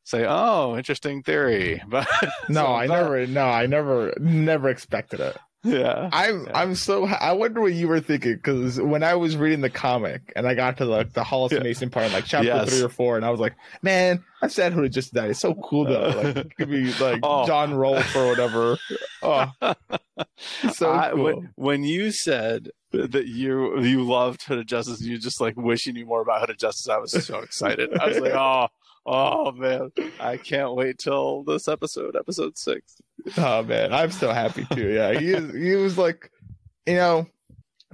say, 0.05 0.27
"Oh, 0.29 0.77
interesting 0.77 1.23
theory," 1.23 1.83
but 1.89 2.07
No, 2.49 2.63
so, 2.65 2.67
I 2.75 2.87
never. 2.87 3.27
No, 3.27 3.45
I 3.47 3.67
never, 3.67 4.15
never 4.19 4.69
expected 4.69 5.21
it. 5.21 5.37
Yeah, 5.69 6.09
I'm 6.13 6.45
Yeah. 6.47 6.51
I'm 6.61 6.75
so 6.75 7.07
I 7.07 7.33
wonder 7.33 7.61
what 7.61 7.73
you 7.73 7.89
were 7.89 8.01
thinking 8.01 8.35
because 8.37 8.81
when 8.81 9.03
I 9.03 9.15
was 9.15 9.37
reading 9.37 9.61
the 9.61 9.71
comic 9.71 10.33
and 10.37 10.47
I 10.47 10.55
got 10.55 10.77
to 10.79 10.85
like 10.85 11.13
the 11.13 11.23
Hollis 11.25 11.53
Yeah. 11.53 11.61
Mason 11.61 11.91
part, 11.91 12.13
like 12.13 12.25
chapter 12.25 12.47
Yes. 12.49 12.71
three 12.71 12.83
or 12.85 12.89
four, 12.89 13.17
and 13.17 13.25
I 13.25 13.31
was 13.31 13.41
like, 13.41 13.55
man, 13.83 14.25
I'm 14.43 14.49
sad 14.51 14.73
who 14.73 14.89
just 14.89 15.13
died. 15.15 15.31
It's 15.31 15.41
so 15.41 15.55
cool 15.55 15.85
though. 15.85 16.09
Like 16.09 16.37
uh, 16.37 16.41
it 16.41 16.57
could 16.57 16.71
be 16.71 16.93
like 16.95 17.21
Oh. 17.23 17.47
John 17.47 17.75
Rolfe 17.75 18.15
or 18.17 18.27
whatever. 18.29 18.79
Oh, 19.23 19.53
so 20.73 20.93
I- 20.93 21.11
cool. 21.13 21.25
when, 21.25 21.51
when 21.57 21.85
you 21.85 22.11
said 22.11 22.71
that 22.93 23.27
you 23.27 23.81
you 23.83 24.03
loved 24.03 24.43
Hooded 24.45 24.67
Justice, 24.67 25.03
you 25.03 25.19
just 25.19 25.41
like 25.41 25.57
wish 25.57 25.87
you 25.87 25.93
knew 25.93 26.07
more 26.07 26.23
about 26.23 26.41
Hooded 26.41 26.59
Justice. 26.59 26.89
I 26.89 26.99
was 26.99 27.13
so 27.27 27.41
excited. 27.41 27.97
I 27.99 28.07
was 28.09 28.19
like, 28.19 28.33
oh, 28.35 28.69
oh 29.05 29.53
man, 29.53 29.91
I 30.21 30.37
can't 30.39 30.75
wait 30.75 30.99
till 30.99 31.43
this 31.45 31.69
episode, 31.69 32.17
episode 32.17 32.57
six. 32.57 32.97
Oh 33.37 33.63
man, 33.63 33.93
I'm 33.93 34.11
so 34.11 34.33
happy 34.33 34.67
too. 34.73 34.89
Yeah, 34.91 35.19
he 35.19 35.31
is, 35.33 35.55
he 35.55 35.75
was 35.77 35.99
like, 35.99 36.31
you 36.87 36.95
know, 36.95 37.27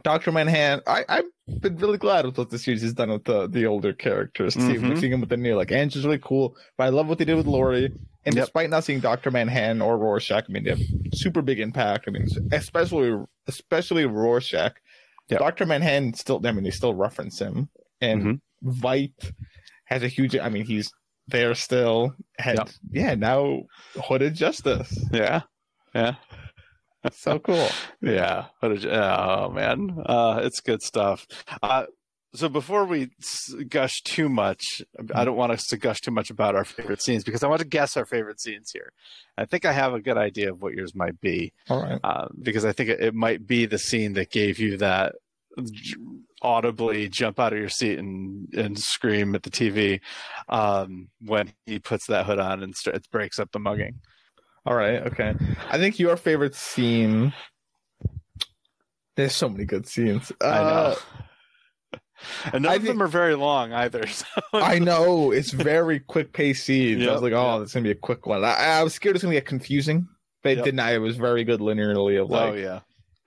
Doctor 0.02 0.30
Manhattan. 0.32 0.82
I 0.86 1.04
I've 1.08 1.60
been 1.60 1.76
really 1.76 1.98
glad 1.98 2.24
with 2.26 2.38
what 2.38 2.50
the 2.50 2.58
series 2.58 2.82
has 2.82 2.92
done 2.94 3.10
with 3.10 3.24
the 3.24 3.48
the 3.48 3.66
older 3.66 3.92
characters. 3.92 4.54
See, 4.54 4.60
Mhm. 4.74 4.88
mixing 4.88 5.12
him 5.12 5.20
with 5.20 5.30
the 5.30 5.36
new. 5.36 5.56
Like 5.56 5.72
Angela's 5.72 6.04
really 6.06 6.18
cool, 6.22 6.56
but 6.76 6.84
I 6.84 6.88
love 6.90 7.08
what 7.08 7.18
they 7.18 7.24
did 7.24 7.36
with 7.36 7.46
Laurie. 7.46 7.92
And 8.26 8.34
Yep. 8.36 8.44
despite 8.46 8.70
not 8.70 8.84
seeing 8.84 9.00
Doctor 9.00 9.30
Manhattan 9.30 9.82
or 9.82 9.98
Rorschach, 9.98 10.44
I 10.48 10.52
mean, 10.52 10.64
they 10.64 10.70
have 10.70 10.80
super 11.14 11.42
big 11.42 11.60
impact. 11.60 12.04
I 12.06 12.10
mean, 12.10 12.26
especially 12.52 13.14
especially 13.46 14.06
Rorschach. 14.06 14.76
Yep. 15.28 15.40
Doctor 15.40 15.66
Manhattan 15.66 16.14
still. 16.14 16.40
I 16.46 16.52
mean, 16.52 16.64
they 16.64 16.70
still 16.70 16.94
reference 16.94 17.38
him, 17.38 17.68
and 18.00 18.22
Mhm. 18.22 18.40
Veidt 18.80 19.32
has 19.86 20.02
a 20.02 20.08
huge. 20.08 20.36
I 20.36 20.48
mean, 20.48 20.64
he's 20.66 20.92
there 21.28 21.54
still. 21.54 22.14
And 22.38 22.58
Yep. 22.58 22.68
yeah, 22.90 23.14
now 23.14 23.62
Hooded 24.08 24.34
Justice. 24.34 24.96
Yeah. 25.12 25.42
Yeah. 25.94 26.14
So 27.12 27.38
cool. 27.38 27.68
Yeah. 28.00 28.46
A, 28.62 28.66
oh 28.66 29.50
man, 29.50 29.96
uh, 30.06 30.40
it's 30.42 30.60
good 30.60 30.82
stuff. 30.82 31.26
Uh, 31.62 31.84
so 32.34 32.48
before 32.48 32.84
we 32.84 33.10
gush 33.68 34.02
too 34.02 34.28
much, 34.28 34.82
I 35.14 35.24
don't 35.24 35.36
want 35.36 35.52
us 35.52 35.66
to 35.66 35.76
gush 35.76 36.00
too 36.00 36.10
much 36.10 36.30
about 36.30 36.56
our 36.56 36.64
favorite 36.64 37.00
scenes 37.00 37.22
because 37.22 37.44
I 37.44 37.46
want 37.46 37.60
to 37.60 37.66
guess 37.68 37.96
our 37.96 38.04
favorite 38.06 38.40
scenes 38.40 38.70
here. 38.72 38.90
I 39.38 39.44
think 39.44 39.64
I 39.64 39.72
have 39.72 39.94
a 39.94 40.00
good 40.00 40.16
idea 40.16 40.50
of 40.50 40.60
what 40.60 40.72
yours 40.72 40.94
might 40.96 41.20
be 41.20 41.52
All 41.68 41.80
right. 41.80 42.00
uh, 42.02 42.26
because 42.42 42.64
I 42.64 42.72
think 42.72 42.88
it, 42.90 43.00
it 43.00 43.14
might 43.14 43.46
be 43.46 43.66
the 43.66 43.78
scene 43.78 44.14
that 44.14 44.30
gave 44.32 44.58
you 44.58 44.78
that 44.78 45.14
audibly 46.44 47.08
jump 47.08 47.40
out 47.40 47.52
of 47.52 47.58
your 47.58 47.68
seat 47.70 47.98
and 47.98 48.52
and 48.54 48.78
scream 48.78 49.34
at 49.34 49.42
the 49.42 49.50
TV 49.50 50.00
um, 50.48 51.08
when 51.20 51.52
he 51.66 51.78
puts 51.80 52.06
that 52.06 52.26
hood 52.26 52.38
on 52.38 52.62
and 52.62 52.76
st- 52.76 53.10
breaks 53.10 53.38
up 53.38 53.50
the 53.52 53.58
mugging. 53.58 54.00
All 54.66 54.74
right. 54.76 55.02
Okay. 55.06 55.34
I 55.70 55.78
think 55.78 55.98
your 55.98 56.16
favorite 56.16 56.54
scene. 56.54 57.32
There's 59.16 59.34
so 59.34 59.48
many 59.48 59.64
good 59.64 59.86
scenes. 59.88 60.32
I 60.40 60.46
know. 60.50 60.96
Uh, 61.92 61.98
and 62.52 62.62
none 62.62 62.72
I 62.72 62.76
of 62.76 62.82
think- 62.82 62.94
them 62.94 63.02
are 63.02 63.06
very 63.08 63.34
long 63.34 63.72
either. 63.72 64.04
So. 64.12 64.24
I 64.52 64.78
know 64.78 65.30
it's 65.32 65.50
very 65.50 65.98
quick 66.00 66.32
paced 66.32 66.64
scenes. 66.64 67.06
I 67.06 67.12
was 67.12 67.22
like, 67.22 67.32
oh, 67.32 67.54
yep. 67.56 67.62
it's 67.64 67.74
gonna 67.74 67.84
be 67.84 67.90
a 67.90 67.94
quick 67.96 68.26
one. 68.26 68.44
I, 68.44 68.54
I 68.54 68.82
was 68.84 68.94
scared 68.94 69.16
it's 69.16 69.22
gonna 69.24 69.34
get 69.34 69.46
confusing, 69.46 70.06
but 70.42 70.52
it 70.52 70.56
Yep. 70.58 70.64
did 70.64 70.74
not. 70.76 70.92
It 70.92 70.98
was 70.98 71.16
very 71.16 71.42
good 71.44 71.60
linearly. 71.60 72.20
Of 72.22 72.30
like, 72.30 72.52
oh 72.52 72.54
yeah. 72.54 72.80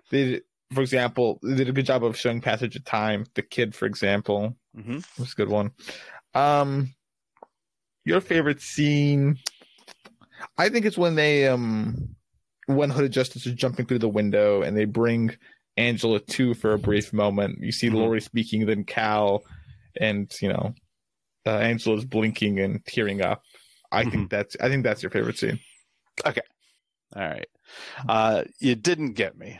they 0.10 0.42
for 0.74 0.82
example, 0.82 1.40
did 1.44 1.70
a 1.70 1.72
good 1.72 1.86
job 1.86 2.04
of 2.04 2.18
showing 2.18 2.42
passage 2.42 2.76
of 2.76 2.84
time. 2.86 3.26
The 3.36 3.42
kid, 3.42 3.74
for 3.76 3.86
example, 3.86 4.56
hmm 4.76 5.00
was 5.18 5.34
a 5.34 5.36
good 5.36 5.50
one. 5.50 5.72
Um, 6.34 6.94
your 8.06 8.22
favorite 8.22 8.62
scene? 8.62 9.38
I 10.58 10.70
think 10.70 10.86
it's 10.86 10.98
when 10.98 11.16
they 11.16 11.48
um 11.48 12.16
when 12.68 12.90
Hooded 12.90 13.12
Justice 13.12 13.46
is 13.46 13.54
jumping 13.54 13.86
through 13.86 14.00
the 14.00 14.10
window 14.10 14.62
and 14.62 14.76
they 14.78 14.86
bring 14.86 15.36
Angela 15.78 16.20
to 16.20 16.54
for 16.54 16.74
a 16.74 16.80
brief 16.80 17.14
moment. 17.14 17.60
You 17.62 17.72
see 17.72 17.90
Mhm. 17.90 17.96
Laurie 17.96 18.22
speaking, 18.22 18.66
then 18.66 18.84
Cal, 18.84 19.44
and 20.00 20.32
you 20.42 20.50
know, 20.50 20.74
uh, 21.46 21.58
Angela's 21.58 22.06
blinking 22.06 22.60
and 22.60 22.86
tearing 22.86 23.22
up. 23.22 23.44
I 23.92 24.04
think 24.04 24.30
that's 24.30 24.58
I 24.60 24.68
think 24.70 24.84
that's 24.84 25.02
your 25.02 25.12
favorite 25.12 25.38
scene. 25.38 25.60
Okay, 26.26 26.42
all 27.16 27.22
right. 27.24 27.48
Uh, 28.08 28.44
you 28.60 28.76
didn't 28.76 29.14
get 29.14 29.38
me. 29.38 29.60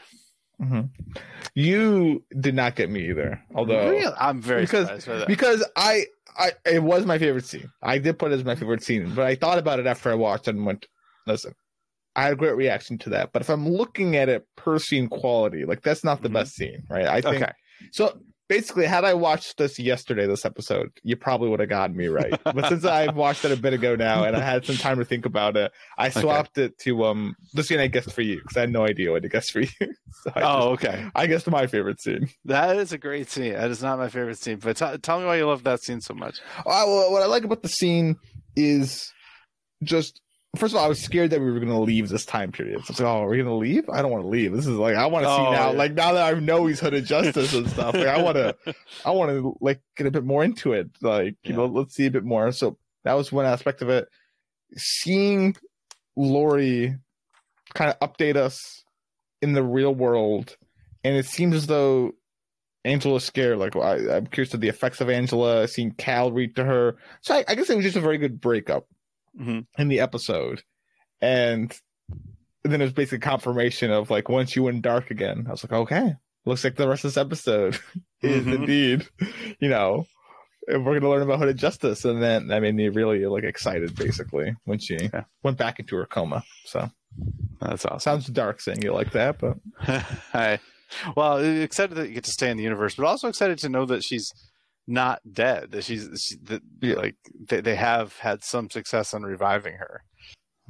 You 1.54 2.24
did 2.40 2.56
not 2.56 2.76
get 2.76 2.90
me 2.90 3.10
either, 3.10 3.42
although 3.56 3.90
Really? 3.90 4.14
I'm 4.20 4.42
very 4.42 4.62
because- 4.62 5.06
because 5.28 5.64
I, 5.76 6.06
I 6.38 6.52
it 6.66 6.84
was 6.84 7.06
my 7.06 7.18
favorite 7.18 7.46
scene. 7.46 7.72
I 7.82 7.98
did 7.98 8.20
put 8.20 8.32
it 8.32 8.36
as 8.36 8.44
my 8.46 8.56
favorite 8.56 8.84
scene, 8.84 9.14
but 9.16 9.26
I 9.26 9.36
thought 9.36 9.58
about 9.58 9.80
it 9.80 9.88
after 9.88 10.12
I 10.12 10.16
watched 10.16 10.48
it 10.48 10.56
and 10.56 10.66
went, 10.66 10.86
listen, 11.26 11.54
I 12.16 12.24
had 12.24 12.34
a 12.34 12.36
great 12.36 12.56
reaction 12.56 12.98
to 13.00 13.10
that. 13.12 13.32
But 13.34 13.42
if 13.42 13.50
I'm 13.50 13.68
looking 13.68 14.16
at 14.16 14.30
it 14.30 14.46
per 14.56 14.78
scene 14.80 15.08
quality, 15.08 15.66
like 15.66 15.82
that's 15.82 16.04
not 16.04 16.22
the 16.22 16.30
Mhm. 16.30 16.34
best 16.34 16.56
scene, 16.56 16.84
right? 16.90 17.06
I 17.08 17.22
think 17.22 17.38
okay. 17.42 17.52
so. 17.92 18.20
Basically, 18.50 18.86
had 18.86 19.04
I 19.04 19.14
watched 19.14 19.58
this 19.58 19.78
yesterday, 19.78 20.26
this 20.26 20.46
episode, 20.46 20.90
you 21.04 21.16
probably 21.18 21.50
would 21.50 21.60
have 21.60 21.70
gotten 21.70 21.96
me 21.98 22.08
right. 22.08 22.34
but 22.44 22.68
since 22.70 22.86
I 23.00 23.12
watched 23.12 23.44
it 23.44 23.52
a 23.52 23.58
bit 23.58 23.74
ago 23.74 23.96
now 23.96 24.24
and 24.24 24.36
I 24.36 24.40
had 24.40 24.66
some 24.66 24.78
time 24.78 25.00
to 25.00 25.06
think 25.06 25.26
about 25.26 25.58
it, 25.58 25.72
I 25.98 26.10
swapped 26.10 26.58
it 26.58 26.78
to 26.80 27.04
um 27.06 27.36
the 27.54 27.64
scene 27.64 27.80
I 27.80 27.88
guessed 27.88 28.14
for 28.14 28.22
you 28.22 28.38
because 28.38 28.56
I 28.58 28.62
had 28.62 28.72
no 28.72 28.84
idea 28.86 29.12
what 29.12 29.24
to 29.24 29.30
guess 29.30 29.50
for 29.50 29.60
you. 29.62 29.68
so 29.82 30.32
I, 30.36 30.42
Oh, 30.44 30.76
just, 30.76 30.86
okay. 30.86 31.10
I 31.16 31.28
guessed 31.28 31.50
my 31.50 31.68
favorite 31.68 32.00
scene. 32.02 32.30
That 32.46 32.78
is 32.78 32.94
a 32.94 32.98
great 32.98 33.30
scene. 33.30 33.54
That 33.54 33.70
is 33.70 33.82
not 33.84 33.98
my 33.98 34.08
favorite 34.10 34.38
scene, 34.38 34.58
but 34.58 34.78
t- 34.78 34.98
tell 35.00 35.20
me 35.20 35.26
why 35.26 35.36
you 35.38 35.46
love 35.46 35.64
that 35.64 35.82
scene 35.82 36.00
so 36.02 36.14
much. 36.14 36.40
I, 36.60 36.86
well, 36.86 37.12
what 37.12 37.22
I 37.22 37.26
like 37.26 37.44
about 37.44 37.62
the 37.64 37.70
scene 37.70 38.16
is 38.56 39.12
just 39.84 40.22
first 40.58 40.74
of 40.74 40.80
all, 40.80 40.86
I 40.86 40.88
was 40.88 41.00
scared 41.02 41.32
that 41.32 41.40
we 41.40 41.46
were 41.52 41.60
going 41.60 41.72
to 41.72 41.80
leave 41.80 42.10
this 42.10 42.26
time 42.26 42.52
period. 42.52 42.80
So 42.86 42.92
it's 42.92 43.00
like, 43.00 43.08
oh, 43.08 43.22
we're 43.24 43.30
we 43.32 43.38
going 43.38 43.48
to 43.48 43.54
leave? 43.56 43.90
I 43.90 44.02
don't 44.02 44.12
want 44.12 44.24
to 44.24 44.28
leave. 44.30 44.52
This 44.54 44.68
is 44.68 44.78
like 44.78 44.96
I 44.96 45.06
want 45.08 45.26
to 45.26 45.30
see 45.30 45.42
Oh, 45.42 45.52
now. 45.52 45.72
yeah. 45.72 45.78
Like 45.78 45.94
now 45.94 46.14
that 46.14 46.34
I 46.36 46.40
know 46.40 46.66
he's 46.66 46.80
hooded 46.80 47.06
justice 47.06 47.54
and 47.54 47.70
stuff, 47.70 47.94
like 47.96 48.08
I 48.08 48.22
want 48.22 48.36
to, 48.38 48.56
I 49.06 49.12
want 49.12 49.32
to 49.32 49.56
like 49.62 49.82
get 49.96 50.08
a 50.08 50.12
bit 50.12 50.24
more 50.26 50.44
into 50.44 50.74
it. 50.74 50.90
Like 51.02 51.36
you 51.44 51.52
Yeah. 51.52 51.56
know, 51.58 51.66
let's 51.68 51.96
see 51.96 52.06
a 52.08 52.12
bit 52.12 52.24
more. 52.26 52.52
So 52.52 52.78
that 53.04 53.14
was 53.14 53.32
one 53.32 53.46
aspect 53.46 53.82
of 53.82 53.90
it. 53.90 54.08
Seeing 54.76 55.56
Laurie 56.16 56.98
kind 57.74 57.94
of 58.00 58.00
update 58.10 58.36
us 58.36 58.84
in 59.42 59.54
the 59.54 59.64
real 59.64 59.94
world, 59.94 60.58
and 61.04 61.16
it 61.16 61.26
seems 61.26 61.56
as 61.56 61.68
though 61.68 62.12
Angela's 62.84 63.24
scared. 63.24 63.58
Like 63.60 63.76
I, 63.76 64.16
I'm 64.18 64.28
curious 64.28 64.52
to 64.52 64.58
the 64.58 64.68
effects 64.68 65.00
of 65.02 65.10
Angela. 65.10 65.68
Seeing 65.68 65.92
Cal 65.92 66.32
read 66.32 66.56
to 66.56 66.64
her, 66.66 66.98
so 67.22 67.36
I, 67.36 67.46
I 67.48 67.56
guess 67.56 67.70
it 67.70 67.76
was 67.76 67.86
just 67.86 67.98
a 67.98 68.02
very 68.02 68.18
good 68.18 68.42
breakup 68.42 68.88
Mhm. 69.40 69.66
in 69.78 69.88
the 69.88 70.00
episode, 70.00 70.64
and 71.22 71.74
then 72.64 72.82
it 72.82 72.86
was 72.86 72.94
basically 72.94 73.20
confirmation 73.20 73.92
of 73.92 74.10
like 74.10 74.30
once 74.30 74.56
you 74.56 74.64
went 74.64 74.82
dark 74.82 75.12
again. 75.12 75.46
I 75.48 75.52
was 75.52 75.64
like, 75.64 75.74
okay, 75.74 76.16
looks 76.46 76.64
like 76.64 76.76
the 76.76 76.88
rest 76.88 77.06
of 77.06 77.10
this 77.14 77.18
episode 77.18 77.80
is 78.22 78.46
Mhm. 78.46 78.56
indeed, 78.56 79.08
you 79.60 79.70
know, 79.70 80.06
we're 80.68 81.00
gonna 81.00 81.10
learn 81.10 81.22
about 81.22 81.40
hooded 81.40 81.58
justice, 81.58 82.04
and 82.04 82.22
then 82.22 82.52
I 82.52 82.60
mean, 82.60 82.76
me 82.76 82.90
really 82.90 83.26
like 83.26 83.44
excited 83.44 83.96
basically 83.96 84.54
when 84.66 84.80
she 84.80 84.98
Yeah. 85.14 85.24
went 85.44 85.58
back 85.58 85.80
into 85.80 85.96
her 85.98 86.06
coma. 86.06 86.44
So 86.66 86.90
That's 87.62 87.86
awesome. 87.86 88.00
sounds 88.00 88.28
dark 88.28 88.60
saying 88.62 88.84
it 88.84 88.92
like 88.92 89.12
that, 89.12 89.40
but 89.40 89.58
Hi. 90.34 90.60
Well, 91.16 91.38
excited 91.40 91.96
that 91.98 92.08
you 92.10 92.14
get 92.16 92.24
to 92.26 92.32
stay 92.32 92.50
in 92.50 92.58
the 92.58 92.64
universe, 92.64 92.96
but 92.96 93.06
also 93.06 93.28
excited 93.28 93.58
to 93.60 93.70
know 93.70 93.86
that 93.86 94.04
she's 94.04 94.32
not 94.88 95.20
dead. 95.32 95.76
She's 95.84 96.10
she, 96.22 96.36
that 96.44 96.62
like 96.82 97.16
they, 97.50 97.62
they 97.62 97.76
have 97.76 98.18
had 98.18 98.44
some 98.44 98.70
success 98.70 99.14
on 99.14 99.24
reviving 99.24 99.76
her. 99.76 100.04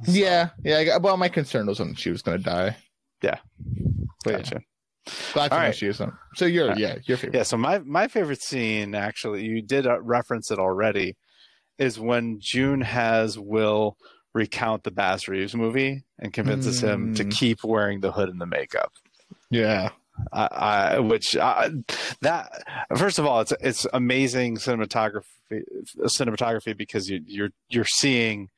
So, 0.04 0.12
yeah, 0.12 0.50
yeah. 0.64 0.94
I 0.94 0.96
Well, 0.98 1.16
my 1.16 1.28
concern 1.28 1.66
was 1.66 1.78
when 1.80 1.94
she 1.94 2.10
was 2.10 2.22
gonna 2.22 2.38
die. 2.38 2.76
Yeah. 3.22 3.38
but 4.24 4.30
yeah, 4.32 4.36
Gotcha. 4.38 4.60
glad 5.32 5.48
to 5.48 5.54
All 5.54 5.60
know 5.60 5.66
right. 5.66 5.74
she 5.74 5.86
isn't. 5.88 6.12
So 6.36 6.44
you're 6.46 6.68
right. 6.68 6.78
yeah, 6.78 6.96
your 7.04 7.16
favorite. 7.16 7.36
Yeah. 7.36 7.42
So 7.44 7.56
my 7.56 7.78
my 7.80 8.08
favorite 8.08 8.42
scene, 8.42 8.94
actually, 8.94 9.44
you 9.44 9.62
did 9.62 9.86
uh, 9.86 10.00
reference 10.00 10.50
it 10.50 10.58
already, 10.58 11.16
is 11.78 11.98
when 11.98 12.38
June 12.40 12.80
has 12.80 13.38
Will 13.38 13.96
recount 14.34 14.84
the 14.84 14.90
Bass 14.92 15.26
Reeves 15.26 15.54
movie 15.56 16.04
and 16.18 16.32
convinces 16.32 16.80
him 16.82 17.14
to 17.14 17.24
Mm. 17.24 17.32
keep 17.32 17.64
wearing 17.64 18.00
the 18.00 18.12
hood 18.12 18.28
and 18.28 18.40
the 18.40 18.46
makeup. 18.46 18.92
Yeah, 19.50 19.90
I, 20.32 20.46
I, 20.46 20.98
which 20.98 21.36
I, 21.36 21.70
that 22.20 22.64
first 22.96 23.18
of 23.18 23.26
all, 23.26 23.40
it's 23.40 23.52
it's 23.60 23.86
amazing 23.92 24.56
cinematography 24.56 25.22
cinematography 26.02 26.76
because 26.76 27.08
you, 27.08 27.20
you're 27.26 27.50
you're 27.68 27.84
seeing 27.84 28.48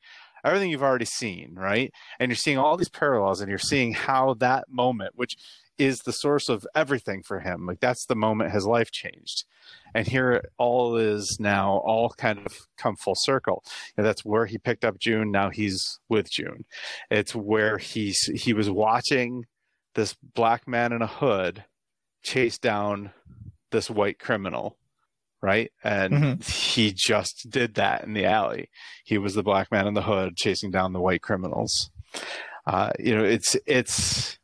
everything 0.43 0.69
you've 0.71 0.83
already 0.83 1.05
seen, 1.05 1.53
right? 1.55 1.91
And 2.19 2.29
you're 2.29 2.35
seeing 2.35 2.57
all 2.57 2.77
these 2.77 2.89
parallels, 2.89 3.41
and 3.41 3.49
you're 3.49 3.57
seeing 3.59 3.93
how 3.93 4.33
that 4.35 4.65
moment, 4.69 5.13
which 5.15 5.35
is 5.77 5.99
the 5.99 6.13
source 6.13 6.49
of 6.49 6.65
everything 6.75 7.23
for 7.23 7.39
him, 7.39 7.65
like 7.65 7.79
that's 7.79 8.05
the 8.05 8.15
moment 8.15 8.51
his 8.51 8.65
life 8.65 8.91
changed, 8.91 9.45
and 9.95 10.07
here 10.07 10.43
all 10.57 10.95
is 10.95 11.37
now 11.39 11.77
all 11.85 12.09
kind 12.17 12.39
of 12.45 12.53
come 12.77 12.95
full 12.95 13.15
circle. 13.15 13.63
And 13.97 14.05
that's 14.05 14.25
where 14.25 14.45
he 14.45 14.57
picked 14.57 14.85
up 14.85 14.99
June. 14.99 15.31
Now 15.31 15.49
he's 15.49 15.99
with 16.09 16.29
June. 16.31 16.65
It's 17.09 17.33
where 17.35 17.77
he's 17.77 18.19
he 18.35 18.53
was 18.53 18.69
watching 18.69 19.45
this 19.95 20.15
black 20.35 20.67
man 20.67 20.91
in 20.93 21.01
a 21.01 21.07
hood 21.07 21.65
chase 22.23 22.57
down 22.57 23.11
this 23.71 23.89
white 23.89 24.19
criminal, 24.19 24.77
right? 25.41 25.71
And 25.83 26.13
Mhm. 26.13 26.47
he 26.73 26.93
just 26.95 27.49
did 27.49 27.75
that 27.75 28.03
in 28.03 28.13
the 28.13 28.25
alley. 28.25 28.69
He 29.03 29.17
was 29.17 29.33
the 29.35 29.43
black 29.43 29.71
man 29.71 29.87
in 29.87 29.93
the 29.93 30.03
hood 30.03 30.35
chasing 30.37 30.71
down 30.71 30.93
the 30.93 31.01
white 31.01 31.21
criminals. 31.21 31.89
Uh, 32.65 32.91
you 32.99 33.15
know, 33.15 33.23
it's 33.23 33.55
it's 33.65 34.37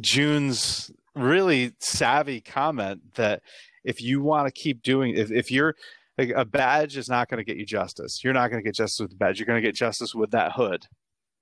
June's 0.00 0.90
really 1.14 1.72
savvy 1.78 2.40
comment 2.40 3.14
that 3.14 3.42
if 3.84 4.00
you 4.02 4.20
want 4.22 4.46
to 4.46 4.52
keep 4.60 4.82
doing, 4.82 5.14
if 5.16 5.30
if 5.30 5.50
you're 5.50 5.74
like 6.18 6.30
a 6.34 6.44
badge 6.44 6.96
is 6.96 7.08
not 7.08 7.28
going 7.28 7.38
to 7.38 7.44
get 7.44 7.56
you 7.56 7.66
justice. 7.66 8.20
You're 8.22 8.32
not 8.32 8.48
going 8.50 8.62
to 8.62 8.66
get 8.66 8.74
justice 8.74 9.00
with 9.00 9.10
the 9.10 9.16
badge. 9.16 9.38
You're 9.38 9.46
going 9.46 9.60
to 9.60 9.66
get 9.66 9.74
justice 9.74 10.14
with 10.14 10.30
that 10.30 10.52
hood. 10.52 10.86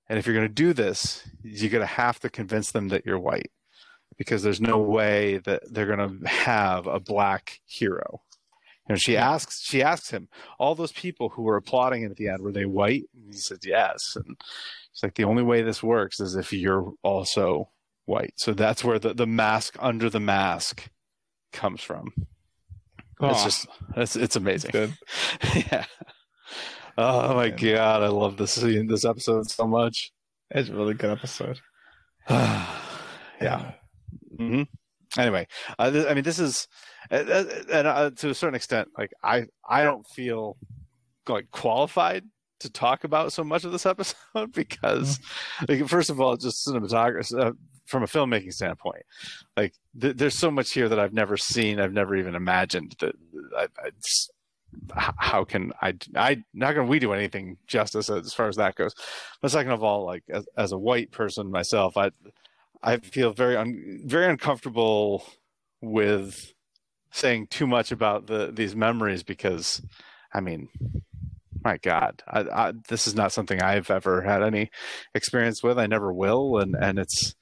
And 0.09 0.19
if 0.19 0.25
you're 0.25 0.35
going 0.35 0.47
to 0.47 0.53
do 0.53 0.73
this, 0.73 1.27
you're 1.43 1.71
going 1.71 1.81
to 1.81 1.87
have 1.87 2.19
to 2.21 2.29
convince 2.29 2.71
them 2.71 2.89
that 2.89 3.05
you're 3.05 3.19
white 3.19 3.51
because 4.17 4.43
there's 4.43 4.61
no 4.61 4.77
way 4.77 5.37
that 5.39 5.63
they're 5.71 5.95
going 5.95 6.21
to 6.21 6.27
have 6.27 6.87
a 6.87 6.99
black 6.99 7.59
hero. 7.65 8.21
You 8.87 8.93
know, 8.93 8.97
she 8.97 9.15
asks, 9.15 9.61
she 9.63 9.81
asks 9.81 10.09
him, 10.09 10.27
all 10.59 10.75
those 10.75 10.91
people 10.91 11.29
who 11.29 11.43
were 11.43 11.55
applauding 11.55 12.03
at 12.03 12.17
the 12.17 12.27
end, 12.27 12.41
were 12.41 12.51
they 12.51 12.65
white? 12.65 13.03
And 13.15 13.33
he 13.33 13.39
says, 13.39 13.59
yes. 13.63 14.15
And 14.15 14.35
it's 14.91 15.01
like, 15.01 15.15
the 15.15 15.23
only 15.23 15.43
way 15.43 15.61
this 15.61 15.81
works 15.81 16.19
is 16.19 16.35
if 16.35 16.51
you're 16.51 16.91
also 17.01 17.69
white. 18.05 18.33
So 18.35 18.53
that's 18.53 18.83
where 18.83 18.99
the, 18.99 19.13
the 19.13 19.25
mask 19.25 19.77
under 19.79 20.09
the 20.09 20.19
mask 20.19 20.89
comes 21.53 21.81
from. 21.81 22.11
It's 23.21 23.43
just, 23.43 23.67
it's, 23.95 24.15
it's 24.17 24.35
amazing. 24.35 24.71
yeah. 25.55 25.85
Oh 26.97 27.33
my 27.35 27.49
Man. 27.49 27.57
God. 27.57 28.03
I 28.03 28.07
love 28.07 28.37
this 28.37 28.51
scene, 28.51 28.87
this 28.87 29.05
episode 29.05 29.49
so 29.49 29.67
much. 29.67 30.11
It's 30.51 30.69
a 30.69 30.73
really 30.75 30.93
good 30.93 31.11
episode. 31.11 31.59
yeah. 32.29 33.71
hmm 34.37 34.63
anyway, 35.17 35.47
uh, 35.79 35.91
th- 35.91 36.07
I 36.07 36.13
mean, 36.13 36.23
this 36.23 36.39
is, 36.39 36.67
uh, 37.11 37.15
uh, 37.15 37.45
and 37.71 37.87
uh, 37.87 38.11
to 38.17 38.29
a 38.29 38.33
certain 38.33 38.55
extent, 38.55 38.89
like 38.97 39.11
I, 39.23 39.45
I 39.67 39.83
don't 39.83 40.05
feel 40.07 40.57
like 41.27 41.51
qualified 41.51 42.23
to 42.59 42.69
talk 42.69 43.03
about 43.03 43.33
so 43.33 43.43
much 43.43 43.63
of 43.65 43.71
this 43.71 43.85
episode 43.85 44.15
because, 44.53 45.19
like, 45.67 45.87
first 45.87 46.09
of 46.09 46.19
all, 46.21 46.37
just 46.37 46.65
cinematography 46.67 47.39
uh, 47.39 47.51
from 47.85 48.03
a 48.03 48.07
filmmaking 48.07 48.53
standpoint, 48.53 49.03
like 49.57 49.73
th- 49.99 50.15
there's 50.15 50.37
so 50.37 50.49
much 50.49 50.71
here 50.71 50.89
that 50.89 50.99
I've 50.99 51.13
never 51.13 51.37
seen, 51.37 51.79
I've 51.79 51.93
never 51.93 52.15
even 52.15 52.35
imagined 52.35 52.95
that. 52.99 53.15
I, 53.57 53.63
I 53.83 53.89
just, 54.03 54.31
how 54.95 55.43
can 55.43 55.71
I, 55.81 55.93
I, 56.15 56.43
how 56.59 56.73
can 56.73 56.87
we 56.87 56.99
do 56.99 57.13
anything 57.13 57.57
justice 57.67 58.09
as 58.09 58.33
far 58.33 58.47
as 58.47 58.57
that 58.57 58.75
goes? 58.75 58.93
But 59.41 59.51
second 59.51 59.71
of 59.71 59.83
all, 59.83 60.05
like 60.05 60.23
as, 60.29 60.45
as 60.57 60.71
a 60.71 60.77
white 60.77 61.11
person 61.11 61.51
myself, 61.51 61.97
I, 61.97 62.11
I 62.81 62.97
feel 62.97 63.33
very 63.33 63.55
un, 63.55 64.01
very 64.05 64.27
uncomfortable 64.27 65.25
with 65.81 66.53
saying 67.11 67.47
too 67.47 67.67
much 67.67 67.91
about 67.91 68.27
the 68.27 68.51
these 68.51 68.75
memories 68.75 69.23
because, 69.23 69.81
I 70.33 70.41
mean, 70.41 70.69
my 71.63 71.77
God, 71.77 72.21
I, 72.27 72.41
I, 72.41 72.73
this 72.89 73.07
is 73.07 73.15
not 73.15 73.31
something 73.31 73.61
I've 73.61 73.89
ever 73.89 74.21
had 74.21 74.43
any 74.43 74.69
experience 75.15 75.63
with. 75.63 75.77
I 75.79 75.87
never 75.87 76.11
will, 76.11 76.57
and 76.57 76.75
and 76.75 76.99
it's 76.99 77.35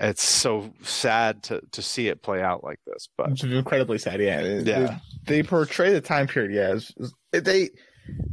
it's 0.00 0.26
so 0.28 0.72
sad 0.82 1.42
to 1.44 1.60
to 1.72 1.82
see 1.82 2.08
it 2.08 2.22
play 2.22 2.40
out 2.42 2.62
like 2.64 2.80
this. 2.86 3.08
But 3.16 3.30
It's 3.30 3.42
incredibly 3.44 3.98
sad. 3.98 4.20
Yeah, 4.20 4.40
It- 4.40 4.66
Yeah. 4.66 4.98
They, 5.26 5.36
they 5.36 5.42
portray 5.42 5.92
the 5.92 6.00
time 6.00 6.26
period. 6.26 6.52
Yeah, 6.52 6.76
it's- 6.76 6.92
it's- 7.32 7.42
they. 7.44 7.70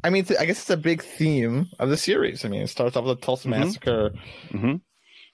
I 0.05 0.09
mean, 0.09 0.25
I 0.39 0.45
guess 0.45 0.61
it's 0.61 0.69
a 0.69 0.77
big 0.77 1.01
theme 1.03 1.67
of 1.79 1.89
the 1.89 1.97
series. 1.97 2.45
I 2.45 2.47
mean, 2.49 2.61
it 2.61 2.67
starts 2.67 2.95
off 2.95 3.03
with 3.05 3.19
the 3.19 3.25
Tulsa 3.25 3.47
Mhm. 3.49 3.51
massacre, 3.51 4.11
Mhm. 4.51 4.79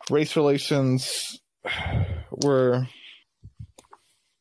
race 0.09 0.35
relations 0.35 1.39
were. 2.31 2.87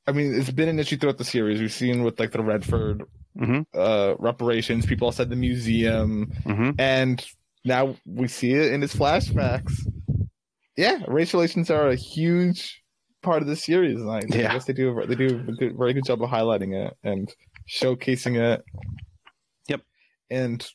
I 0.07 0.13
mean, 0.13 0.35
it's 0.35 0.51
been 0.51 0.69
an 0.69 0.79
issue 0.79 0.97
throughout 0.97 1.19
the 1.19 1.25
series. 1.25 1.61
We've 1.61 1.73
seen 1.73 2.03
with 2.03 2.19
like 2.19 2.33
the 2.33 2.43
Redford 2.43 3.05
hmm 3.39 3.61
uh, 3.75 4.15
reparations, 4.19 4.87
people 4.87 5.13
said 5.13 5.31
the 5.31 5.37
museum, 5.37 6.33
hmm 6.45 6.71
and 6.79 7.25
now 7.65 7.95
we 8.07 8.27
see 8.27 8.53
it 8.53 8.73
in 8.73 8.83
its 8.83 8.97
flashbacks. 8.97 9.73
Yeah, 10.77 10.99
race 11.09 11.35
relations 11.35 11.71
are 11.71 11.89
a 11.89 11.95
huge 11.97 12.83
part 13.23 13.43
of 13.43 13.49
the 13.49 13.57
series, 13.57 14.01
and 14.01 14.11
I, 14.11 14.19
I 14.19 14.21
guess 14.53 14.65
they 14.65 14.73
do 14.73 14.99
a, 14.99 15.07
they 15.07 15.15
do 15.15 15.27
a 15.49 15.53
good, 15.53 15.77
very 15.77 15.93
good 15.93 16.05
job 16.07 16.23
of 16.23 16.31
highlighting 16.31 16.75
it 16.75 16.97
and 17.05 17.33
showcasing 17.69 18.37
it. 18.41 18.65
Yep. 19.69 19.83
and 20.31 20.67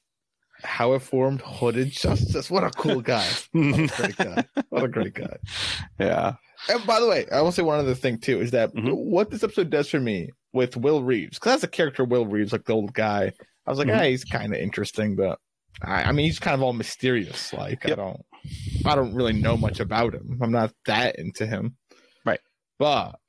how 0.63 0.93
it 0.93 1.01
formed 1.01 1.41
Hooded 1.41 1.91
Justice. 1.91 2.49
What 2.49 2.63
a 2.63 2.69
cool 2.71 3.01
guy! 3.01 3.27
What 3.51 3.79
a 3.79 3.87
great 3.87 4.15
guy! 4.17 4.45
What 4.69 4.83
a 4.83 4.87
great 4.87 5.13
guy! 5.13 5.37
yeah. 5.99 6.33
And 6.69 6.85
by 6.85 6.99
the 6.99 7.07
way, 7.07 7.25
I 7.31 7.41
will 7.41 7.51
say 7.51 7.61
one 7.63 7.79
other 7.79 7.93
thing 7.95 8.19
too 8.19 8.39
is 8.39 8.51
that 8.51 8.73
Mhm. 8.73 8.95
what 8.95 9.29
this 9.29 9.43
episode 9.43 9.69
does 9.69 9.89
for 9.89 9.99
me 9.99 10.29
with 10.53 10.77
Will 10.77 11.03
Reeves, 11.03 11.37
because 11.37 11.53
that's 11.53 11.63
a 11.63 11.67
character, 11.67 12.05
Will 12.05 12.25
Reeves, 12.25 12.51
like 12.53 12.65
the 12.65 12.73
old 12.73 12.93
guy, 12.93 13.33
I 13.65 13.69
was 13.69 13.77
like, 13.79 13.87
Mhm. 13.89 13.97
hey, 13.97 14.11
he's 14.11 14.23
kind 14.23 14.53
of 14.53 14.59
interesting, 14.59 15.15
but 15.15 15.39
I, 15.81 16.03
I 16.03 16.11
mean, 16.13 16.25
he's 16.27 16.39
kind 16.39 16.53
of 16.55 16.61
all 16.61 16.73
mysterious. 16.73 17.51
Like 17.51 17.85
I 17.85 17.95
don't, 17.95 18.21
I 18.85 18.95
don't 18.95 19.13
really 19.13 19.33
know 19.33 19.57
much 19.57 19.79
about 19.79 20.13
him. 20.15 20.39
I'm 20.41 20.51
not 20.51 20.73
that 20.85 21.17
into 21.17 21.45
him. 21.45 21.75
Right. 22.25 22.39
But 22.79 23.19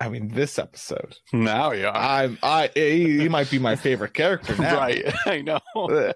I 0.00 0.08
mean, 0.08 0.28
this 0.34 0.58
episode, 0.58 1.16
Now 1.32 1.70
are. 1.70 1.86
I'm, 1.86 2.38
I, 2.42 2.70
he, 2.74 3.20
he 3.20 3.28
might 3.28 3.50
be 3.50 3.58
my 3.60 3.76
favorite 3.76 4.14
character 4.14 4.56
now. 4.58 4.76
Right. 4.78 5.04
I 5.26 5.42
know. 5.42 5.60
The 5.76 6.14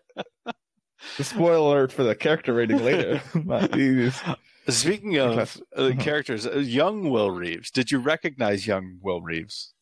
spoiler 1.25 1.57
alert 1.79 1.93
for 1.93 2.03
the 2.03 2.15
character 2.17 2.53
rating 2.53 2.83
later. 2.85 3.21
Speaking 4.69 5.17
of 5.19 5.39
uh, 5.39 5.81
Mhm. 5.83 6.01
characters, 6.01 6.47
uh, 6.47 6.59
young 6.59 7.09
Will 7.11 7.31
Reeves. 7.31 7.71
Did 7.71 7.93
you 7.93 7.99
recognize 8.01 8.67
young 8.67 8.99
Will 9.01 9.21
Reeves? 9.23 9.73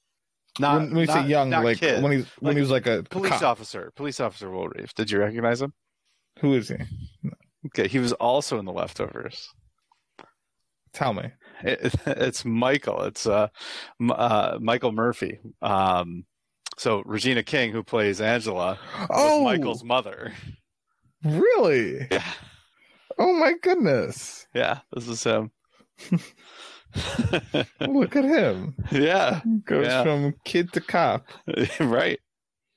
Not 0.59 0.75
when, 0.81 0.87
when 0.91 0.97
we 0.97 1.05
not- 1.07 1.23
say 1.25 1.29
young, 1.29 1.51
like 1.51 1.79
kid. 1.79 2.03
when 2.03 2.13
he's 2.13 2.27
when 2.39 2.51
Like 2.51 2.57
he 2.57 2.61
was 2.61 2.71
like 2.71 2.87
a 2.87 3.03
police 3.05 3.31
cop. 3.33 3.43
officer, 3.43 3.91
police 3.97 4.21
officer 4.21 4.51
Will 4.51 4.69
Reeves. 4.69 4.93
Did 4.93 5.11
you 5.11 5.19
recognize 5.19 5.63
him? 5.63 5.73
Who 6.41 6.53
is 6.55 6.69
he? 6.69 6.77
Okay, 7.67 7.89
he 7.89 7.99
was 7.99 8.13
also 8.15 8.59
in 8.59 8.65
the 8.65 8.73
leftovers. 8.73 9.49
Tell 10.93 11.13
me. 11.15 11.31
It, 11.63 11.95
it's 12.07 12.45
Michael. 12.45 13.03
It's 13.03 13.27
uh, 13.27 13.49
uh, 14.11 14.59
Michael 14.61 14.93
Murphy. 14.93 15.39
Um, 15.63 16.25
so 16.77 17.03
Regina 17.07 17.43
King, 17.43 17.73
who 17.73 17.83
plays 17.83 18.21
Angela, 18.21 18.79
was 18.99 19.09
Oh, 19.11 19.43
Michael's 19.45 19.83
mother. 19.85 20.33
really? 21.25 22.07
Yeah, 22.11 22.33
Oh 23.19 23.33
my 23.33 23.55
goodness! 23.63 24.47
yeah, 24.55 24.81
this 24.93 25.07
is 25.09 25.23
him. 25.25 25.51
Look 27.81 28.17
at 28.17 28.25
him. 28.25 28.75
yeah, 28.93 29.41
Goes 29.65 29.87
Yeah. 29.87 30.03
from 30.03 30.35
kid 30.45 30.73
to 30.75 30.81
cop. 30.81 31.27
right, 31.81 32.19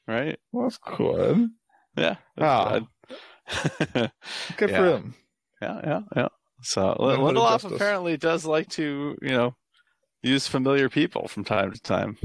right. 0.08 0.40
Well, 0.52 0.66
that's 0.68 0.78
cool. 0.78 1.50
Yeah. 1.96 2.16
Ah. 2.38 2.82
Good. 3.94 4.12
For 4.58 4.68
Yeah. 4.70 4.96
him. 4.96 5.16
Yeah, 5.62 5.82
yeah, 5.84 6.00
yeah. 6.16 6.28
So 6.62 6.96
Lindelof 7.00 7.72
apparently 7.74 8.18
does 8.18 8.46
like 8.46 8.68
to, 8.72 9.18
you 9.22 9.30
know, 9.30 9.56
use 10.24 10.48
familiar 10.48 10.90
people 10.90 11.28
from 11.28 11.44
time 11.44 11.72
to 11.72 11.80
time. 11.82 12.18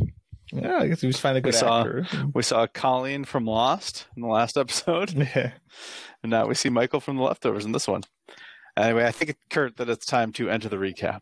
Yeah, 0.53 0.79
I 0.79 0.89
guess 0.89 1.01
he 1.01 1.07
was 1.07 1.19
finding 1.19 1.43
a 1.43 1.47
We 1.47 1.53
good 1.53 1.59
saw- 1.59 1.81
actor. 1.81 2.07
We 2.35 2.43
saw 2.43 2.67
Colleen 2.67 3.25
from 3.25 3.47
Lost 3.47 4.07
in 4.17 4.23
the 4.23 4.29
last 4.29 4.57
episode, 4.59 5.13
Yeah. 5.35 5.53
and 6.23 6.31
now 6.31 6.47
we 6.47 6.55
see 6.55 6.69
Michael 6.69 7.01
from 7.01 7.17
The 7.17 7.23
Leftovers 7.23 7.65
in 7.65 7.73
this 7.73 7.89
one. 7.89 8.03
Anyway, 8.77 9.05
I 9.07 9.11
think, 9.13 9.37
Kurt, 9.51 9.77
that 9.77 9.89
it's 9.89 10.05
time 10.07 10.33
to 10.33 10.49
enter 10.51 10.69
the 10.69 10.77
recap. 10.77 11.21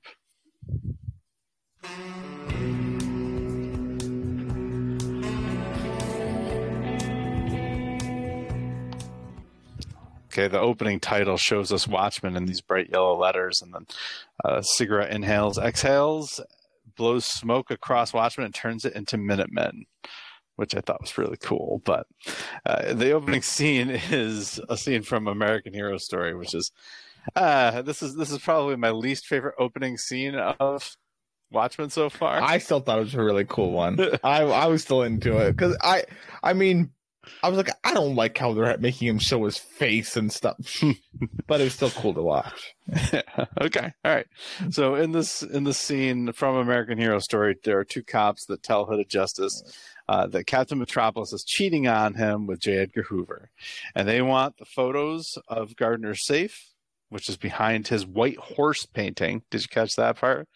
Okay, 10.32 10.46
the 10.46 10.60
opening 10.60 11.00
title 11.00 11.36
shows 11.36 11.72
us 11.72 11.88
Watchmen 11.88 12.36
in 12.36 12.46
these 12.46 12.60
bright 12.60 12.88
yellow 12.88 13.18
letters, 13.18 13.62
and 13.62 13.74
then 13.74 13.86
uh, 14.44 14.62
cigarette 14.62 15.10
inhales, 15.10 15.58
exhales, 15.58 16.40
blows 16.96 17.24
smoke 17.24 17.72
across 17.72 18.12
Watchmen, 18.12 18.44
and 18.44 18.54
turns 18.54 18.84
it 18.84 18.94
into 18.94 19.18
Minutemen, 19.18 19.86
which 20.54 20.76
I 20.76 20.82
thought 20.82 21.00
was 21.00 21.18
really 21.18 21.36
cool. 21.36 21.82
But 21.84 22.06
uh, 22.64 22.94
the 22.94 23.10
opening 23.10 23.42
scene 23.42 23.90
is 23.90 24.60
a 24.68 24.76
scene 24.76 25.02
from 25.02 25.26
American 25.26 25.74
Hero 25.74 25.98
Story, 25.98 26.36
which 26.36 26.54
is 26.54 26.70
uh, 27.34 27.82
this 27.82 28.00
is 28.00 28.14
this 28.14 28.30
is 28.30 28.38
probably 28.38 28.76
my 28.76 28.92
least 28.92 29.26
favorite 29.26 29.56
opening 29.58 29.98
scene 29.98 30.36
of 30.36 30.96
Watchmen 31.50 31.90
so 31.90 32.08
far. 32.08 32.40
I 32.40 32.58
still 32.58 32.78
thought 32.78 33.00
it 33.00 33.02
was 33.02 33.14
a 33.16 33.22
really 33.24 33.46
cool 33.46 33.72
one. 33.72 33.98
I 34.22 34.42
I 34.42 34.66
was 34.66 34.82
still 34.82 35.02
into 35.02 35.38
it 35.38 35.56
because 35.56 35.76
I 35.80 36.04
I 36.40 36.52
mean 36.52 36.92
I 37.42 37.48
was 37.48 37.56
like 37.56 37.70
I 37.85 37.92
don't 37.94 38.14
like 38.14 38.37
how 38.38 38.52
they're 38.52 38.76
making 38.78 39.09
him 39.09 39.18
show 39.18 39.44
his 39.44 39.59
face 39.59 40.16
and 40.16 40.33
stuff, 40.33 40.56
but 41.46 41.61
it 41.61 41.64
was 41.64 41.74
still 41.74 41.90
cool 41.90 42.14
to 42.14 42.22
watch. 42.22 42.74
okay, 43.61 43.92
all 44.04 44.14
right. 44.14 44.26
So 44.70 44.94
in 44.94 45.12
this 45.12 45.42
in 45.42 45.64
this 45.64 45.78
scene 45.78 46.33
from 46.33 46.56
American 46.56 46.98
Hero 46.98 47.18
Story, 47.18 47.56
there 47.62 47.78
are 47.78 47.85
two 47.85 48.02
cops 48.02 48.46
that 48.46 48.62
tell 48.62 48.87
Hooded 48.87 49.09
Justice 49.09 49.62
uh, 50.09 50.26
that 50.28 50.46
Captain 50.46 50.78
Metropolis 50.78 51.33
is 51.33 51.44
cheating 51.44 51.87
on 51.87 52.14
him 52.14 52.46
with 52.46 52.61
J. 52.61 52.78
Edgar 52.78 53.02
Hoover, 53.02 53.50
and 53.94 54.09
they 54.09 54.22
want 54.22 54.56
the 54.56 54.64
photos 54.64 55.37
of 55.46 55.76
Gardner's 55.76 56.26
safe, 56.26 56.72
which 57.11 57.28
is 57.28 57.37
behind 57.37 57.88
his 57.88 58.06
white 58.06 58.38
horse 58.38 58.87
painting. 58.87 59.42
Did 59.50 59.62
you 59.62 59.68
catch 59.68 59.96
that 59.96 60.16
part? 60.16 60.48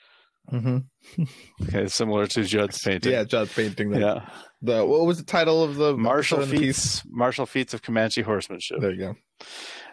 Mm-hmm. 0.52 1.22
Okay, 1.62 1.86
similar 1.88 2.26
to 2.26 2.44
Judd's 2.44 2.80
painting. 2.82 3.12
Yeah, 3.12 3.24
Judd 3.24 3.48
painting 3.50 3.90
the, 3.90 4.00
yeah. 4.00 4.28
The 4.64 4.84
what 4.84 5.06
was 5.06 5.18
the 5.18 5.24
title 5.24 5.62
of 5.62 5.76
the 5.76 5.96
Martial 5.96 6.38
the 6.38 6.46
piece? 6.46 7.00
feats, 7.00 7.02
martial 7.08 7.46
feats 7.46 7.74
of 7.74 7.82
Comanche 7.82 8.22
horsemanship. 8.22 8.80
There 8.80 8.90
you 8.92 8.98
go. 8.98 9.16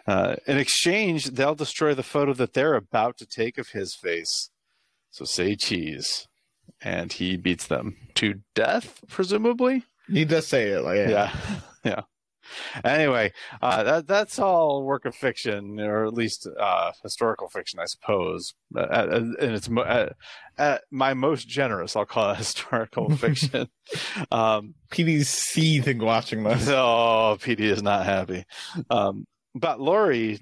Uh, 0.06 0.36
in 0.46 0.58
exchange, 0.58 1.26
they'll 1.26 1.54
destroy 1.54 1.94
the 1.94 2.02
photo 2.02 2.32
that 2.34 2.54
they're 2.54 2.74
about 2.74 3.16
to 3.18 3.26
take 3.26 3.58
of 3.58 3.68
his 3.68 3.94
face. 3.94 4.50
So 5.10 5.24
say 5.24 5.54
cheese. 5.54 6.26
And 6.80 7.12
he 7.12 7.36
beats 7.36 7.66
them 7.68 7.96
to 8.14 8.40
death, 8.54 9.00
presumably? 9.08 9.84
He 10.08 10.24
does 10.24 10.48
say 10.48 10.70
it 10.70 10.82
like 10.82 10.96
yeah. 10.96 11.08
Yeah. 11.10 11.36
Yeah. 11.84 12.00
Anyway, 12.84 13.32
uh, 13.60 13.82
that, 13.82 14.06
that's 14.06 14.38
all 14.38 14.82
work 14.84 15.04
of 15.04 15.14
fiction, 15.14 15.80
or 15.80 16.04
at 16.06 16.14
least 16.14 16.48
uh, 16.58 16.92
historical 17.02 17.48
fiction, 17.48 17.78
I 17.80 17.86
suppose. 17.86 18.54
Uh, 18.74 18.80
uh, 18.80 19.20
and 19.40 19.52
it's 19.52 19.68
mo- 19.68 20.10
uh, 20.58 20.78
my 20.90 21.14
most 21.14 21.48
generous, 21.48 21.96
I'll 21.96 22.04
call 22.06 22.30
it 22.30 22.36
historical 22.38 23.14
fiction. 23.16 23.68
um, 24.32 24.74
Petey's 24.90 25.28
seething 25.28 25.98
watching 25.98 26.42
this. 26.42 26.68
Oh, 26.68 27.36
PD 27.40 27.60
is 27.60 27.82
not 27.82 28.04
happy. 28.04 28.44
Um, 28.90 29.26
but 29.54 29.80
Laurie 29.80 30.40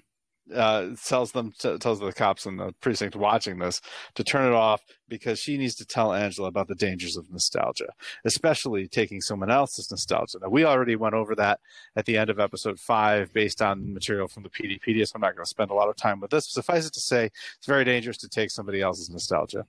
uh, 0.54 0.88
tells 1.04 1.32
them 1.32 1.52
t- 1.58 1.78
tells 1.78 2.00
the 2.00 2.12
cops 2.12 2.46
in 2.46 2.56
the 2.56 2.72
precinct 2.80 3.16
watching 3.16 3.58
this 3.58 3.80
to 4.14 4.24
turn 4.24 4.46
it 4.50 4.54
off 4.54 4.82
because 5.08 5.38
she 5.40 5.56
needs 5.56 5.74
to 5.76 5.84
tell 5.84 6.12
Angela 6.12 6.48
about 6.48 6.68
the 6.68 6.74
dangers 6.74 7.16
of 7.16 7.30
nostalgia, 7.30 7.88
especially 8.24 8.86
taking 8.88 9.20
someone 9.20 9.50
else's 9.50 9.90
nostalgia. 9.90 10.38
Now, 10.40 10.48
we 10.48 10.64
already 10.64 10.96
went 10.96 11.14
over 11.14 11.34
that 11.34 11.60
at 11.96 12.06
the 12.06 12.16
end 12.16 12.30
of 12.30 12.38
episode 12.38 12.78
five, 12.78 13.32
based 13.32 13.60
on 13.60 13.92
material 13.92 14.28
from 14.28 14.42
the 14.44 14.50
Peteypedia. 14.50 15.06
So 15.06 15.12
I'm 15.16 15.20
not 15.20 15.34
going 15.34 15.44
to 15.44 15.50
spend 15.50 15.70
a 15.70 15.74
lot 15.74 15.88
of 15.88 15.96
time 15.96 16.20
with 16.20 16.30
this. 16.30 16.50
Suffice 16.50 16.86
it 16.86 16.92
to 16.94 17.00
say, 17.00 17.26
it's 17.58 17.66
very 17.66 17.84
dangerous 17.84 18.16
to 18.18 18.28
take 18.28 18.50
somebody 18.50 18.80
else's 18.80 19.10
nostalgia. 19.10 19.66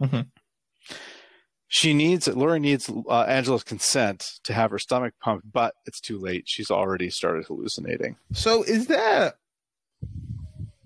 Mhm. 0.00 0.28
she 1.70 1.92
needs 1.92 2.26
Laurie 2.28 2.60
needs 2.60 2.88
uh, 3.10 3.22
Angela's 3.22 3.62
consent 3.64 4.24
to 4.44 4.54
have 4.54 4.70
her 4.70 4.78
stomach 4.78 5.12
pumped, 5.20 5.50
but 5.52 5.74
it's 5.86 6.00
too 6.00 6.18
late. 6.18 6.44
She's 6.46 6.70
already 6.70 7.10
started 7.10 7.44
hallucinating. 7.46 8.16
So 8.32 8.62
is 8.62 8.86
that 8.86 9.36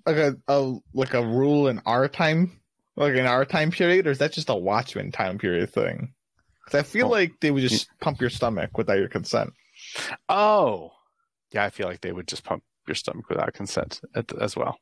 like 0.06 0.16
a, 0.16 0.36
a 0.48 0.74
like 0.94 1.14
a 1.14 1.24
rule 1.24 1.68
in 1.68 1.80
our 1.86 2.08
time, 2.08 2.60
like 2.96 3.14
in 3.14 3.26
our 3.26 3.44
time 3.44 3.70
period, 3.70 4.06
or 4.06 4.10
is 4.10 4.18
that 4.18 4.32
just 4.32 4.48
a 4.50 4.54
Watchmen 4.54 5.12
time 5.12 5.38
period 5.38 5.70
thing? 5.72 6.14
Because 6.64 6.80
I 6.80 6.82
feel 6.84 7.06
Well, 7.08 7.20
like 7.20 7.32
they 7.40 7.50
would 7.50 7.62
just 7.62 7.88
pump 8.00 8.20
your 8.20 8.30
stomach 8.30 8.76
without 8.78 8.98
your 8.98 9.08
consent. 9.08 9.52
Oh, 10.28 10.92
yeah. 11.52 11.64
I 11.64 11.70
feel 11.70 11.88
like 11.88 12.00
they 12.00 12.12
would 12.12 12.28
just 12.28 12.44
pump 12.44 12.62
your 12.86 12.94
stomach 12.94 13.28
without 13.28 13.52
consent 13.54 14.00
as 14.40 14.56
well. 14.56 14.78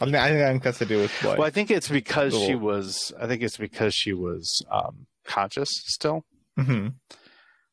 I 0.00 0.04
think 0.04 0.16
I 0.16 0.28
think 0.28 0.62
that 0.62 0.68
has 0.68 0.78
to 0.78 0.86
do 0.86 0.98
with 0.98 1.24
like 1.24 1.38
Well, 1.38 1.46
I 1.46 1.50
think 1.50 1.70
it's 1.70 1.88
because 1.88 2.34
she 2.38 2.54
was. 2.54 3.12
I 3.20 3.26
think 3.26 3.42
it's 3.42 3.56
because 3.56 3.94
she 3.94 4.12
was 4.12 4.64
um, 4.70 5.06
conscious 5.24 5.70
still. 5.86 6.24
Mhm. 6.58 6.94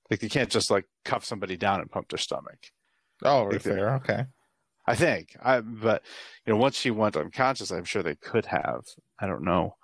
Like 0.10 0.24
you 0.24 0.30
can't 0.30 0.50
just 0.50 0.72
like 0.72 0.86
cuff 1.06 1.24
somebody 1.24 1.56
down 1.56 1.82
and 1.82 1.90
pump 1.90 2.10
their 2.10 2.18
stomach. 2.18 2.58
Oh, 3.24 3.44
right 3.44 3.54
Like 3.54 3.64
there. 3.64 3.96
Okay. 3.96 4.26
I 4.90 4.96
think. 4.96 5.36
I 5.42 5.62
but 5.62 6.04
you 6.46 6.54
know 6.54 6.60
once 6.60 6.76
she 6.76 6.92
went 6.92 7.16
unconscious, 7.18 7.72
I'm 7.72 7.86
sure 7.86 8.04
they 8.04 8.16
could 8.16 8.46
have. 8.48 8.82
I 9.20 9.28
don't 9.28 9.44
know. 9.44 9.76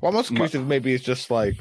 Well, 0.00 0.10
I'm 0.10 0.14
most 0.14 0.30
curious 0.30 0.54
if 0.54 0.62
maybe 0.62 0.92
it's 0.94 1.04
just 1.04 1.30
like 1.30 1.60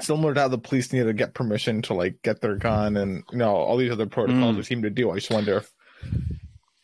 similar 0.00 0.34
to 0.34 0.40
how 0.40 0.48
the 0.48 0.58
police 0.58 0.92
need 0.92 1.04
to 1.04 1.12
get 1.12 1.34
permission 1.34 1.82
to 1.82 1.94
like 1.94 2.16
get 2.22 2.40
their 2.40 2.56
gun 2.56 2.96
and 2.96 3.22
you 3.32 3.38
know 3.38 3.54
all 3.54 3.76
these 3.76 3.90
other 3.92 4.06
protocols 4.06 4.54
Mm. 4.54 4.56
they 4.58 4.62
seem 4.62 4.82
to 4.82 4.90
do. 4.90 5.10
I 5.10 5.16
just 5.16 5.30
wonder 5.30 5.58
if 5.58 5.72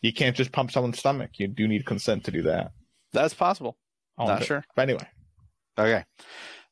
you 0.03 0.13
can't 0.13 0.37
just 0.37 0.53
pump 0.53 0.71
someone's 0.71 0.99
stomach. 0.99 1.31
You 1.39 1.49
do 1.49 1.67
need 1.69 1.87
consent 1.87 2.25
to 2.25 2.31
do 2.31 2.43
that. 2.43 2.73
That's 3.13 3.35
possible. 3.35 3.77
Not 4.19 4.45
sure. 4.45 4.65
But 4.75 4.83
anyway, 4.83 5.07
Okay. 5.79 6.05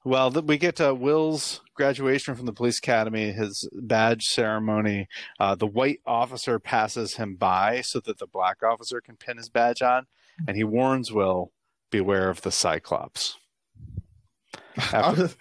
Well, 0.04 0.30
th- 0.30 0.44
we 0.44 0.58
get 0.58 0.80
uh, 0.80 0.94
Will's 0.94 1.60
graduation 1.74 2.34
from 2.34 2.44
the 2.46 2.52
police 2.52 2.78
academy, 2.78 3.32
his 3.32 3.68
badge 3.72 4.24
ceremony. 4.24 5.08
Uh, 5.40 5.54
the 5.54 5.66
white 5.66 6.00
officer 6.06 6.58
passes 6.58 7.14
him 7.14 7.36
by 7.36 7.80
so 7.80 8.00
that 8.00 8.18
the 8.18 8.26
black 8.26 8.62
officer 8.62 9.00
can 9.00 9.16
pin 9.16 9.38
his 9.38 9.48
badge 9.48 9.80
on, 9.82 10.06
and 10.46 10.56
he 10.56 10.64
warns 10.64 11.10
Will, 11.10 11.52
"Beware 11.90 12.28
of 12.28 12.42
the 12.42 12.50
Cyclops." 12.52 13.38
I 14.92 15.10
was, 15.12 15.36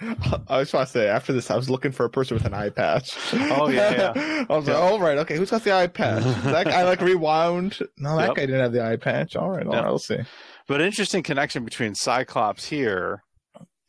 I 0.48 0.58
was 0.60 0.70
trying 0.70 0.86
to 0.86 0.92
say 0.92 1.08
after 1.08 1.34
this, 1.34 1.50
I 1.50 1.56
was 1.56 1.68
looking 1.68 1.92
for 1.92 2.06
a 2.06 2.10
person 2.10 2.36
with 2.38 2.46
an 2.46 2.54
eye 2.54 2.70
patch. 2.70 3.18
Oh, 3.34 3.68
yeah, 3.68 4.14
yeah. 4.16 4.46
I 4.50 4.56
was 4.56 4.68
Yeah. 4.68 4.76
like, 4.78 4.84
all 4.92 5.00
right, 5.00 5.18
okay, 5.20 5.36
who's 5.38 5.50
got 5.50 5.64
the 5.64 5.74
eye 5.74 5.88
patch? 5.88 6.24
that 6.44 6.68
guy 6.68 6.84
like 6.84 7.02
rewound. 7.02 7.80
No, 7.98 8.16
that 8.16 8.28
Yep. 8.28 8.36
guy 8.36 8.46
didn't 8.46 8.62
have 8.62 8.74
the 8.74 8.86
eye 8.86 8.96
patch. 8.98 9.36
All 9.36 9.50
right, 9.50 9.66
all 9.66 9.74
Yep. 9.74 9.84
right, 9.84 9.90
we'll 9.90 9.98
see. 10.00 10.20
But 10.68 10.82
interesting 10.82 11.24
connection 11.24 11.66
between 11.66 11.96
Cyclops 11.96 12.68
here, 12.70 13.24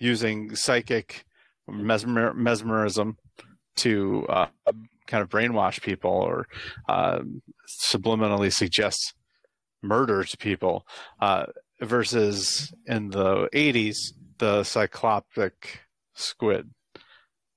using 0.05 0.55
psychic 0.55 1.25
mesmer- 1.69 2.35
mesmerism 2.35 3.17
to 3.77 4.27
uh, 4.29 4.47
kind 5.07 5.23
of 5.23 5.29
brainwash 5.29 5.83
people 5.83 6.11
or 6.11 6.47
uh, 6.89 7.21
subliminally 7.91 8.53
suggest 8.53 9.15
murder 9.83 10.25
to 10.25 10.37
people, 10.37 10.87
uh, 11.21 11.45
versus 11.81 12.73
in 12.87 13.11
the 13.11 13.49
'80s 13.53 13.97
the 14.39 14.61
cyclopic 14.63 15.53
squid 16.15 16.71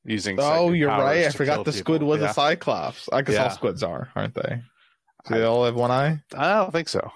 using. 0.03 0.37
Oh, 0.39 0.71
you're 0.73 0.89
right. 0.89 1.25
I 1.25 1.29
forgot 1.29 1.65
the 1.65 1.71
people. 1.71 1.79
squid 1.85 2.03
was 2.03 2.21
Yeah. 2.21 2.31
a 2.31 2.33
cyclops. 2.33 3.07
I 3.11 3.21
guess 3.21 3.35
Yeah. 3.35 3.43
all 3.45 3.49
squids 3.51 3.83
are, 3.83 4.09
aren't 4.15 4.33
they? 4.35 4.61
Do 5.27 5.33
they 5.35 5.43
all 5.43 5.65
have 5.65 5.75
one 5.75 5.91
eye? 5.91 6.19
I 6.35 6.53
don't 6.55 6.71
think 6.71 6.87
so. 6.89 7.11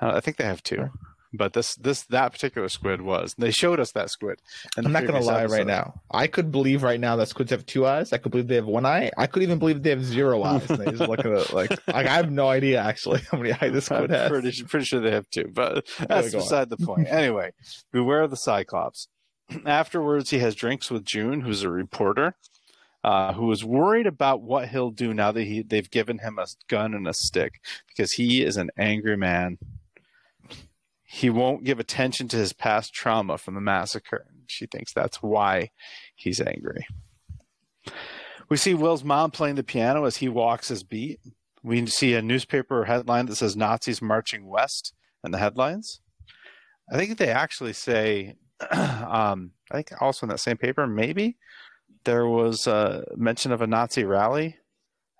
I 0.00 0.20
think 0.20 0.36
they 0.36 0.44
have 0.44 0.62
two. 0.62 0.90
But 1.32 1.52
this, 1.52 1.74
this, 1.76 2.04
that 2.06 2.32
particular 2.32 2.68
squid 2.68 3.02
was. 3.02 3.34
They 3.36 3.50
showed 3.50 3.80
us 3.80 3.92
that 3.92 4.10
squid. 4.10 4.40
I'm 4.76 4.92
not 4.92 5.06
gonna 5.06 5.20
lie 5.20 5.42
episode. 5.42 5.56
right 5.56 5.66
now. 5.66 6.00
I 6.10 6.26
could 6.26 6.50
believe 6.50 6.82
right 6.82 7.00
now 7.00 7.16
that 7.16 7.28
squids 7.28 7.50
have 7.50 7.66
two 7.66 7.86
eyes. 7.86 8.12
I 8.12 8.18
could 8.18 8.32
believe 8.32 8.48
they 8.48 8.54
have 8.56 8.66
one 8.66 8.86
eye. 8.86 9.10
I 9.16 9.26
could 9.26 9.42
even 9.42 9.58
believe 9.58 9.82
they 9.82 9.90
have 9.90 10.04
zero 10.04 10.42
eyes. 10.44 10.68
And 10.70 10.78
they 10.78 10.90
just 10.92 11.08
look 11.08 11.20
at 11.20 11.26
it 11.26 11.52
like, 11.52 11.70
like 11.86 12.06
I 12.06 12.14
have 12.16 12.30
no 12.30 12.48
idea 12.48 12.80
actually 12.80 13.20
how 13.30 13.38
many 13.38 13.52
eyes 13.52 13.72
this 13.72 13.90
I'm 13.90 14.04
squid 14.04 14.10
has. 14.10 14.30
pretty, 14.30 14.62
pretty 14.64 14.86
sure 14.86 15.00
they 15.00 15.10
have 15.10 15.28
two, 15.30 15.50
but 15.52 15.86
that's 15.98 16.30
go 16.30 16.38
on. 16.38 16.44
beside 16.44 16.70
the 16.70 16.76
point. 16.78 17.08
Anyway, 17.16 17.52
beware 17.92 18.22
of 18.22 18.30
the 18.30 18.36
Cyclops. 18.36 19.08
Afterwards, 19.66 20.30
he 20.30 20.38
has 20.40 20.54
drinks 20.54 20.90
with 20.90 21.04
June, 21.04 21.40
who's 21.40 21.62
a 21.62 21.70
reporter, 21.70 22.34
uh, 23.02 23.32
who 23.32 23.50
is 23.52 23.64
worried 23.64 24.06
about 24.06 24.42
what 24.42 24.68
he'll 24.68 24.90
do 24.90 25.14
now 25.14 25.32
that 25.32 25.44
he 25.44 25.62
they've 25.62 25.90
given 25.90 26.18
him 26.18 26.38
a 26.38 26.46
gun 26.68 26.92
and 26.94 27.06
a 27.08 27.14
stick 27.14 27.60
because 27.88 28.12
he 28.12 28.42
is 28.42 28.56
an 28.56 28.70
angry 28.76 29.16
man. 29.16 29.58
He 31.06 31.30
won't 31.30 31.64
give 31.64 31.78
attention 31.78 32.28
to 32.28 32.36
his 32.36 32.52
past 32.52 32.92
trauma 32.92 33.38
from 33.38 33.54
the 33.54 33.60
massacre. 33.60 34.26
She 34.48 34.66
thinks 34.66 34.92
that's 34.92 35.22
why 35.22 35.70
he's 36.14 36.40
angry. 36.40 36.86
We 38.48 38.56
see 38.56 38.74
Will's 38.74 39.04
mom 39.04 39.30
playing 39.30 39.54
the 39.54 39.62
piano 39.62 40.04
as 40.04 40.16
he 40.16 40.28
walks 40.28 40.68
his 40.68 40.82
beat. 40.82 41.20
We 41.62 41.86
see 41.86 42.14
a 42.14 42.22
newspaper 42.22 42.84
headline 42.84 43.26
that 43.26 43.36
says 43.36 43.56
Nazis 43.56 44.02
marching 44.02 44.46
west 44.46 44.94
in 45.24 45.30
the 45.30 45.38
headlines. 45.38 46.00
I 46.92 46.96
think 46.96 47.18
they 47.18 47.30
actually 47.30 47.72
say, 47.72 48.36
um, 48.70 49.52
I 49.70 49.74
think 49.76 49.92
also 50.00 50.26
in 50.26 50.30
that 50.30 50.38
same 50.38 50.56
paper, 50.56 50.86
maybe 50.86 51.36
there 52.04 52.26
was 52.26 52.66
a 52.66 53.04
mention 53.16 53.52
of 53.52 53.62
a 53.62 53.66
Nazi 53.66 54.04
rally 54.04 54.56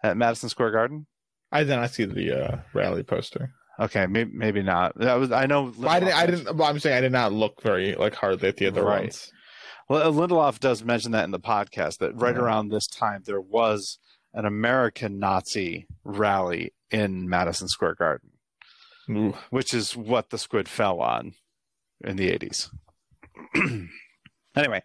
at 0.02 0.16
Madison 0.16 0.48
Square 0.48 0.72
Garden. 0.72 1.06
I 1.50 1.64
did 1.64 1.70
not 1.70 1.90
see 1.90 2.04
the 2.04 2.32
uh, 2.32 2.58
rally 2.72 3.02
poster. 3.02 3.52
Okay, 3.78 4.06
maybe 4.06 4.30
maybe 4.34 4.62
not. 4.62 4.96
That 4.98 5.14
was 5.14 5.30
I 5.32 5.46
know. 5.46 5.72
I 5.86 6.00
didn't. 6.00 6.14
I 6.14 6.26
didn't. 6.26 6.56
Well, 6.56 6.68
I'm 6.68 6.78
saying 6.78 6.96
I 6.96 7.00
did 7.00 7.12
not 7.12 7.32
look 7.32 7.60
very 7.62 7.94
like 7.94 8.14
hardly 8.14 8.48
at 8.48 8.56
the 8.56 8.66
other 8.68 8.82
Right. 8.84 9.02
ones. 9.02 9.32
Well, 9.88 10.12
Lindelof 10.12 10.58
does 10.60 10.82
mention 10.82 11.12
that 11.12 11.24
in 11.24 11.30
the 11.30 11.38
podcast 11.38 11.98
that 11.98 12.14
right 12.16 12.34
Yeah. 12.34 12.40
around 12.42 12.68
this 12.70 12.86
time 12.86 13.22
there 13.26 13.40
was 13.40 13.98
an 14.34 14.44
American 14.46 15.18
Nazi 15.18 15.86
rally 16.04 16.72
in 16.90 17.28
Madison 17.28 17.68
Square 17.68 17.94
Garden. 17.96 18.30
Ooh. 19.08 19.34
which 19.50 19.72
is 19.72 19.96
what 19.96 20.30
the 20.30 20.38
squid 20.38 20.68
fell 20.68 21.00
on 21.00 21.34
in 22.02 22.16
the 22.16 22.28
80s. 22.36 22.70
anyway, 24.56 24.82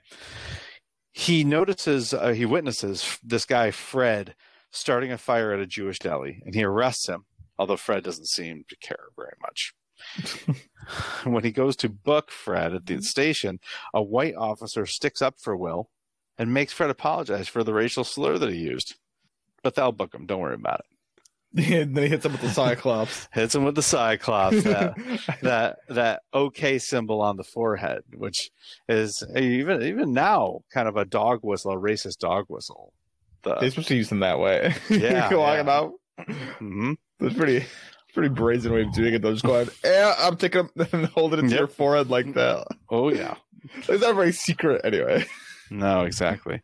he 1.11 1.43
notices, 1.43 2.13
uh, 2.13 2.29
he 2.29 2.45
witnesses 2.45 3.17
this 3.23 3.45
guy, 3.45 3.71
Fred, 3.71 4.35
starting 4.71 5.11
a 5.11 5.17
fire 5.17 5.51
at 5.53 5.59
a 5.59 5.65
Jewish 5.65 5.97
deli, 5.99 6.41
and 6.45 6.53
he 6.53 6.63
arrests 6.63 7.07
him, 7.09 7.25
although 7.61 7.77
Fred 7.77 8.03
doesn't 8.03 8.27
seem 8.27 8.63
to 8.69 8.75
care 8.77 9.09
very 9.15 9.35
much. 9.39 9.73
when 11.25 11.43
he 11.43 11.51
goes 11.51 11.75
to 11.75 11.87
book 11.89 12.31
Fred 12.31 12.73
at 12.73 12.87
the 12.87 13.03
station, 13.03 13.59
a 13.93 14.01
white 14.01 14.33
officer 14.35 14.87
sticks 14.87 15.21
up 15.21 15.35
for 15.39 15.55
Will 15.55 15.91
and 16.39 16.51
makes 16.51 16.73
Fred 16.73 16.89
apologize 16.89 17.47
for 17.47 17.63
the 17.63 17.71
racial 17.73 18.03
slur 18.03 18.39
that 18.39 18.49
he 18.49 18.57
used. 18.57 18.95
But 19.61 19.75
they'll 19.75 19.91
book 19.91 20.15
him. 20.15 20.25
Don't 20.25 20.39
worry 20.39 20.55
about 20.55 20.79
it. 20.79 20.85
and 21.71 21.95
then 21.95 22.03
he 22.05 22.09
hits 22.09 22.25
him 22.25 22.31
with 22.31 22.41
the 22.41 22.49
cyclops. 22.49 23.27
Hits 23.33 23.53
him 23.53 23.63
with 23.63 23.75
the 23.75 23.83
Cyclops. 23.83 24.63
That, 24.63 24.95
that 25.43 25.77
that 25.89 26.21
OK 26.33 26.79
symbol 26.79 27.21
on 27.21 27.37
the 27.37 27.43
forehead, 27.43 28.03
which 28.15 28.49
is 28.89 29.21
even 29.35 29.83
even 29.83 30.13
now 30.13 30.61
kind 30.73 30.87
of 30.87 30.97
a 30.97 31.05
dog 31.05 31.41
whistle, 31.43 31.73
a 31.73 31.77
racist 31.77 32.17
dog 32.17 32.45
whistle. 32.47 32.93
They're 33.43 33.69
supposed 33.69 33.89
to 33.89 33.95
use 33.95 34.09
them 34.09 34.21
that 34.21 34.39
way. 34.39 34.73
Yeah, 34.89 35.33
walking 35.33 35.67
yeah. 35.67 35.71
out. 35.73 35.91
Mhm. 36.59 36.95
It's 37.21 37.35
pretty, 37.35 37.65
pretty 38.13 38.29
brazen 38.29 38.73
way 38.73 38.81
of 38.81 38.93
doing 38.93 39.13
it. 39.13 39.21
Though, 39.21 39.31
just 39.33 39.45
go 39.45 39.55
ahead. 39.55 39.69
Yeah, 39.83 40.15
I'm 40.19 40.37
taking 40.37 40.69
them 40.75 40.87
and 40.93 41.05
hold 41.07 41.33
it 41.33 41.37
to 41.37 41.47
Yep. 41.47 41.57
your 41.59 41.67
forehead 41.67 42.09
like 42.09 42.33
that. 42.33 42.65
Oh 42.89 43.09
yeah, 43.09 43.35
It's 43.87 44.01
not 44.01 44.15
very 44.15 44.31
secret 44.31 44.81
anyway. 44.83 45.25
no, 45.69 46.01
exactly. 46.01 46.61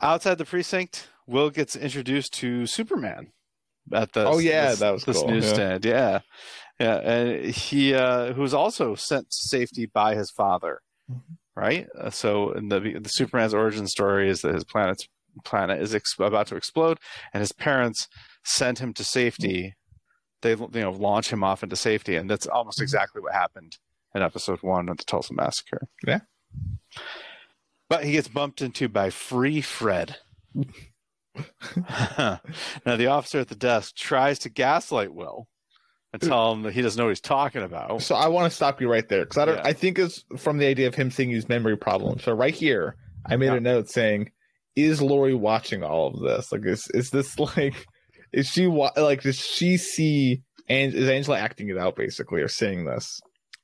Outside 0.00 0.38
the 0.38 0.44
precinct, 0.44 1.08
Will 1.26 1.50
gets 1.50 1.74
introduced 1.76 2.32
to 2.34 2.66
Superman 2.66 3.32
at 3.92 4.12
the 4.12 4.26
Oh, 4.26 4.38
yeah, 4.38 4.70
this, 4.70 4.78
that 4.80 4.90
was 4.92 5.04
this 5.04 5.16
cool, 5.18 5.26
yeah. 5.28 5.34
newsstand. 5.34 5.84
Yeah. 5.84 6.20
yeah, 6.78 6.96
and 6.98 7.44
he 7.46 7.94
uh, 7.94 8.32
who 8.34 8.42
was 8.42 8.54
also 8.54 8.94
sent 8.94 9.30
to 9.30 9.36
safety 9.48 9.86
by 9.86 10.14
his 10.14 10.30
father, 10.30 10.80
Mm-hmm. 11.10 11.34
right? 11.56 11.88
Uh, 11.98 12.10
so, 12.10 12.52
in 12.52 12.68
the 12.68 12.98
the 13.00 13.08
Superman's 13.08 13.54
origin 13.54 13.86
story 13.86 14.28
is 14.28 14.42
that 14.42 14.54
his 14.54 14.64
planet's 14.64 15.08
planet 15.44 15.80
is 15.80 15.94
ex- 15.94 16.14
about 16.18 16.46
to 16.48 16.56
explode, 16.56 16.98
and 17.32 17.40
his 17.40 17.52
parents 17.52 18.08
sent 18.44 18.78
him 18.78 18.92
to 18.94 19.04
safety. 19.04 19.74
They 20.42 20.50
you 20.52 20.68
know 20.72 20.90
launch 20.92 21.32
him 21.32 21.42
off 21.42 21.62
into 21.62 21.76
safety, 21.76 22.16
and 22.16 22.30
that's 22.30 22.46
almost 22.46 22.80
exactly 22.80 23.20
what 23.20 23.32
happened 23.32 23.78
in 24.14 24.22
episode 24.22 24.60
one 24.62 24.88
of 24.88 24.96
the 24.98 25.04
Tulsa 25.04 25.34
massacre. 25.34 25.88
Yeah. 26.06 26.20
But 27.88 28.04
he 28.04 28.12
gets 28.12 28.28
bumped 28.28 28.60
into 28.62 28.88
by 28.88 29.10
Free 29.10 29.60
Fred. 29.60 30.16
now, 31.76 32.40
the 32.96 33.06
officer 33.06 33.40
at 33.40 33.48
the 33.48 33.54
desk 33.54 33.96
tries 33.96 34.38
to 34.40 34.48
gaslight 34.48 35.14
Will 35.14 35.48
and 36.12 36.20
tell 36.22 36.52
him 36.52 36.62
that 36.62 36.72
he 36.72 36.82
doesn't 36.82 36.98
know 36.98 37.04
what 37.04 37.10
he's 37.10 37.20
talking 37.20 37.62
about. 37.62 38.02
So 38.02 38.14
I 38.14 38.28
want 38.28 38.50
to 38.50 38.54
stop 38.56 38.80
you 38.80 38.90
right 38.90 39.08
there 39.08 39.24
because 39.24 39.38
I 39.38 39.44
don't. 39.44 39.56
Yeah. 39.56 39.66
I 39.66 39.72
think 39.72 39.98
it's 39.98 40.24
from 40.36 40.58
the 40.58 40.66
idea 40.66 40.88
of 40.88 40.94
him 40.94 41.10
seeing 41.10 41.30
his 41.30 41.48
memory 41.48 41.76
problems. 41.76 42.24
So 42.24 42.32
right 42.32 42.54
here, 42.54 42.96
I 43.26 43.36
made 43.36 43.46
Yeah. 43.46 43.54
a 43.56 43.60
note 43.60 43.88
saying, 43.88 44.30
"Is 44.76 45.00
Laurie 45.02 45.34
watching 45.34 45.82
all 45.82 46.08
of 46.08 46.20
this? 46.20 46.50
Like, 46.52 46.64
is 46.64 46.88
is 46.94 47.10
this 47.10 47.38
like, 47.56 47.86
is 48.32 48.48
she 48.48 48.66
like, 48.66 49.22
does 49.22 49.38
she 49.38 49.76
see? 49.76 50.42
And 50.68 50.92
is 50.94 51.08
Angela 51.08 51.38
acting 51.38 51.68
it 51.70 51.78
out 51.78 51.96
basically, 51.96 52.42
or 52.42 52.48
saying 52.48 52.84
this? 52.84 53.20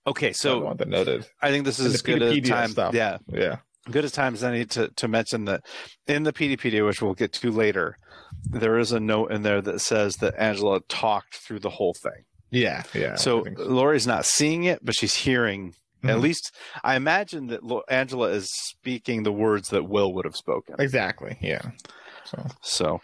Okay, 0.06 0.32
so 0.32 0.50
I 0.50 0.52
so 0.60 0.64
want 0.64 0.78
that 0.78 0.88
noted. 0.88 1.26
I 1.40 1.50
think 1.50 1.64
this 1.64 1.78
is 1.78 1.94
as 1.94 2.02
good 2.02 2.22
a 2.22 2.40
time. 2.40 2.68
stuff. 2.70 2.94
Yeah, 2.94 3.18
Yeah, 3.28 3.56
good 3.90 4.04
as 4.04 4.12
time 4.12 4.34
as 4.34 4.44
any 4.44 4.64
to, 4.66 4.88
to 4.88 5.08
mention 5.08 5.46
that 5.46 5.64
in 6.06 6.22
the 6.24 6.32
Peteypedia, 6.32 6.84
which 6.86 7.00
we'll 7.02 7.14
get 7.14 7.32
to 7.34 7.50
later, 7.50 7.96
there 8.50 8.78
is 8.78 8.92
a 8.92 9.00
note 9.00 9.32
in 9.32 9.42
there 9.42 9.60
that 9.62 9.80
says 9.80 10.16
that 10.16 10.34
Angela 10.38 10.80
talked 10.88 11.36
through 11.36 11.60
the 11.60 11.70
whole 11.70 11.94
thing. 12.02 12.24
Yeah, 12.50 12.82
yeah. 12.94 13.16
So 13.16 13.40
I 13.40 13.44
think 13.44 13.58
Laurie's 13.58 14.06
not 14.06 14.24
seeing 14.26 14.64
it, 14.64 14.80
but 14.84 14.94
she's 14.94 15.14
hearing. 15.14 15.74
At 16.04 16.16
Mhm. 16.16 16.20
least 16.20 16.54
I 16.82 16.96
imagine 16.96 17.46
that 17.46 17.60
Angela 17.88 18.28
is 18.28 18.50
speaking 18.52 19.22
the 19.22 19.32
words 19.32 19.70
that 19.70 19.88
Will 19.88 20.12
would 20.12 20.26
have 20.26 20.36
spoken. 20.36 20.76
exactly. 20.78 21.38
Yeah. 21.40 21.62
So 22.26 22.46
So, 22.62 23.00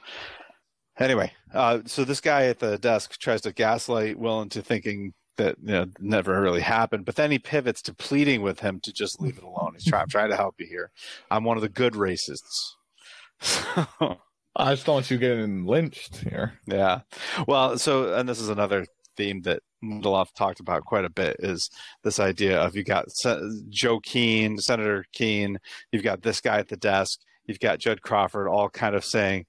anyway, 1.00 1.32
uh, 1.52 1.80
so 1.86 2.04
this 2.04 2.20
guy 2.20 2.46
at 2.46 2.58
the 2.58 2.78
desk 2.78 3.18
tries 3.18 3.40
to 3.42 3.52
gaslight 3.52 4.18
Will 4.18 4.42
into 4.42 4.62
thinking 4.62 5.12
that 5.36 5.56
you 5.62 5.72
know 5.72 5.86
never 5.98 6.40
really 6.40 6.60
happened, 6.60 7.04
but 7.04 7.16
then 7.16 7.30
he 7.30 7.38
pivots 7.38 7.82
to 7.82 7.94
pleading 7.94 8.42
with 8.42 8.60
him 8.60 8.80
to 8.80 8.92
just 8.92 9.20
leave 9.20 9.38
it 9.38 9.44
alone. 9.44 9.72
He's 9.74 9.86
trying, 9.86 10.02
I'm 10.02 10.08
trying 10.08 10.30
to 10.30 10.36
help 10.36 10.56
you 10.58 10.66
here. 10.66 10.90
I'm 11.30 11.44
one 11.44 11.56
of 11.56 11.62
the 11.62 11.68
good 11.68 11.94
racists. 11.94 12.74
I 14.56 14.74
just 14.74 14.84
don't 14.84 14.96
want 14.96 15.10
you 15.10 15.16
getting 15.16 15.64
lynched 15.64 16.18
here. 16.18 16.58
yeah. 16.66 17.00
Well, 17.46 17.78
so 17.78 18.14
and 18.14 18.28
this 18.28 18.40
is 18.40 18.48
another 18.48 18.84
theme 19.16 19.42
that 19.42 19.62
Lindelof 19.82 20.34
talked 20.34 20.60
about 20.60 20.84
quite 20.84 21.04
a 21.04 21.10
bit 21.10 21.36
is 21.40 21.70
this 22.04 22.20
idea 22.20 22.60
of 22.60 22.76
you 22.76 22.84
got 22.84 23.10
Se- 23.10 23.40
Joe 23.68 24.00
Keene, 24.00 24.58
Senator 24.58 25.04
Keene, 25.12 25.58
you've 25.92 26.02
got 26.02 26.22
this 26.22 26.40
guy 26.40 26.58
at 26.58 26.68
the 26.68 26.76
desk, 26.76 27.20
you've 27.46 27.60
got 27.60 27.78
Judd 27.78 28.02
Crawford, 28.02 28.48
all 28.48 28.68
kind 28.68 28.94
of 28.94 29.04
saying, 29.04 29.46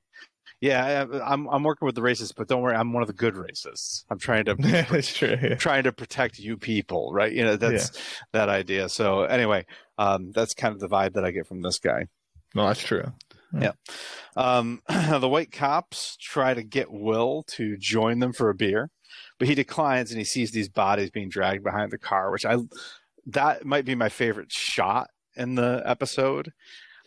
"Yeah, 0.61 1.05
I- 1.11 1.31
I'm 1.33 1.47
I'm 1.47 1.63
working 1.63 1.85
with 1.85 1.95
the 1.95 2.01
racists, 2.01 2.33
but 2.35 2.47
don't 2.47 2.61
worry, 2.61 2.75
I'm 2.75 2.93
one 2.93 3.03
of 3.03 3.07
the 3.07 3.13
good 3.13 3.33
racists. 3.33 4.05
I'm 4.09 4.19
trying 4.19 4.45
to 4.45 4.55
That's 4.59 5.13
true. 5.13 5.35
Yeah. 5.41 5.55
trying 5.55 5.83
to 5.83 5.91
protect 5.91 6.39
you 6.39 6.55
people, 6.57 7.11
right? 7.13 7.31
You 7.31 7.43
know, 7.43 7.55
that's 7.57 7.91
that 8.31 8.47
idea. 8.47 8.87
So 8.87 9.23
anyway, 9.23 9.65
um, 9.97 10.31
that's 10.31 10.53
kind 10.53 10.73
of 10.73 10.79
the 10.79 10.87
vibe 10.87 11.13
that 11.13 11.25
I 11.25 11.31
get 11.31 11.47
from 11.47 11.61
this 11.61 11.79
guy. 11.79 12.05
No, 12.55 12.67
that's 12.67 12.83
true. 12.83 13.11
Yeah. 13.59 13.71
Um, 14.37 14.81
the 14.89 15.27
white 15.27 15.51
cops 15.51 16.15
try 16.17 16.53
to 16.53 16.63
get 16.63 16.91
Will 16.91 17.43
to 17.49 17.75
join 17.77 18.19
them 18.19 18.31
for 18.31 18.49
a 18.49 18.55
beer, 18.55 18.89
but 19.39 19.47
he 19.47 19.55
declines 19.55 20.11
and 20.11 20.17
he 20.19 20.23
sees 20.23 20.51
these 20.51 20.69
bodies 20.69 21.09
being 21.11 21.27
dragged 21.29 21.63
behind 21.63 21.91
the 21.91 21.97
car, 21.97 22.31
which 22.31 22.45
I 22.45 22.57
that 23.27 23.65
might 23.65 23.85
be 23.85 23.95
my 23.95 24.09
favorite 24.09 24.51
shot 24.51 25.09
in 25.35 25.55
the 25.55 25.81
episode. 25.85 26.51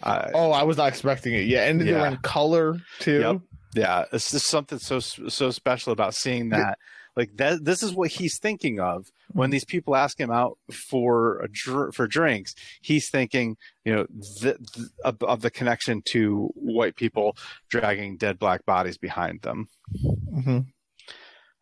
Uh, 0.05 0.31
Oh, 0.35 0.51
I 0.53 0.63
was 0.63 0.77
not 0.77 0.89
expecting 0.89 1.33
it. 1.35 1.47
Yeah, 1.47 1.65
and 1.69 1.81
they 1.81 1.93
were 1.93 2.07
in 2.07 2.17
color 2.19 2.77
too. 3.01 3.21
Yep. 3.21 3.41
yeah, 3.75 4.05
it's 4.13 4.31
just 4.31 4.47
something 4.49 4.79
so 4.79 5.01
so 5.01 5.51
special 5.51 5.93
about 5.93 6.15
seeing 6.15 6.51
that. 6.51 6.79
Like 7.17 7.37
that, 7.37 7.65
this 7.65 7.85
is 7.85 7.93
what 7.95 8.11
he's 8.11 8.39
thinking 8.41 8.81
of 8.81 9.07
when 9.29 9.51
these 9.51 9.65
people 9.65 9.95
ask 9.95 10.19
him 10.19 10.33
out 10.33 10.59
for 10.73 11.39
a 11.43 11.49
dr- 11.49 11.95
for 11.95 12.09
drinks. 12.09 12.57
He's 12.83 13.09
thinking, 13.09 13.57
you 13.85 13.95
know, 13.95 14.07
th- 14.41 14.57
th- 14.75 14.87
of, 15.05 15.23
of 15.23 15.41
the 15.41 15.51
connection 15.51 16.03
to 16.11 16.51
white 16.57 16.97
people 16.97 17.37
dragging 17.71 18.17
dead 18.17 18.41
black 18.41 18.67
bodies 18.67 18.99
behind 18.99 19.43
them. 19.43 19.69
hmm 20.03 20.59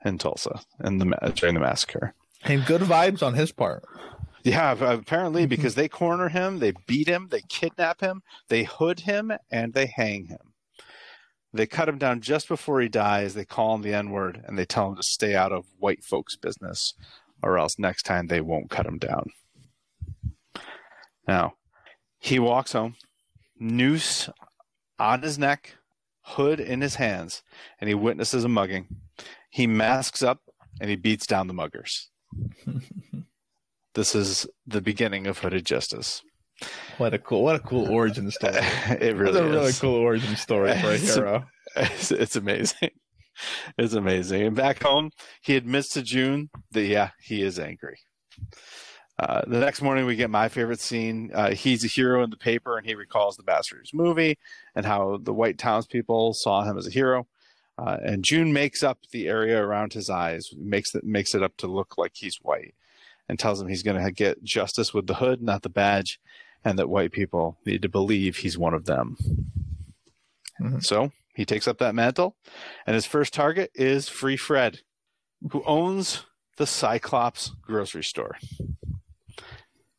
in 0.04 0.18
Tulsa 0.18 0.60
and 0.80 1.00
the 1.00 1.32
during 1.36 1.54
the 1.54 1.60
massacre. 1.60 2.14
And 2.44 2.64
good 2.66 2.80
vibes 2.80 3.22
on 3.22 3.34
his 3.34 3.52
part. 3.52 3.84
Yeah, 4.44 4.72
apparently 4.72 5.46
Mhm. 5.46 5.50
because 5.50 5.74
they 5.74 5.88
corner 5.88 6.28
him, 6.28 6.58
they 6.58 6.72
beat 6.86 7.08
him, 7.08 7.28
they 7.28 7.42
kidnap 7.48 8.00
him, 8.00 8.22
they 8.48 8.64
hood 8.64 9.00
him, 9.00 9.32
and 9.50 9.72
they 9.72 9.86
hang 9.86 10.26
him. 10.26 10.52
They 11.52 11.66
cut 11.66 11.88
him 11.88 11.98
down 11.98 12.20
just 12.22 12.48
before 12.48 12.80
he 12.80 12.88
dies. 12.88 13.34
They 13.34 13.44
call 13.44 13.74
him 13.74 13.82
the 13.82 13.94
N 13.94 14.10
word 14.10 14.42
and 14.46 14.58
they 14.58 14.64
tell 14.64 14.88
him 14.88 14.96
to 14.96 15.02
stay 15.02 15.34
out 15.36 15.52
of 15.52 15.66
white 15.78 16.02
folks' 16.02 16.34
business, 16.36 16.94
or 17.42 17.58
else 17.58 17.78
next 17.78 18.04
time 18.04 18.26
they 18.28 18.40
won't 18.40 18.70
cut 18.70 18.86
him 18.86 18.98
down. 18.98 19.30
Now, 21.28 21.54
he 22.18 22.38
walks 22.38 22.72
home, 22.72 22.96
noose 23.58 24.28
on 24.98 25.22
his 25.22 25.38
neck, 25.38 25.76
hood 26.22 26.58
in 26.58 26.80
his 26.80 26.94
hands, 26.96 27.42
and 27.80 27.88
he 27.88 27.94
witnesses 27.94 28.44
a 28.44 28.48
mugging. 28.48 28.86
He 29.50 29.66
masks 29.66 30.22
up 30.22 30.40
and 30.80 30.88
he 30.88 30.96
beats 30.96 31.26
down 31.26 31.46
the 31.48 31.54
muggers. 31.54 32.08
This 33.94 34.14
is 34.14 34.46
the 34.66 34.80
beginning 34.80 35.26
of 35.26 35.38
Hooded 35.38 35.66
Justice. 35.66 36.22
What 36.96 37.12
a 37.12 37.18
cool, 37.18 37.42
what 37.42 37.56
a 37.56 37.60
cool 37.60 37.90
origin 37.90 38.30
story. 38.30 38.54
it 39.00 39.16
really 39.16 39.32
That's 39.32 39.44
a 39.44 39.48
really 39.48 39.72
cool 39.72 39.96
origin 39.96 40.36
story 40.36 40.72
for 40.78 40.88
a 40.88 40.94
It's 40.94 41.14
hero. 41.14 41.44
It's, 41.76 42.10
it's 42.10 42.36
amazing. 42.36 42.90
It's 43.78 43.94
amazing. 43.94 44.42
And 44.42 44.54
back 44.54 44.82
home, 44.82 45.10
he 45.40 45.56
admits 45.56 45.88
to 45.94 46.02
June 46.02 46.50
that 46.72 46.84
yeah, 46.84 47.10
he 47.18 47.42
is 47.42 47.58
angry. 47.58 47.98
Uh, 49.18 49.40
the 49.46 49.58
next 49.58 49.80
morning, 49.80 50.04
we 50.04 50.16
get 50.16 50.28
my 50.28 50.48
favorite 50.48 50.80
scene. 50.80 51.30
Uh, 51.32 51.50
he's 51.52 51.82
a 51.82 51.88
hero 51.88 52.22
in 52.22 52.30
the 52.30 52.36
paper, 52.36 52.76
and 52.76 52.86
he 52.86 52.94
recalls 52.94 53.36
the 53.36 53.42
Bastards 53.42 53.94
movie 53.94 54.38
and 54.76 54.84
how 54.84 55.18
the 55.22 55.32
white 55.32 55.58
townspeople 55.58 56.34
saw 56.34 56.62
him 56.62 56.76
as 56.76 56.86
a 56.86 56.90
hero. 56.90 57.26
Uh, 57.78 57.96
and 58.04 58.22
June 58.22 58.52
makes 58.52 58.82
up 58.82 58.98
the 59.12 59.28
area 59.28 59.60
around 59.60 59.94
his 59.94 60.10
eyes, 60.10 60.50
makes 60.56 60.94
it 60.94 61.04
makes 61.04 61.34
it 61.34 61.42
up 61.42 61.56
to 61.56 61.66
look 61.66 61.96
like 61.96 62.12
he's 62.14 62.36
white, 62.42 62.74
and 63.32 63.38
tells 63.38 63.62
him 63.62 63.68
he's 63.68 63.82
going 63.82 64.04
to 64.04 64.12
get 64.12 64.44
justice 64.44 64.92
with 64.92 65.06
the 65.06 65.14
hood, 65.14 65.40
not 65.40 65.62
the 65.62 65.70
badge, 65.70 66.20
and 66.62 66.78
that 66.78 66.90
white 66.90 67.12
people 67.12 67.56
need 67.64 67.80
to 67.80 67.88
believe 67.88 68.36
he's 68.36 68.58
one 68.58 68.74
of 68.74 68.84
them. 68.84 69.16
Mhm. 70.60 70.84
So 70.84 71.12
he 71.34 71.46
takes 71.46 71.66
up 71.66 71.78
that 71.78 71.94
mantle, 71.94 72.36
and 72.86 72.92
his 72.92 73.06
first 73.06 73.32
target 73.32 73.70
is 73.74 74.06
Free 74.06 74.36
Fred, 74.36 74.80
who 75.50 75.64
owns 75.64 76.26
the 76.58 76.66
Cyclops 76.66 77.52
grocery 77.62 78.04
store. 78.04 78.36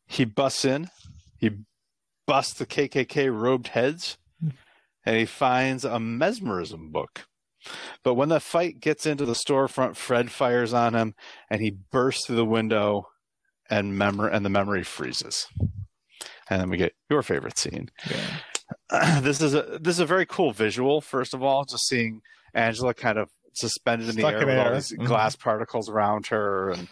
He 0.06 0.24
busts 0.24 0.64
in, 0.64 0.90
he 1.36 1.50
busts 2.28 2.54
the 2.54 2.66
KKK 2.66 3.30
robed 3.30 3.66
heads, 3.68 4.16
and 5.04 5.16
he 5.16 5.24
finds 5.26 5.84
a 5.84 5.98
mesmerism 5.98 6.92
book. 6.92 7.26
But 8.04 8.14
when 8.14 8.28
the 8.28 8.38
fight 8.38 8.78
gets 8.78 9.06
into 9.06 9.24
the 9.24 9.32
storefront, 9.32 9.96
Fred 9.96 10.30
fires 10.30 10.72
on 10.72 10.94
him, 10.94 11.16
and 11.50 11.60
he 11.60 11.72
bursts 11.72 12.26
through 12.26 12.36
the 12.36 12.44
window, 12.44 13.08
and 13.70 13.96
memor- 13.98 14.28
and 14.28 14.44
the 14.44 14.50
memory 14.50 14.82
freezes. 14.84 15.46
And 16.50 16.60
then 16.60 16.70
we 16.70 16.76
get 16.76 16.94
your 17.08 17.22
favorite 17.22 17.58
scene. 17.58 17.90
Yeah. 18.10 19.20
this 19.20 19.40
is 19.40 19.54
a 19.54 19.78
this 19.80 19.94
is 19.96 20.00
a 20.00 20.06
very 20.06 20.26
cool 20.26 20.52
visual. 20.52 21.00
First 21.00 21.34
of 21.34 21.42
all, 21.42 21.64
just 21.64 21.86
seeing 21.86 22.20
Angela 22.54 22.94
kind 22.94 23.18
of 23.18 23.30
suspended 23.54 24.08
in 24.08 24.16
the 24.16 24.26
air 24.26 24.40
in 24.42 24.46
with 24.46 24.58
all 24.58 24.66
air. 24.66 24.74
these 24.74 24.92
Mhm. 24.92 25.06
glass 25.06 25.36
particles 25.36 25.88
around 25.88 26.26
her, 26.28 26.70
and 26.70 26.88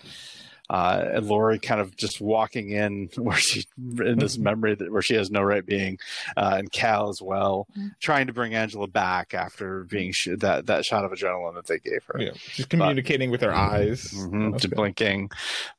uh, 0.70 1.04
and 1.14 1.26
Laurie 1.26 1.58
kind 1.58 1.80
of 1.80 1.96
just 1.96 2.20
walking 2.20 2.70
in 2.70 3.08
where 3.16 3.36
she 3.36 3.64
in 3.78 4.18
this 4.18 4.34
Mm-hmm. 4.36 4.42
memory 4.44 4.74
that 4.74 4.90
where 4.92 5.02
she 5.02 5.14
has 5.14 5.30
no 5.30 5.42
right 5.42 5.64
being, 5.66 5.98
uh, 6.36 6.54
and 6.58 6.70
Cal 6.72 7.08
as 7.08 7.20
well, 7.20 7.66
Mm-hmm. 7.72 7.88
trying 8.00 8.26
to 8.28 8.32
bring 8.32 8.54
Angela 8.54 8.86
back 8.86 9.34
after 9.34 9.84
being 9.84 10.12
sh- 10.12 10.28
that 10.38 10.66
that 10.66 10.84
shot 10.84 11.04
of 11.04 11.10
adrenaline 11.12 11.54
that 11.54 11.66
they 11.66 11.78
gave 11.78 12.02
her. 12.06 12.20
Yeah, 12.20 12.30
she's 12.34 12.66
communicating 12.66 13.30
with 13.30 13.40
her 13.42 13.52
eyes. 13.54 14.12
Mhm, 14.14 14.52
That's 14.52 14.62
just 14.62 14.74
blinking, 14.74 15.30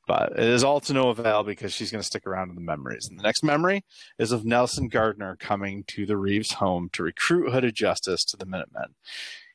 but 0.07 0.33
it 0.33 0.39
is 0.47 0.63
all 0.63 0.79
to 0.81 0.93
no 0.93 1.09
avail 1.09 1.43
because 1.43 1.73
she's 1.73 1.91
going 1.91 2.01
to 2.01 2.05
stick 2.05 2.27
around 2.27 2.49
in 2.49 2.55
the 2.55 2.61
memories. 2.61 3.07
And 3.07 3.17
the 3.17 3.23
next 3.23 3.43
memory 3.43 3.83
is 4.19 4.31
of 4.31 4.45
Nelson 4.45 4.89
Gardner 4.89 5.35
coming 5.37 5.83
to 5.87 6.05
the 6.05 6.17
Reeves 6.17 6.53
home 6.53 6.89
to 6.93 7.03
recruit 7.03 7.51
Hooded 7.51 7.73
Justice 7.75 8.23
to 8.25 8.37
the 8.37 8.45
Minutemen. 8.45 8.95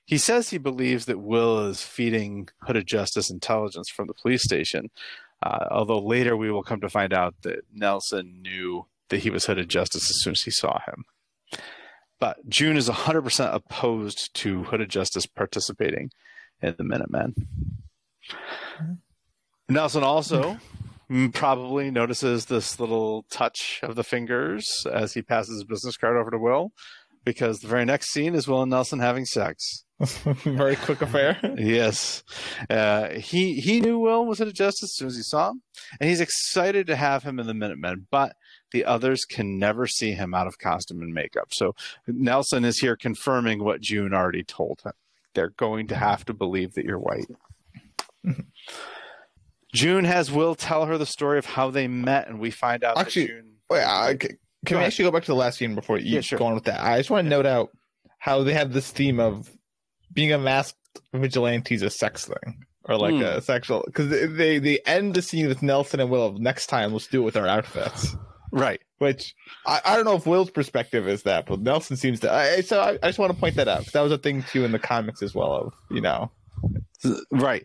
He 0.08 0.16
says 0.16 0.48
he 0.48 0.56
believes 0.56 1.04
that 1.04 1.20
Will 1.20 1.66
is 1.66 1.82
feeding 1.82 2.48
Hooded 2.62 2.86
Justice 2.86 3.30
intelligence 3.30 3.90
from 3.90 4.06
the 4.06 4.14
police 4.14 4.42
station, 4.42 4.88
uh, 5.42 5.66
although 5.70 6.00
later 6.00 6.34
we 6.34 6.50
will 6.50 6.62
come 6.62 6.80
to 6.80 6.88
find 6.88 7.12
out 7.12 7.34
that 7.42 7.66
Nelson 7.70 8.40
knew 8.40 8.86
that 9.10 9.18
he 9.18 9.28
was 9.28 9.44
Hooded 9.44 9.68
Justice 9.68 10.08
as 10.08 10.22
soon 10.22 10.30
as 10.30 10.40
he 10.40 10.50
saw 10.50 10.80
him. 10.86 11.04
But 12.18 12.48
June 12.48 12.78
is 12.78 12.88
100% 12.88 13.54
opposed 13.54 14.32
to 14.36 14.64
Hooded 14.64 14.88
Justice 14.88 15.26
participating 15.26 16.10
in 16.62 16.74
the 16.78 16.84
Minutemen. 16.84 17.34
Nelson 19.68 20.02
also 20.02 20.56
probably 21.34 21.90
notices 21.90 22.46
this 22.46 22.80
little 22.80 23.26
touch 23.30 23.80
of 23.82 23.94
the 23.94 24.04
fingers 24.04 24.86
as 24.90 25.12
he 25.12 25.20
passes 25.20 25.56
his 25.56 25.64
business 25.64 25.98
card 25.98 26.16
over 26.16 26.30
to 26.30 26.38
Will, 26.38 26.72
because 27.26 27.58
the 27.58 27.68
very 27.68 27.84
next 27.84 28.10
scene 28.10 28.34
is 28.34 28.48
Will 28.48 28.62
and 28.62 28.70
Nelson 28.70 29.00
having 29.00 29.26
sex. 29.26 29.84
Very 30.44 30.76
quick 30.76 31.02
affair. 31.02 31.38
Yes, 31.58 32.22
uh, 32.70 33.08
he 33.10 33.60
he 33.60 33.80
knew 33.80 33.98
Will 33.98 34.24
was 34.26 34.38
Hooded 34.38 34.54
Justice 34.54 34.84
as 34.90 34.94
soon 34.96 35.08
as 35.08 35.16
he 35.16 35.22
saw 35.22 35.50
him, 35.50 35.62
and 36.00 36.08
he's 36.08 36.20
excited 36.20 36.86
to 36.86 36.94
have 36.96 37.24
him 37.24 37.40
in 37.40 37.46
the 37.48 37.54
Minutemen. 37.54 38.06
But 38.10 38.36
the 38.70 38.84
others 38.84 39.24
can 39.24 39.58
never 39.58 39.86
see 39.88 40.12
him 40.12 40.34
out 40.34 40.46
of 40.46 40.58
costume 40.58 41.00
and 41.02 41.12
makeup. 41.12 41.48
So 41.52 41.74
Nelson 42.06 42.64
is 42.64 42.78
here 42.78 42.96
confirming 42.96 43.64
what 43.64 43.80
June 43.80 44.14
already 44.14 44.44
told 44.44 44.82
him. 44.84 44.92
They're 45.34 45.50
going 45.50 45.88
to 45.88 45.96
have 45.96 46.24
to 46.26 46.32
believe 46.34 46.74
that 46.74 46.84
you're 46.84 46.98
white. 46.98 47.26
June 49.74 50.04
has 50.04 50.30
Will 50.30 50.54
tell 50.54 50.86
her 50.86 50.96
the 50.96 51.06
story 51.06 51.38
of 51.38 51.46
how 51.46 51.70
they 51.70 51.88
met, 51.88 52.28
and 52.28 52.38
we 52.38 52.50
find 52.50 52.84
out 52.84 52.96
Actually, 52.98 53.26
that 53.26 53.32
June. 53.32 53.52
Wait, 53.70 53.84
I, 53.84 54.14
can 54.16 54.30
Go 54.64 54.74
we 54.74 54.76
ahead. 54.76 54.86
actually 54.86 55.04
go 55.04 55.10
back 55.12 55.22
to 55.24 55.32
the 55.32 55.36
last 55.36 55.58
scene 55.58 55.74
before 55.74 55.98
you 55.98 56.14
Yeah, 56.14 56.20
sure. 56.20 56.38
go 56.38 56.46
on 56.46 56.54
with 56.54 56.64
that? 56.64 56.80
I 56.82 56.96
just 56.98 57.10
want 57.10 57.24
to 57.26 57.28
note 57.28 57.46
out 57.46 57.70
how 58.18 58.42
they 58.42 58.54
have 58.54 58.72
this 58.72 58.90
theme 58.90 59.20
of 59.20 59.50
being 60.12 60.32
a 60.32 60.38
masked 60.38 60.76
vigilante 61.12 61.74
is 61.74 61.82
a 61.82 61.90
sex 61.90 62.24
thing 62.26 62.64
or 62.84 62.96
like 62.96 63.14
Hmm. 63.14 63.22
a 63.22 63.40
sexual 63.40 63.82
because 63.86 64.08
they, 64.08 64.58
they 64.58 64.78
end 64.86 65.14
the 65.14 65.22
scene 65.22 65.46
with 65.48 65.62
Nelson 65.62 66.00
and 66.00 66.10
Will. 66.10 66.32
Next 66.38 66.66
time, 66.68 66.92
let's 66.92 67.06
do 67.06 67.22
it 67.22 67.24
with 67.24 67.36
our 67.36 67.46
outfits. 67.46 68.16
Right. 68.50 68.80
which 68.98 69.34
I, 69.66 69.80
I 69.84 69.94
don't 69.96 70.06
know 70.06 70.16
if 70.16 70.26
Will's 70.26 70.50
perspective 70.50 71.06
is 71.06 71.22
that, 71.24 71.44
but 71.46 71.60
Nelson 71.60 71.96
seems 71.98 72.20
to. 72.20 72.32
I, 72.32 72.62
so 72.62 72.80
I, 72.80 72.98
I 73.02 73.08
just 73.08 73.18
want 73.18 73.30
to 73.32 73.38
point 73.38 73.56
that 73.56 73.68
out. 73.68 73.84
That 73.92 74.00
was 74.00 74.10
a 74.10 74.16
thing 74.18 74.42
too 74.42 74.64
in 74.64 74.72
the 74.72 74.78
comics 74.78 75.22
as 75.22 75.34
well. 75.34 75.52
Of 75.52 75.74
you 75.90 76.00
know, 76.00 76.30
Right. 77.30 77.64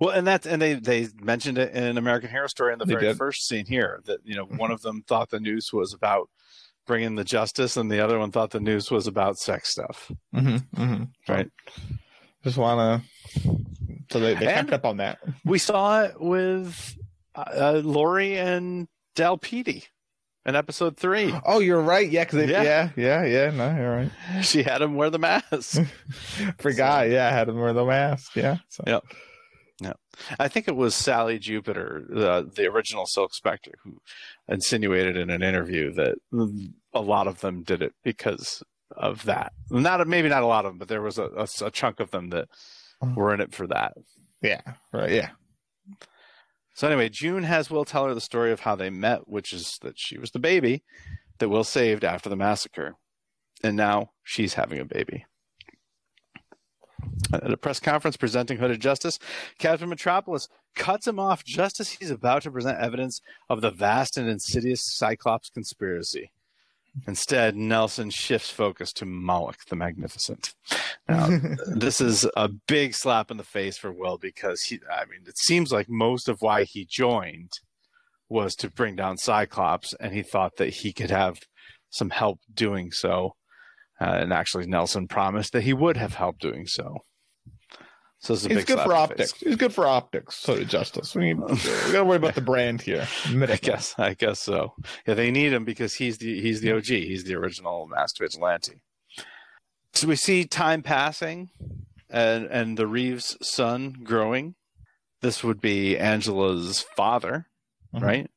Well, 0.00 0.10
and 0.10 0.26
that's 0.26 0.46
and 0.46 0.60
they 0.60 0.74
they 0.74 1.08
mentioned 1.22 1.56
it 1.56 1.72
in 1.74 1.96
American 1.96 2.28
Hero 2.30 2.46
Story 2.48 2.72
in 2.74 2.78
the 2.78 2.84
They 2.84 2.94
very 2.94 3.06
did. 3.06 3.16
first 3.16 3.46
scene 3.48 3.64
here 3.66 4.00
that 4.06 4.18
you 4.24 4.34
know 4.34 4.44
one 4.44 4.70
of 4.70 4.82
them 4.82 5.02
thought 5.06 5.30
the 5.30 5.40
news 5.40 5.72
was 5.72 5.94
about 5.94 6.28
bringing 6.86 7.14
the 7.14 7.24
justice, 7.24 7.76
and 7.76 7.90
the 7.90 8.00
other 8.00 8.18
one 8.18 8.30
thought 8.30 8.50
the 8.50 8.60
news 8.60 8.90
was 8.90 9.06
about 9.06 9.38
sex 9.38 9.70
stuff. 9.70 10.10
mm-hmm, 10.34 10.82
mm-hmm. 10.82 11.04
Right. 11.32 11.50
Just 12.42 12.58
want 12.58 13.02
to. 13.02 13.50
So 14.10 14.20
they, 14.20 14.34
they 14.34 14.46
picked 14.52 14.72
up 14.72 14.84
on 14.84 14.98
that. 14.98 15.18
We 15.44 15.58
saw 15.58 16.02
it 16.02 16.20
with 16.20 16.96
uh, 17.34 17.80
Laurie 17.82 18.36
and 18.38 18.86
Dale 19.14 19.38
Petey 19.38 19.84
in 20.44 20.54
episode 20.54 20.96
three. 20.96 21.34
Oh, 21.46 21.60
you're 21.60 21.80
right. 21.80 22.08
Yeah, 22.08 22.24
because 22.24 22.48
Yeah. 22.48 22.62
yeah. 22.62 22.90
yeah, 22.96 23.24
yeah, 23.24 23.50
No, 23.50 23.74
you're 23.74 23.96
right. 23.96 24.10
She 24.44 24.62
had 24.62 24.82
him 24.82 24.94
wear 24.94 25.10
the 25.10 25.18
mask. 25.18 25.80
Forgot. 26.58 27.08
Yeah, 27.08 27.26
I 27.28 27.30
had 27.30 27.48
him 27.48 27.58
wear 27.58 27.72
the 27.72 27.84
mask. 27.84 28.36
Yeah. 28.36 28.58
So. 28.68 28.84
Yeah. 28.86 29.00
I 30.38 30.48
think 30.48 30.68
it 30.68 30.76
was 30.76 30.94
Sally 30.94 31.38
Jupiter, 31.38 32.04
the 32.08 32.50
the 32.54 32.66
original 32.66 33.06
Silk 33.06 33.34
Spectre, 33.34 33.72
who 33.82 33.98
insinuated 34.48 35.16
in 35.16 35.30
an 35.30 35.42
interview 35.42 35.92
that 35.94 36.16
a 36.92 37.00
lot 37.00 37.26
of 37.26 37.40
them 37.40 37.62
did 37.62 37.82
it 37.82 37.92
because 38.02 38.62
of 38.96 39.24
that. 39.24 39.52
Not 39.70 40.06
maybe 40.06 40.28
not 40.28 40.42
a 40.42 40.46
lot 40.46 40.64
of 40.64 40.72
them, 40.72 40.78
but 40.78 40.88
there 40.88 41.02
was 41.02 41.18
a, 41.18 41.24
a, 41.36 41.66
a 41.66 41.70
chunk 41.70 42.00
of 42.00 42.10
them 42.10 42.30
that 42.30 42.48
were 43.14 43.34
in 43.34 43.40
it 43.40 43.52
for 43.52 43.66
that. 43.66 43.94
Yeah. 44.40 44.60
Right. 44.92 45.10
Yeah. 45.10 45.30
So 46.74 46.88
anyway, 46.88 47.08
June 47.08 47.44
has 47.44 47.70
Will 47.70 47.84
tell 47.84 48.06
her 48.06 48.14
the 48.14 48.20
story 48.20 48.50
of 48.50 48.60
how 48.60 48.74
they 48.74 48.90
met, 48.90 49.28
which 49.28 49.52
is 49.52 49.78
that 49.82 49.94
she 49.96 50.18
was 50.18 50.32
the 50.32 50.40
baby 50.40 50.82
that 51.38 51.48
Will 51.48 51.64
saved 51.64 52.04
after 52.04 52.28
the 52.28 52.36
massacre, 52.36 52.94
and 53.62 53.76
now 53.76 54.10
she's 54.22 54.54
having 54.54 54.80
a 54.80 54.84
baby. 54.84 55.24
At 57.32 57.50
a 57.50 57.56
press 57.56 57.80
conference 57.80 58.16
presenting 58.16 58.58
Hooded 58.58 58.80
Justice, 58.80 59.18
Captain 59.58 59.88
Metropolis 59.88 60.48
cuts 60.74 61.06
him 61.06 61.18
off 61.18 61.44
just 61.44 61.80
as 61.80 61.90
he's 61.90 62.10
about 62.10 62.42
to 62.42 62.50
present 62.50 62.78
evidence 62.78 63.20
of 63.48 63.60
the 63.60 63.70
vast 63.70 64.16
and 64.16 64.28
insidious 64.28 64.82
Cyclops 64.84 65.50
conspiracy. 65.50 66.30
Instead, 67.08 67.56
Nelson 67.56 68.10
shifts 68.10 68.50
focus 68.50 68.92
to 68.94 69.04
Moloch 69.04 69.64
the 69.68 69.76
Magnificent. 69.76 70.54
Now, 71.08 71.40
this 71.66 72.00
is 72.00 72.26
a 72.36 72.48
big 72.48 72.94
slap 72.94 73.30
in 73.30 73.36
the 73.36 73.42
face 73.42 73.76
for 73.76 73.92
Will 73.92 74.16
because 74.16 74.62
he, 74.62 74.78
I 74.90 75.04
mean, 75.06 75.20
it 75.26 75.38
seems 75.38 75.72
like 75.72 75.88
most 75.88 76.28
of 76.28 76.40
why 76.40 76.64
he 76.64 76.86
joined 76.88 77.50
was 78.28 78.54
to 78.56 78.70
bring 78.70 78.96
down 78.96 79.18
Cyclops, 79.18 79.92
and 80.00 80.14
he 80.14 80.22
thought 80.22 80.56
that 80.56 80.70
he 80.70 80.92
could 80.92 81.10
have 81.10 81.40
some 81.90 82.10
help 82.10 82.40
doing 82.52 82.90
so. 82.90 83.34
Uh, 84.00 84.04
and 84.20 84.32
actually, 84.32 84.66
Nelson 84.66 85.06
promised 85.08 85.52
that 85.52 85.62
he 85.62 85.72
would 85.72 85.96
have 85.96 86.14
help 86.14 86.38
doing 86.38 86.66
so. 86.66 86.98
So 88.18 88.32
it's 88.34 88.44
a 88.46 88.48
He's 88.48 88.58
big 88.58 88.66
good 88.66 88.80
for 88.80 88.94
optics. 88.94 89.32
face. 89.32 89.40
He's 89.42 89.56
good 89.56 89.72
for 89.74 89.86
optics. 89.86 90.36
So 90.36 90.56
to 90.56 90.64
Justice. 90.64 91.14
We, 91.14 91.34
need, 91.34 91.40
we 91.40 91.56
gotta 91.92 92.04
worry 92.04 92.16
about 92.16 92.34
the 92.34 92.40
brand 92.40 92.80
here. 92.80 93.06
I 93.26 93.56
guess. 93.60 93.94
I 93.98 94.14
guess 94.14 94.40
so. 94.40 94.72
Yeah, 95.06 95.12
they 95.14 95.30
need 95.30 95.52
him 95.52 95.64
because 95.64 95.94
he's 95.94 96.18
the 96.18 96.40
he's 96.40 96.60
the 96.62 96.72
OG. 96.72 96.86
He's 96.86 97.24
the 97.24 97.34
original 97.34 97.86
master 97.86 98.24
vigilante. 98.24 98.80
So 99.92 100.08
we 100.08 100.16
see 100.16 100.44
time 100.44 100.82
passing, 100.82 101.50
and 102.10 102.46
and 102.46 102.78
the 102.78 102.86
Reeves 102.86 103.36
son 103.42 103.96
growing. 104.02 104.54
This 105.20 105.44
would 105.44 105.60
be 105.60 105.96
Angela's 105.98 106.80
father, 106.96 107.46
Mhm. 107.94 108.02
right? 108.02 108.30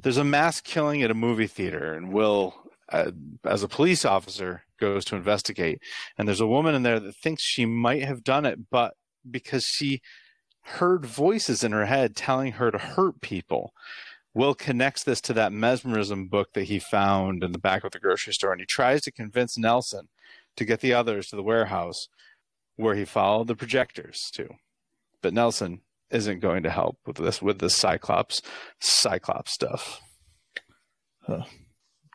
There's 0.00 0.16
a 0.16 0.24
mass 0.24 0.60
killing 0.60 1.02
at 1.02 1.10
a 1.10 1.14
movie 1.14 1.46
theater, 1.46 1.92
and 1.94 2.12
Will, 2.12 2.54
uh, 2.90 3.10
as 3.44 3.62
a 3.62 3.68
police 3.68 4.04
officer, 4.04 4.62
goes 4.78 5.04
to 5.06 5.16
investigate. 5.16 5.80
And 6.16 6.26
there's 6.26 6.40
a 6.40 6.46
woman 6.46 6.74
in 6.74 6.82
there 6.82 7.00
that 7.00 7.16
thinks 7.16 7.42
she 7.42 7.66
might 7.66 8.04
have 8.04 8.24
done 8.24 8.46
it, 8.46 8.70
but 8.70 8.94
because 9.28 9.64
she 9.64 10.00
heard 10.62 11.04
voices 11.04 11.64
in 11.64 11.72
her 11.72 11.86
head 11.86 12.14
telling 12.14 12.52
her 12.52 12.70
to 12.70 12.78
hurt 12.78 13.20
people. 13.20 13.72
Will 14.34 14.54
connects 14.54 15.02
this 15.02 15.20
to 15.22 15.32
that 15.32 15.52
mesmerism 15.52 16.28
book 16.28 16.52
that 16.52 16.64
he 16.64 16.78
found 16.78 17.42
in 17.42 17.52
the 17.52 17.58
back 17.58 17.82
of 17.82 17.90
the 17.90 17.98
grocery 17.98 18.32
store, 18.32 18.52
and 18.52 18.60
he 18.60 18.66
tries 18.66 19.00
to 19.02 19.10
convince 19.10 19.58
Nelson 19.58 20.08
to 20.56 20.64
get 20.64 20.80
the 20.80 20.92
others 20.92 21.28
to 21.28 21.36
the 21.36 21.42
warehouse 21.42 22.08
where 22.76 22.94
he 22.94 23.04
followed 23.04 23.48
the 23.48 23.56
projectors 23.56 24.30
to. 24.34 24.48
But 25.22 25.34
Nelson 25.34 25.80
isn't 26.10 26.40
going 26.40 26.62
to 26.62 26.70
help 26.70 26.98
with 27.06 27.16
this 27.16 27.42
with 27.42 27.58
the 27.58 27.70
Cyclops 27.70 28.40
Cyclops 28.80 29.52
stuff. 29.52 30.00
Huh. 31.22 31.44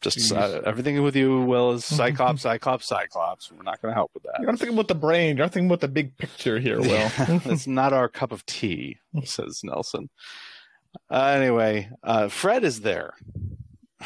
Just 0.04 0.32
uh, 0.32 0.62
everything 0.66 1.02
with 1.02 1.16
you, 1.16 1.42
Will, 1.42 1.72
is 1.72 1.86
Cyclops, 1.86 2.42
Cyclops, 2.44 2.86
Cyclops. 2.86 3.52
We're 3.52 3.64
not 3.64 3.82
going 3.82 3.92
to 3.92 3.96
help 3.96 4.12
with 4.14 4.24
that. 4.24 4.36
You 4.40 4.46
gotta 4.46 4.58
think 4.58 4.74
about 4.74 4.88
the 4.90 4.96
brain. 4.96 5.30
You 5.30 5.36
gotta 5.36 5.52
think 5.52 5.66
about 5.66 5.80
the 5.82 5.88
big 5.88 6.18
picture 6.18 6.60
here, 6.60 6.80
Will. 6.82 7.10
It's 7.46 7.68
not 7.68 7.94
our 7.94 8.10
cup 8.10 8.32
of 8.32 8.46
tea, 8.46 8.98
says 9.24 9.62
Nelson. 9.64 10.10
Uh, 11.10 11.34
anyway, 11.38 11.90
uh, 12.04 12.28
Fred 12.28 12.64
is 12.64 12.82
there 12.82 13.14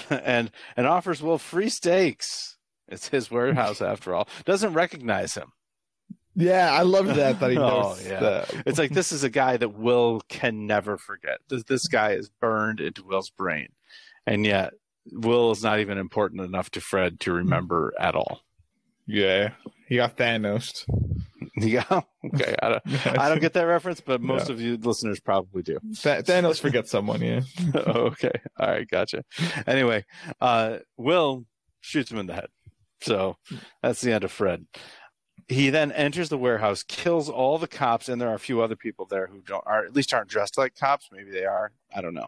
and 0.09 0.51
and 0.77 0.87
offers 0.87 1.21
Will 1.21 1.37
free 1.37 1.69
steaks. 1.69 2.57
It's 2.87 3.09
his 3.09 3.29
warehouse 3.29 3.81
after 3.81 4.13
all. 4.15 4.27
Doesn't 4.45 4.73
recognize 4.73 5.33
him. 5.35 5.51
yeah, 6.35 6.71
I 6.71 6.83
love 6.83 7.07
that 7.15 7.39
that 7.41 7.51
he 7.51 7.57
Oh, 7.57 7.97
yeah. 8.05 8.19
that. 8.19 8.53
It's 8.65 8.79
like 8.79 8.91
this 8.91 9.11
is 9.11 9.23
a 9.25 9.29
guy 9.29 9.57
that 9.57 9.73
Will 9.73 10.21
can 10.29 10.65
never 10.67 10.97
forget. 10.97 11.39
This 11.49 11.63
this 11.63 11.87
guy 11.87 12.11
is 12.11 12.29
burned 12.39 12.79
into 12.79 13.03
Will's 13.03 13.29
brain, 13.31 13.69
and 14.25 14.45
yet 14.45 14.73
Will 15.11 15.51
is 15.51 15.63
not 15.63 15.79
even 15.79 15.97
important 15.97 16.41
enough 16.41 16.69
to 16.71 16.81
Fred 16.81 17.19
to 17.21 17.33
remember 17.33 17.93
at 17.99 18.15
all. 18.15 18.41
Yeah, 19.05 19.51
he 19.87 19.95
got 19.95 20.17
Thanos. 20.17 20.85
Yeah, 21.59 22.01
okay. 22.23 22.55
I 22.61 22.69
don't, 22.69 23.19
I 23.19 23.29
don't 23.29 23.41
get 23.41 23.53
that 23.53 23.63
reference, 23.63 23.99
but 23.99 24.21
most 24.21 24.51
of 24.51 24.61
you 24.61 24.77
listeners 24.77 25.19
probably 25.19 25.63
do. 25.63 25.79
Th- 26.03 26.23
Thanos 26.23 26.59
forgets 26.59 26.91
someone. 26.91 27.19
Yeah, 27.19 27.41
okay. 27.75 28.31
All 28.59 28.69
right. 28.69 28.87
Gotcha. 28.87 29.23
Anyway, 29.65 30.05
uh, 30.39 30.77
Will 30.97 31.45
shoots 31.81 32.11
him 32.11 32.19
in 32.19 32.27
the 32.27 32.35
head. 32.35 32.49
So 33.01 33.37
that's 33.81 34.01
the 34.01 34.13
end 34.13 34.23
of 34.23 34.31
Fred. 34.31 34.67
He 35.49 35.69
then 35.69 35.93
enters 35.93 36.27
the 36.27 36.37
warehouse, 36.37 36.83
kills 36.83 37.29
all 37.29 37.57
the 37.57 37.69
cops, 37.69 38.09
and 38.09 38.19
there 38.19 38.27
are 38.27 38.35
a 38.35 38.39
few 38.39 38.61
other 38.61 38.75
people 38.75 39.05
there 39.05 39.27
who 39.27 39.39
don't 39.39 39.63
are 39.65 39.85
at 39.85 39.95
least 39.95 40.13
aren't 40.13 40.29
dressed 40.29 40.57
like 40.57 40.75
cops. 40.75 41.07
Maybe 41.11 41.31
they 41.31 41.45
are. 41.45 41.71
I 41.95 42.01
don't 42.01 42.13
know. 42.13 42.27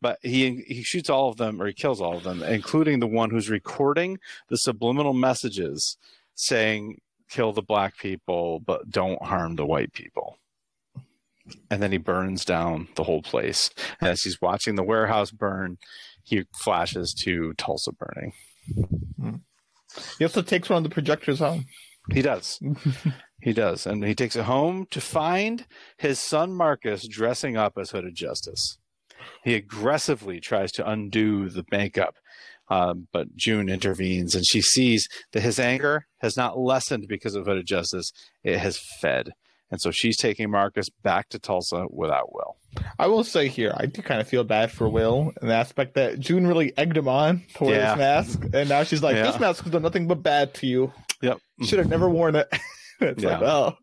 But 0.00 0.18
he 0.22 0.62
he 0.68 0.84
shoots 0.84 1.10
all 1.10 1.28
of 1.28 1.38
them, 1.38 1.60
or 1.60 1.66
he 1.66 1.72
kills 1.72 2.00
all 2.00 2.16
of 2.16 2.22
them, 2.22 2.42
including 2.42 3.00
the 3.00 3.08
one 3.08 3.30
who's 3.30 3.50
recording 3.50 4.18
the 4.48 4.56
subliminal 4.56 5.12
messages 5.12 5.96
saying 6.36 7.00
"kill 7.28 7.52
the 7.52 7.62
black 7.62 7.98
people, 7.98 8.60
but 8.60 8.90
don't 8.90 9.22
harm 9.22 9.56
the 9.56 9.66
white 9.66 9.92
people." 9.92 10.38
And 11.68 11.82
then 11.82 11.90
he 11.90 11.98
burns 11.98 12.44
down 12.44 12.88
the 12.94 13.02
whole 13.02 13.22
place. 13.22 13.70
And 14.00 14.10
as 14.10 14.22
he's 14.22 14.40
watching 14.40 14.76
the 14.76 14.84
warehouse 14.84 15.32
burn, 15.32 15.78
he 16.22 16.44
flashes 16.54 17.12
to 17.24 17.54
Tulsa 17.54 17.90
burning. 17.92 18.32
he 20.18 20.24
also 20.24 20.42
takes 20.42 20.70
one 20.70 20.78
of 20.78 20.84
the 20.84 20.90
projectors 20.94 21.40
home. 21.40 21.66
He 22.10 22.22
does. 22.22 22.58
he 23.40 23.52
does. 23.52 23.86
And 23.86 24.04
he 24.04 24.14
takes 24.14 24.36
it 24.36 24.44
home 24.44 24.86
to 24.90 25.00
find 25.00 25.66
his 25.96 26.18
son 26.18 26.52
Marcus 26.52 27.06
dressing 27.06 27.56
up 27.56 27.74
as 27.78 27.90
Hooded 27.90 28.14
Justice. 28.14 28.78
He 29.44 29.54
aggressively 29.54 30.40
tries 30.40 30.72
to 30.72 30.88
undo 30.88 31.48
the 31.48 31.64
makeup, 31.70 32.16
um, 32.68 33.06
but 33.12 33.36
June 33.36 33.68
intervenes 33.68 34.34
and 34.34 34.44
she 34.44 34.60
sees 34.60 35.06
that 35.32 35.42
his 35.42 35.60
anger 35.60 36.06
has 36.18 36.36
not 36.36 36.58
lessened 36.58 37.06
because 37.08 37.34
of 37.36 37.46
Hooded 37.46 37.66
Justice. 37.66 38.12
It 38.42 38.58
has 38.58 38.80
fed. 39.00 39.30
And 39.70 39.80
so 39.80 39.90
she's 39.90 40.18
taking 40.18 40.50
Marcus 40.50 40.90
back 40.90 41.30
to 41.30 41.38
Tulsa 41.38 41.86
without 41.88 42.34
Will. 42.34 42.56
I 42.98 43.06
will 43.06 43.24
say 43.24 43.48
here, 43.48 43.72
I 43.76 43.86
do 43.86 44.02
kind 44.02 44.20
of 44.20 44.28
feel 44.28 44.44
bad 44.44 44.70
for 44.70 44.86
Will 44.88 45.32
in 45.40 45.48
the 45.48 45.54
aspect 45.54 45.94
that 45.94 46.20
June 46.20 46.46
really 46.46 46.76
egged 46.76 46.96
him 46.96 47.08
on 47.08 47.42
to 47.54 47.64
wear 47.64 47.76
Yeah. 47.76 47.94
this 47.94 47.98
mask, 48.38 48.44
and 48.52 48.68
now 48.68 48.82
she's 48.84 49.02
like, 49.02 49.16
Yeah. 49.16 49.22
"This 49.30 49.40
mask 49.40 49.62
has 49.64 49.72
done 49.72 49.80
nothing 49.82 50.08
but 50.08 50.22
bad 50.22 50.52
to 50.54 50.66
you. 50.66 50.92
Yep. 51.22 51.38
Should 51.64 51.78
have 51.78 51.88
never 51.88 52.06
mm-hmm. 52.06 52.14
worn 52.14 52.36
it." 52.36 52.48
it's 53.00 53.22
like, 53.24 53.40
Yeah. 53.40 53.48
oh, 53.50 53.76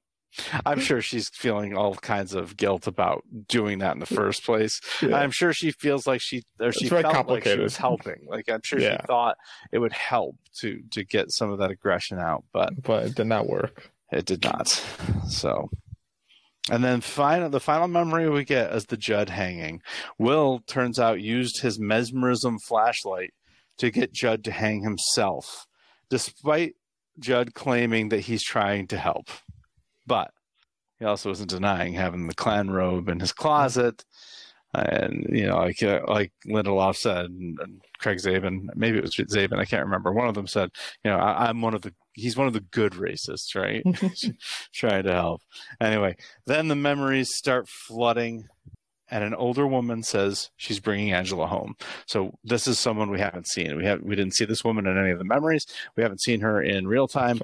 I'm 0.66 0.80
sure 0.80 1.02
she's 1.02 1.30
feeling 1.30 1.76
all 1.76 1.96
kinds 1.96 2.34
of 2.34 2.56
guilt 2.56 2.88
about 2.88 3.24
doing 3.48 3.80
that 3.80 3.94
in 3.94 4.00
the 4.00 4.06
first 4.06 4.46
place. 4.46 4.80
yeah. 5.02 5.16
I'm 5.16 5.32
sure 5.32 5.54
she 5.54 5.72
feels 5.72 6.06
like 6.06 6.22
she 6.22 6.44
or 6.60 6.72
she 6.72 6.88
felt 6.88 7.28
like 7.28 7.46
she 7.46 7.58
was 7.60 7.78
helping. 7.78 8.26
Like 8.28 8.50
I'm 8.50 8.62
sure 8.64 8.80
Yeah. 8.80 8.98
she 9.02 9.08
thought 9.08 9.38
it 9.72 9.80
would 9.80 9.94
help 9.94 10.36
to 10.60 10.82
to 10.92 11.04
get 11.04 11.32
some 11.32 11.52
of 11.52 11.60
that 11.60 11.72
aggression 11.72 12.20
out, 12.20 12.44
but 12.54 12.82
but 12.82 13.08
it 13.08 13.16
did 13.16 13.28
not 13.28 13.48
work. 13.48 13.92
it 14.12 14.26
did 14.26 14.44
not. 14.44 14.68
So 15.28 15.70
and 16.70 16.84
then 16.84 17.02
final 17.02 17.50
the 17.50 17.60
final 17.60 17.88
memory 17.88 18.30
we 18.30 18.44
get 18.44 18.72
is 18.74 18.86
the 18.86 18.98
Judd 18.98 19.30
hanging. 19.30 19.82
Will 20.20 20.62
turns 20.68 21.00
out 21.00 21.22
used 21.22 21.62
his 21.62 21.80
mesmerism 21.80 22.60
flashlight 22.60 23.34
to 23.80 23.90
get 23.90 24.14
Judd 24.14 24.44
to 24.44 24.52
hang 24.52 24.84
himself, 24.84 25.66
despite 26.10 26.76
Judd 27.20 27.54
claiming 27.54 28.10
that 28.10 28.22
he's 28.22 28.44
trying 28.44 28.88
to 28.88 28.98
help. 28.98 29.30
But 30.08 30.32
he 31.00 31.06
also 31.06 31.32
isn't 31.32 31.50
denying 31.50 31.94
having 31.94 32.28
the 32.28 32.36
Klan 32.36 32.70
robe 32.72 33.10
in 33.10 33.20
his 33.20 33.32
closet. 33.32 34.04
and 34.74 35.26
you 35.30 35.48
know, 35.48 35.58
like 35.58 35.82
uh, 35.82 36.02
like 36.08 36.32
Lindelof 36.46 36.96
said, 36.96 37.26
and, 37.26 37.60
and 37.60 37.82
Craig 38.00 38.20
Mazin, 38.24 38.70
maybe 38.76 38.98
it 38.98 39.04
was 39.04 39.18
Mazin, 39.18 39.54
I 39.54 39.66
can't 39.66 39.86
remember. 39.86 40.12
One 40.12 40.28
of 40.28 40.36
them 40.36 40.48
said, 40.48 40.70
you 41.04 41.12
know, 41.12 41.18
I, 41.18 41.50
am 41.50 41.62
one 41.62 41.74
of 41.74 41.82
the 41.82 41.94
he's 42.14 42.38
one 42.38 42.48
of 42.48 42.54
the 42.54 42.60
good 42.60 42.94
racists, 42.94 43.56
right? 43.56 43.84
Trying 44.74 45.04
to 45.04 45.14
help. 45.14 45.42
Anyway, 45.82 46.18
then 46.46 46.68
the 46.68 46.76
memories 46.76 47.36
start 47.36 47.68
flooding. 47.68 48.48
And 49.12 49.24
an 49.24 49.34
older 49.34 49.66
woman 49.66 50.04
says 50.04 50.52
she's 50.56 50.80
bringing 50.80 51.14
Angela 51.14 51.48
home. 51.48 51.76
So 52.06 52.38
this 52.44 52.68
is 52.68 52.78
someone 52.78 53.10
we 53.10 53.20
haven't 53.20 53.48
seen. 53.48 53.76
We 53.76 53.86
have 53.86 54.02
we 54.02 54.16
didn't 54.16 54.36
see 54.36 54.46
this 54.46 54.64
woman 54.64 54.86
in 54.86 54.98
any 54.98 55.12
of 55.12 55.20
the 55.20 55.26
memories. 55.26 55.66
We 55.96 56.04
haven't 56.04 56.22
seen 56.22 56.42
her 56.42 56.62
in 56.62 56.88
real 56.88 57.08
time. 57.08 57.40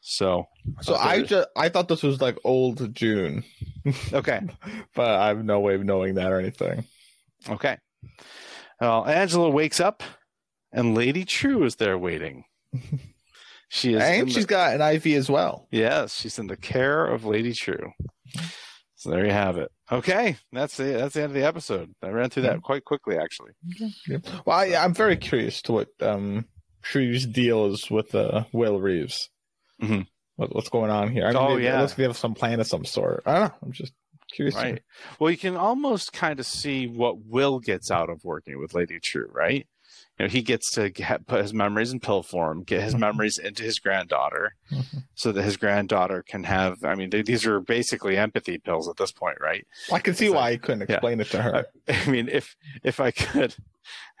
So, 0.00 0.48
so 0.80 0.94
I 0.94 1.22
just 1.22 1.48
I 1.56 1.68
thought 1.68 1.88
this 1.88 2.02
was 2.02 2.20
like 2.20 2.38
old 2.44 2.94
June. 2.94 3.44
Okay, 4.12 4.40
but 4.94 5.10
I 5.10 5.28
have 5.28 5.44
no 5.44 5.60
way 5.60 5.74
of 5.74 5.84
knowing 5.84 6.14
that 6.14 6.32
or 6.32 6.38
anything. 6.38 6.84
Okay. 7.48 7.76
Well, 8.80 9.06
Angela 9.06 9.50
wakes 9.50 9.80
up, 9.80 10.02
and 10.72 10.94
Lady 10.94 11.24
Trieu 11.24 11.64
is 11.64 11.76
there 11.76 11.98
waiting. 11.98 12.44
She 13.70 13.92
is, 13.92 14.02
and 14.02 14.32
she's 14.32 14.46
the, 14.46 14.48
got 14.48 14.80
an 14.80 14.80
IV 14.80 15.06
as 15.08 15.28
well. 15.28 15.68
Yes, 15.70 16.14
she's 16.14 16.38
in 16.38 16.46
the 16.46 16.56
care 16.56 17.06
of 17.06 17.26
Lady 17.26 17.52
Trieu. 17.52 17.92
So 19.08 19.14
there 19.14 19.24
you 19.24 19.32
have 19.32 19.56
it. 19.56 19.72
Okay, 19.90 20.36
that's 20.52 20.76
the 20.76 20.84
that's 20.84 21.14
the 21.14 21.22
end 21.22 21.30
of 21.30 21.34
the 21.34 21.46
episode. 21.46 21.94
I 22.02 22.10
ran 22.10 22.28
through 22.28 22.42
that 22.42 22.60
quite 22.60 22.84
quickly, 22.84 23.16
actually. 23.16 23.52
Yeah. 24.06 24.18
Well, 24.44 24.58
I, 24.58 24.66
am 24.66 24.92
very 24.92 25.16
curious 25.16 25.62
to 25.62 25.72
what 25.72 25.88
um, 26.02 26.44
Trieu's 26.84 27.24
deal 27.24 27.66
is 27.72 27.90
with 27.90 28.14
uh, 28.14 28.44
Will 28.52 28.78
Reeves. 28.78 29.30
Mm-hmm. 29.82 30.02
What, 30.36 30.54
what's 30.54 30.68
going 30.68 30.90
on 30.90 31.10
here? 31.10 31.24
I 31.24 31.28
mean, 31.28 31.36
oh 31.38 31.56
they, 31.56 31.64
yeah, 31.64 31.80
looks 31.80 31.92
like 31.92 31.96
they 31.96 32.02
have 32.02 32.18
some 32.18 32.34
plan 32.34 32.60
of 32.60 32.66
some 32.66 32.84
sort. 32.84 33.22
I 33.24 33.32
don't 33.32 33.48
know. 33.48 33.54
I'm 33.62 33.72
just 33.72 33.94
curious. 34.30 34.54
Right. 34.54 34.82
Well, 35.18 35.30
you 35.30 35.38
can 35.38 35.56
almost 35.56 36.12
kind 36.12 36.38
of 36.38 36.44
see 36.44 36.86
what 36.86 37.24
Will 37.24 37.58
gets 37.58 37.90
out 37.90 38.10
of 38.10 38.24
working 38.24 38.60
with 38.60 38.74
Lady 38.74 39.00
Trieu, 39.00 39.28
right? 39.32 39.66
You 40.18 40.26
know, 40.26 40.28
he 40.28 40.42
gets 40.42 40.70
to 40.72 40.90
get, 40.90 41.26
put 41.26 41.42
his 41.42 41.54
memories 41.54 41.92
in 41.92 42.00
pill 42.00 42.22
form, 42.22 42.64
get 42.64 42.82
his 42.82 42.94
memories 43.06 43.38
into 43.38 43.62
his 43.62 43.78
granddaughter, 43.78 44.54
so 45.14 45.32
that 45.32 45.42
his 45.42 45.56
granddaughter 45.56 46.24
can 46.26 46.44
have. 46.44 46.82
I 46.84 46.94
mean, 46.94 47.10
they, 47.10 47.22
these 47.22 47.46
are 47.46 47.60
basically 47.60 48.16
empathy 48.16 48.58
pills 48.58 48.88
at 48.88 48.96
this 48.96 49.12
point, 49.12 49.38
right? 49.40 49.66
Well, 49.88 49.96
I 49.96 50.00
can 50.00 50.14
see 50.14 50.28
so, 50.28 50.34
why 50.34 50.52
he 50.52 50.58
couldn't 50.58 50.82
explain 50.82 51.18
yeah. 51.18 51.22
it 51.22 51.30
to 51.30 51.42
her. 51.42 51.66
I, 51.88 51.92
I 51.92 52.10
mean, 52.10 52.28
if 52.28 52.56
if 52.82 53.00
I 53.00 53.10
could, 53.10 53.54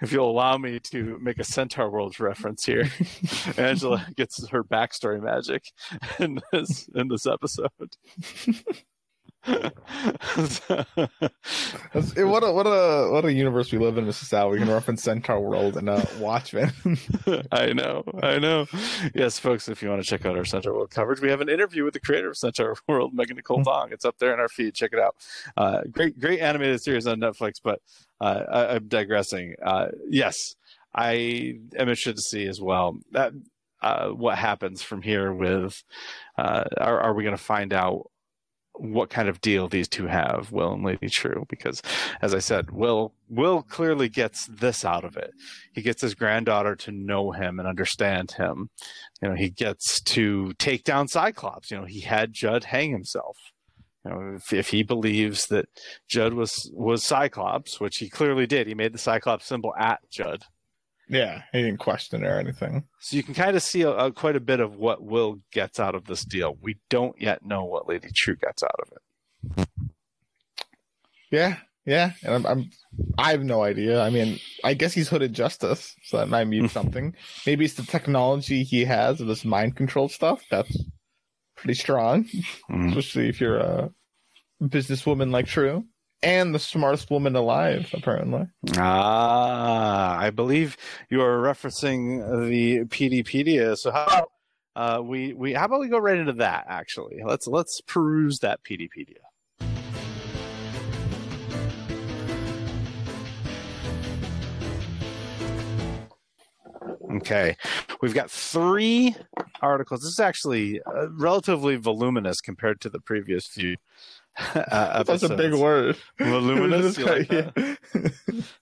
if 0.00 0.12
you'll 0.12 0.30
allow 0.30 0.56
me 0.56 0.78
to 0.90 1.18
make 1.20 1.38
a 1.38 1.44
Centaur 1.44 1.90
Worlds 1.90 2.20
reference 2.20 2.64
here, 2.64 2.88
Angela 3.56 4.06
gets 4.16 4.46
her 4.48 4.62
backstory 4.62 5.20
magic 5.20 5.64
in 6.18 6.40
this 6.52 6.88
in 6.94 7.08
this 7.08 7.26
episode. 7.26 7.70
What 12.26 12.42
a 12.44 12.52
what 12.52 12.66
a 12.66 13.08
what 13.10 13.24
a 13.24 13.32
universe 13.32 13.72
we 13.72 13.78
live 13.78 13.96
in, 13.96 14.04
Mrs. 14.04 14.26
Sal. 14.26 14.50
We 14.50 14.58
can 14.58 14.68
reference 14.68 15.02
Centaur 15.02 15.40
World 15.40 15.76
and 15.76 15.88
uh, 15.88 16.04
Watchmen. 16.18 16.72
I 17.52 17.72
know, 17.72 18.04
I 18.22 18.38
know. 18.38 18.66
Yes, 19.14 19.38
folks, 19.38 19.68
if 19.68 19.82
you 19.82 19.88
want 19.88 20.02
to 20.02 20.08
check 20.08 20.26
out 20.26 20.36
our 20.36 20.44
Centaur 20.44 20.74
World 20.74 20.90
coverage, 20.90 21.20
we 21.20 21.30
have 21.30 21.40
an 21.40 21.48
interview 21.48 21.84
with 21.84 21.94
the 21.94 22.00
creator 22.00 22.28
of 22.30 22.36
Centaur 22.36 22.76
World, 22.88 23.14
Megan 23.14 23.36
Nicole 23.36 23.62
Dong. 23.62 23.88
It's 23.90 24.04
up 24.04 24.18
there 24.18 24.34
in 24.34 24.40
our 24.40 24.48
feed. 24.48 24.74
Check 24.74 24.92
it 24.92 24.98
out. 24.98 25.14
Uh, 25.56 25.82
great, 25.90 26.18
great 26.20 26.40
animated 26.40 26.82
series 26.82 27.06
on 27.06 27.20
Netflix. 27.20 27.54
But 27.62 27.80
uh, 28.20 28.42
I, 28.50 28.76
am 28.76 28.88
digressing. 28.88 29.54
Uh, 29.64 29.88
yes, 30.08 30.56
I 30.94 31.12
am 31.76 31.88
interested 31.88 32.16
to 32.16 32.22
see 32.22 32.46
as 32.46 32.60
well 32.60 32.98
that 33.12 33.32
uh, 33.80 34.08
what 34.08 34.38
happens 34.38 34.82
from 34.82 35.02
here. 35.02 35.32
With 35.32 35.82
uh, 36.36 36.64
are, 36.78 37.00
are 37.00 37.14
we 37.14 37.22
going 37.22 37.36
to 37.36 37.42
find 37.42 37.72
out? 37.72 38.10
What 38.78 39.10
kind 39.10 39.28
of 39.28 39.40
deal 39.40 39.68
these 39.68 39.88
two 39.88 40.06
have, 40.06 40.52
Will 40.52 40.72
and 40.72 40.84
Lady 40.84 41.08
Trieu, 41.08 41.44
because 41.48 41.82
as 42.22 42.34
I 42.34 42.38
said, 42.38 42.70
Will 42.70 43.12
Will 43.28 43.62
clearly 43.62 44.08
gets 44.08 44.46
this 44.46 44.84
out 44.84 45.04
of 45.04 45.16
it. 45.16 45.32
He 45.72 45.82
gets 45.82 46.00
his 46.00 46.14
granddaughter 46.14 46.76
to 46.76 46.92
know 46.92 47.32
him 47.32 47.58
and 47.58 47.68
understand 47.68 48.32
him. 48.32 48.70
You 49.20 49.30
know, 49.30 49.34
he 49.34 49.50
gets 49.50 50.00
to 50.00 50.52
take 50.54 50.84
down 50.84 51.08
Cyclops. 51.08 51.70
You 51.70 51.78
know, 51.78 51.84
he 51.84 52.00
had 52.00 52.32
Judd 52.32 52.64
hang 52.64 52.90
himself. 52.92 53.36
You 54.04 54.10
know, 54.10 54.34
if, 54.36 54.52
if 54.52 54.70
he 54.70 54.82
believes 54.82 55.46
that 55.48 55.66
Judd 56.08 56.34
was 56.34 56.70
was 56.72 57.04
Cyclops, 57.04 57.80
which 57.80 57.98
he 57.98 58.08
clearly 58.08 58.46
did, 58.46 58.66
he 58.66 58.74
made 58.74 58.94
the 58.94 58.98
Cyclops 58.98 59.46
symbol 59.46 59.74
at 59.78 60.00
Judd. 60.10 60.44
Yeah, 61.08 61.42
he 61.52 61.62
didn't 61.62 61.78
question 61.78 62.24
or 62.24 62.38
anything. 62.38 62.84
So 63.00 63.16
you 63.16 63.22
can 63.22 63.34
kind 63.34 63.56
of 63.56 63.62
see 63.62 63.82
a, 63.82 63.90
a, 63.90 64.12
quite 64.12 64.36
a 64.36 64.40
bit 64.40 64.60
of 64.60 64.76
what 64.76 65.02
Will 65.02 65.40
gets 65.52 65.80
out 65.80 65.94
of 65.94 66.04
this 66.04 66.24
deal. 66.24 66.56
We 66.60 66.78
don't 66.90 67.20
yet 67.20 67.44
know 67.44 67.64
what 67.64 67.88
Lady 67.88 68.08
Trieu 68.14 68.36
gets 68.36 68.62
out 68.62 68.80
of 68.80 68.92
it. 68.92 69.68
Yeah, 71.30 71.56
yeah, 71.84 72.12
and 72.22 72.34
I'm, 72.34 72.46
I'm 72.46 72.70
I 73.16 73.30
have 73.30 73.42
no 73.42 73.62
idea. 73.62 74.02
I 74.02 74.10
mean, 74.10 74.38
I 74.64 74.74
guess 74.74 74.92
he's 74.92 75.08
hooded 75.08 75.32
justice, 75.32 75.94
so 76.04 76.18
that 76.18 76.28
might 76.28 76.44
mean 76.44 76.68
something. 76.68 77.14
Maybe 77.46 77.64
it's 77.64 77.74
the 77.74 77.82
technology 77.82 78.62
he 78.62 78.84
has 78.84 79.20
of 79.20 79.26
this 79.26 79.44
mind 79.44 79.76
control 79.76 80.08
stuff. 80.08 80.42
That's 80.50 80.76
pretty 81.56 81.74
strong, 81.74 82.24
mm. 82.70 82.88
especially 82.88 83.28
if 83.28 83.40
you're 83.40 83.58
a 83.58 83.90
businesswoman 84.62 85.30
like 85.30 85.46
Trieu 85.46 85.84
and 86.22 86.54
the 86.54 86.58
smartest 86.58 87.10
woman 87.10 87.36
alive, 87.36 87.90
apparently. 87.92 88.46
Ah, 88.76 90.18
I 90.18 90.30
believe 90.30 90.76
you 91.10 91.22
are 91.22 91.38
referencing 91.38 92.48
the 92.48 92.84
Peteypedia. 92.86 93.76
So 93.76 93.90
how 93.90 94.04
about 94.04 94.30
uh, 94.76 95.02
we 95.02 95.32
we 95.32 95.52
how 95.52 95.66
about 95.66 95.80
we 95.80 95.88
go 95.88 95.98
right 95.98 96.18
into 96.18 96.34
that? 96.34 96.66
Actually, 96.68 97.20
let's 97.24 97.46
let's 97.46 97.80
peruse 97.82 98.40
that 98.40 98.60
Peteypedia. 98.64 99.16
Okay, 107.10 107.56
we've 108.02 108.14
got 108.14 108.30
three 108.30 109.16
articles. 109.62 110.02
This 110.02 110.10
is 110.12 110.20
actually 110.20 110.80
uh, 110.82 111.08
relatively 111.10 111.76
voluminous 111.76 112.40
compared 112.40 112.80
to 112.82 112.90
the 112.90 113.00
previous 113.00 113.46
few 113.46 113.76
uh, 114.54 115.02
That's 115.02 115.22
a 115.24 115.36
big 115.36 115.54
word. 115.54 115.96
Voluminous. 116.18 116.98
like 116.98 117.30
yeah. 117.30 117.50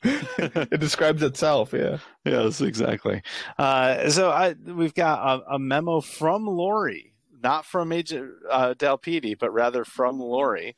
it 0.03 0.81
describes 0.81 1.23
itself. 1.23 1.73
Yeah. 1.73 1.99
Yes, 2.25 2.61
exactly. 2.61 3.23
Uh, 3.59 4.09
so 4.11 4.31
I, 4.31 4.55
we've 4.55 4.95
got 4.95 5.41
a, 5.41 5.55
a, 5.55 5.59
memo 5.59 6.01
from 6.01 6.47
Laurie, 6.47 7.13
not 7.43 7.67
from 7.67 7.93
Agent 7.93 8.33
uh, 8.51 8.75
but 8.79 9.53
rather 9.53 9.85
from 9.85 10.19
Laurie. 10.19 10.77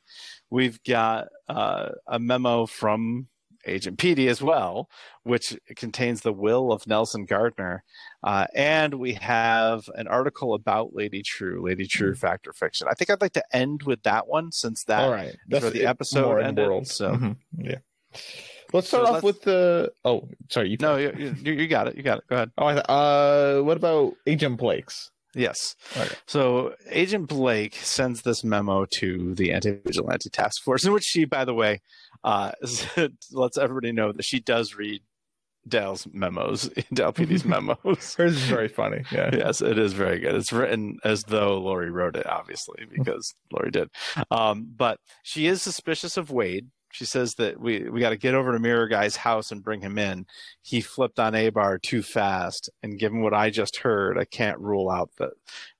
We've 0.49 0.81
got 0.83 1.29
uh, 1.47 1.89
a 2.05 2.19
memo 2.19 2.65
from 2.65 3.27
Agent 3.65 3.97
Petey 3.97 4.27
as 4.27 4.41
well, 4.41 4.89
which 5.23 5.57
contains 5.75 6.21
the 6.21 6.33
will 6.33 6.71
of 6.71 6.87
Nelson 6.87 7.25
Gardner. 7.25 7.83
Uh, 8.23 8.47
and 8.55 8.95
we 8.95 9.13
have 9.13 9.89
an 9.95 10.07
article 10.07 10.53
about 10.53 10.93
Lady 10.93 11.21
Trieu, 11.23 11.61
Lady 11.63 11.87
Trieu 11.87 12.11
mm-hmm. 12.11 12.19
Fact 12.19 12.47
or 12.47 12.53
Fiction. 12.53 12.87
I 12.89 12.93
think 12.93 13.09
I'd 13.09 13.21
like 13.21 13.33
to 13.33 13.43
end 13.55 13.83
with 13.83 14.03
that 14.03 14.27
one 14.27 14.51
since 14.51 14.83
that 14.85 15.03
All 15.03 15.11
right. 15.11 15.35
That's 15.47 15.63
where 15.63 15.71
the 15.71 15.85
episode 15.85 16.39
ended. 16.39 16.67
World. 16.67 16.87
So 16.87 17.11
mm-hmm. 17.11 17.61
yeah. 17.61 17.79
Let's 18.71 18.87
start 18.87 19.07
so 19.07 19.13
off 19.15 19.23
let's... 19.23 19.23
with 19.23 19.41
the. 19.43 19.91
Oh, 20.05 20.27
sorry. 20.49 20.69
You 20.69 20.77
no, 20.79 20.97
you, 20.97 21.35
you, 21.41 21.53
you, 21.53 21.67
got 21.67 21.87
it. 21.87 21.95
You 21.95 22.03
got 22.03 22.19
it. 22.19 22.23
Go 22.29 22.35
ahead. 22.35 22.51
Oh, 22.57 22.67
uh, 22.67 23.61
what 23.63 23.77
about 23.77 24.13
Agent 24.27 24.57
Blake's? 24.57 25.09
Yes. 25.35 25.75
Okay. 25.95 26.15
So 26.27 26.73
Agent 26.89 27.27
Blake 27.27 27.75
sends 27.75 28.23
this 28.23 28.43
memo 28.43 28.85
to 28.95 29.35
the 29.35 29.53
anti-vigilante 29.53 30.29
task 30.29 30.63
force, 30.63 30.85
in 30.85 30.93
which 30.93 31.03
she, 31.03 31.25
by 31.25 31.45
the 31.45 31.53
way, 31.53 31.81
uh, 32.23 32.51
lets 33.31 33.57
everybody 33.57 33.91
know 33.91 34.11
that 34.11 34.25
she 34.25 34.39
does 34.39 34.75
read 34.75 35.01
Dale's 35.67 36.07
memos, 36.11 36.69
Dale 36.93 37.11
Petey's 37.11 37.45
memos. 37.45 37.77
Hers 38.15 38.35
is 38.35 38.43
very 38.43 38.67
funny. 38.67 39.03
Yeah. 39.11 39.29
Yes, 39.33 39.61
it 39.61 39.77
is 39.77 39.93
very 39.93 40.19
good. 40.19 40.35
It's 40.35 40.51
written 40.51 40.97
as 41.03 41.23
though 41.23 41.59
Laurie 41.59 41.91
wrote 41.91 42.15
it, 42.15 42.25
obviously, 42.25 42.85
because 42.91 43.33
Laurie 43.51 43.71
did. 43.71 43.89
Um, 44.31 44.71
but 44.75 44.99
she 45.23 45.47
is 45.47 45.61
suspicious 45.61 46.17
of 46.17 46.31
Wade. 46.31 46.67
She 46.91 47.05
says 47.05 47.35
that 47.35 47.59
we, 47.59 47.87
we 47.87 47.99
got 47.99 48.09
to 48.09 48.17
get 48.17 48.33
over 48.33 48.51
to 48.51 48.57
Mirror 48.57 48.87
Guy's 48.87 49.15
house 49.15 49.51
and 49.51 49.63
bring 49.63 49.81
him 49.81 49.99
in. 49.99 50.25
He 50.63 50.81
flipped 50.81 51.19
on 51.19 51.33
Abar 51.33 51.79
too 51.79 52.01
fast, 52.01 52.67
and 52.81 52.97
given 52.97 53.21
what 53.21 53.33
I 53.33 53.51
just 53.51 53.77
heard, 53.77 54.17
I 54.17 54.25
can't 54.25 54.59
rule 54.59 54.89
out 54.89 55.11
that 55.19 55.33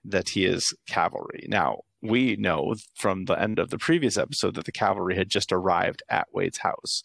that 0.05 0.29
he 0.29 0.45
is 0.45 0.75
cavalry. 0.87 1.47
Now, 1.49 1.79
we 2.01 2.35
know 2.37 2.75
from 2.95 3.25
the 3.25 3.39
end 3.39 3.59
of 3.59 3.69
the 3.69 3.77
previous 3.77 4.17
episode 4.17 4.55
that 4.55 4.65
the 4.65 4.71
cavalry 4.71 5.15
had 5.15 5.29
just 5.29 5.51
arrived 5.51 6.03
at 6.09 6.27
Wade's 6.33 6.59
house, 6.59 7.03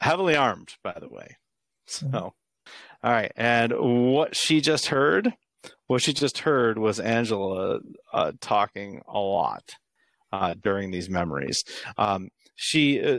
heavily 0.00 0.36
armed, 0.36 0.74
by 0.82 0.96
the 1.00 1.08
way. 1.08 1.36
So, 1.86 2.06
mm-hmm. 2.06 2.16
all 2.16 2.32
right. 3.02 3.32
And 3.36 3.72
what 3.78 4.36
she 4.36 4.60
just 4.60 4.86
heard, 4.86 5.34
what 5.86 6.02
she 6.02 6.12
just 6.12 6.38
heard 6.38 6.78
was 6.78 7.00
Angela 7.00 7.80
uh, 8.12 8.32
talking 8.40 9.02
a 9.08 9.18
lot 9.18 9.76
uh, 10.32 10.54
during 10.62 10.90
these 10.90 11.08
memories. 11.08 11.64
Um, 11.96 12.28
she 12.54 13.02
uh, 13.02 13.18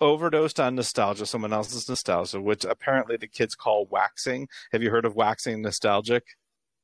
overdosed 0.00 0.58
on 0.58 0.74
nostalgia, 0.74 1.26
someone 1.26 1.52
else's 1.52 1.88
nostalgia, 1.88 2.40
which 2.40 2.64
apparently 2.64 3.16
the 3.16 3.28
kids 3.28 3.54
call 3.54 3.86
waxing. 3.88 4.48
Have 4.72 4.82
you 4.82 4.90
heard 4.90 5.04
of 5.04 5.14
waxing 5.14 5.62
nostalgic? 5.62 6.24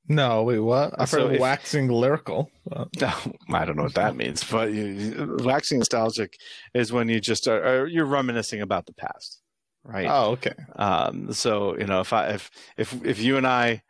No, 0.06 0.42
wait, 0.44 0.58
what? 0.60 0.94
I've 0.98 1.08
So 1.08 1.26
heard 1.26 1.34
if- 1.34 1.40
waxing 1.40 1.88
lyrical. 1.88 2.50
No, 3.00 3.12
I 3.50 3.64
don't 3.64 3.76
know 3.76 3.84
what 3.84 3.94
that 3.94 4.14
means, 4.16 4.44
but 4.44 4.72
you, 4.72 5.36
waxing 5.42 5.78
nostalgic 5.78 6.34
is 6.74 6.92
when 6.92 7.08
you 7.08 7.18
just 7.20 7.48
are, 7.48 7.62
are 7.82 7.86
you're 7.86 8.04
reminiscing 8.04 8.60
about 8.60 8.84
the 8.86 8.92
past, 8.94 9.40
right? 9.84 10.06
Oh, 10.08 10.32
okay. 10.32 10.52
Um, 10.76 11.32
so 11.32 11.76
you 11.78 11.86
know, 11.86 12.00
if 12.00 12.12
I 12.12 12.28
if 12.28 12.50
if 12.76 13.04
if 13.04 13.20
you 13.20 13.38
and 13.38 13.46
I 13.46 13.82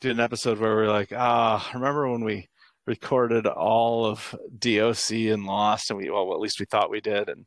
did 0.00 0.12
an 0.12 0.20
episode 0.20 0.58
where 0.60 0.74
we're 0.76 0.88
like, 0.88 1.12
ah, 1.14 1.68
remember 1.74 2.08
when 2.08 2.24
we 2.24 2.48
recorded 2.86 3.46
all 3.46 4.06
of 4.06 4.34
DOC 4.58 5.10
and 5.32 5.44
Lost, 5.44 5.90
and 5.90 5.98
we 5.98 6.08
well, 6.08 6.32
at 6.32 6.40
least 6.40 6.60
we 6.60 6.66
thought 6.66 6.90
we 6.90 7.00
did, 7.00 7.28
and 7.28 7.46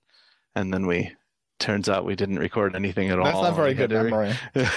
and 0.55 0.73
then 0.73 0.85
we 0.85 1.15
turns 1.59 1.87
out 1.89 2.05
we 2.05 2.15
didn't 2.15 2.39
record 2.39 2.75
anything 2.75 3.09
at 3.09 3.17
That's 3.17 3.35
all. 3.35 3.43
That's 3.43 3.55
not 3.55 3.61
very 3.61 3.73
good 3.73 3.91
memory. 3.91 4.33
but 4.53 4.69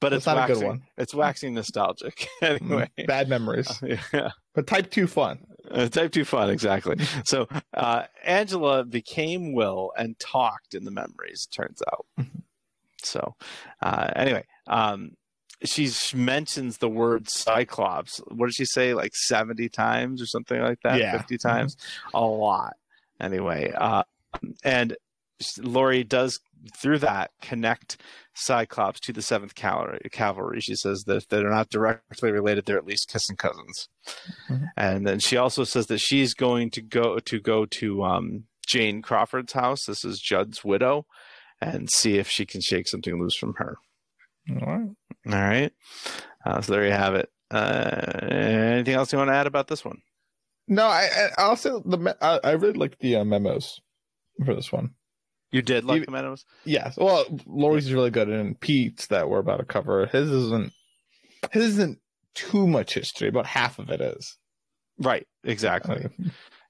That's 0.00 0.14
it's 0.16 0.26
not 0.26 0.50
a 0.50 0.54
good 0.54 0.64
one. 0.64 0.82
It's 0.96 1.14
waxing 1.14 1.54
nostalgic 1.54 2.28
anyway. 2.42 2.90
Mm, 2.98 3.06
Bad 3.06 3.28
memories. 3.28 3.68
Yeah. 4.12 4.30
But 4.54 4.66
type 4.66 4.90
two 4.90 5.06
fun. 5.06 5.46
Uh, 5.70 5.88
type 5.88 6.12
2 6.12 6.26
fun, 6.26 6.50
exactly. 6.50 6.96
So 7.24 7.48
uh, 7.72 8.04
Angela 8.22 8.84
became 8.84 9.54
Will 9.54 9.92
and 9.96 10.18
talked 10.18 10.74
in 10.74 10.84
the 10.84 10.90
memories, 10.90 11.46
turns 11.50 11.82
out. 11.90 12.06
So 13.02 13.34
uh, 13.82 14.10
anyway, 14.14 14.44
um, 14.66 15.16
she 15.64 15.90
mentions 16.14 16.78
the 16.78 16.88
word 16.88 17.28
Cyclops. 17.30 18.18
What 18.28 18.46
did 18.46 18.54
she 18.54 18.66
say? 18.66 18.94
Like 18.94 19.14
70 19.14 19.68
times 19.70 20.20
or 20.20 20.26
something 20.26 20.60
like 20.60 20.80
that? 20.84 20.98
Yeah. 20.98 21.16
50 21.16 21.38
times? 21.38 21.76
A 22.12 22.20
lot. 22.20 22.74
Anyway, 23.20 23.72
uh, 23.74 24.02
and 24.64 24.96
Laurie 25.60 26.04
does, 26.04 26.40
through 26.76 26.98
that, 27.00 27.30
connect 27.42 27.96
Cyclops 28.34 29.00
to 29.00 29.12
the 29.12 29.20
7th 29.20 29.54
Cavalry. 29.54 30.00
Cavalry. 30.10 30.60
She 30.60 30.74
says 30.74 31.04
that 31.04 31.16
if 31.16 31.28
they're 31.28 31.48
not 31.50 31.70
directly 31.70 32.32
related, 32.32 32.64
they're 32.64 32.78
at 32.78 32.86
least 32.86 33.08
kissing 33.08 33.36
cousins. 33.36 33.88
Mhm. 34.48 34.68
And 34.76 35.06
then 35.06 35.18
she 35.20 35.36
also 35.36 35.64
says 35.64 35.86
that 35.86 35.98
she's 36.00 36.34
going 36.34 36.70
to 36.70 36.82
go 36.82 37.18
to 37.18 37.40
go 37.40 37.64
to 37.66 38.04
um, 38.04 38.44
Jane 38.66 39.02
Crawford's 39.02 39.52
house. 39.52 39.84
This 39.86 40.04
is 40.04 40.20
Judd's 40.20 40.64
widow, 40.64 41.06
and 41.60 41.88
see 41.90 42.18
if 42.18 42.28
she 42.28 42.44
can 42.46 42.60
shake 42.60 42.88
something 42.88 43.20
loose 43.20 43.36
from 43.36 43.54
her. 43.58 43.76
All 44.50 44.56
right. 44.66 44.90
All 45.26 45.32
right. 45.32 45.72
Uh, 46.44 46.60
so 46.60 46.72
there 46.72 46.84
you 46.86 46.92
have 46.92 47.14
it. 47.14 47.30
Uh, 47.50 48.00
anything 48.30 48.94
else 48.94 49.12
you 49.12 49.18
want 49.18 49.28
to 49.30 49.34
add 49.34 49.46
about 49.46 49.68
this 49.68 49.84
one? 49.84 49.98
No, 50.66 50.86
I, 50.86 51.08
I 51.38 51.42
also 51.42 51.80
the 51.80 52.16
I, 52.20 52.40
I 52.42 52.50
really 52.52 52.78
like 52.78 52.98
the 52.98 53.16
uh, 53.16 53.24
memos 53.24 53.80
for 54.44 54.54
this 54.54 54.72
one. 54.72 54.90
You 55.54 55.62
did 55.62 55.84
like 55.84 56.04
the 56.04 56.10
Meadows? 56.10 56.44
Yes. 56.64 56.96
Well, 56.96 57.24
Laurie's 57.46 57.92
really 57.92 58.10
good, 58.10 58.28
and 58.28 58.58
Pete's 58.58 59.06
that 59.06 59.28
we're 59.28 59.38
about 59.38 59.58
to 59.58 59.64
cover. 59.64 60.06
His 60.06 60.28
isn't. 60.28 60.72
His 61.52 61.64
isn't 61.66 62.00
too 62.34 62.66
much 62.66 62.94
history. 62.94 63.28
About 63.28 63.46
half 63.46 63.78
of 63.78 63.88
it 63.90 64.00
is. 64.00 64.36
Right. 64.98 65.26
Exactly. 65.44 66.08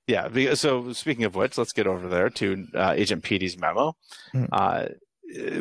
Yeah. 0.07 0.55
So 0.55 0.93
speaking 0.93 1.25
of 1.25 1.35
which, 1.35 1.57
let's 1.57 1.73
get 1.73 1.87
over 1.87 2.09
there 2.09 2.29
to 2.29 2.67
uh, 2.75 2.93
Agent 2.95 3.23
Petey's 3.23 3.59
memo. 3.59 3.97
Mhm. 4.35 4.49
Uh, 4.53 4.89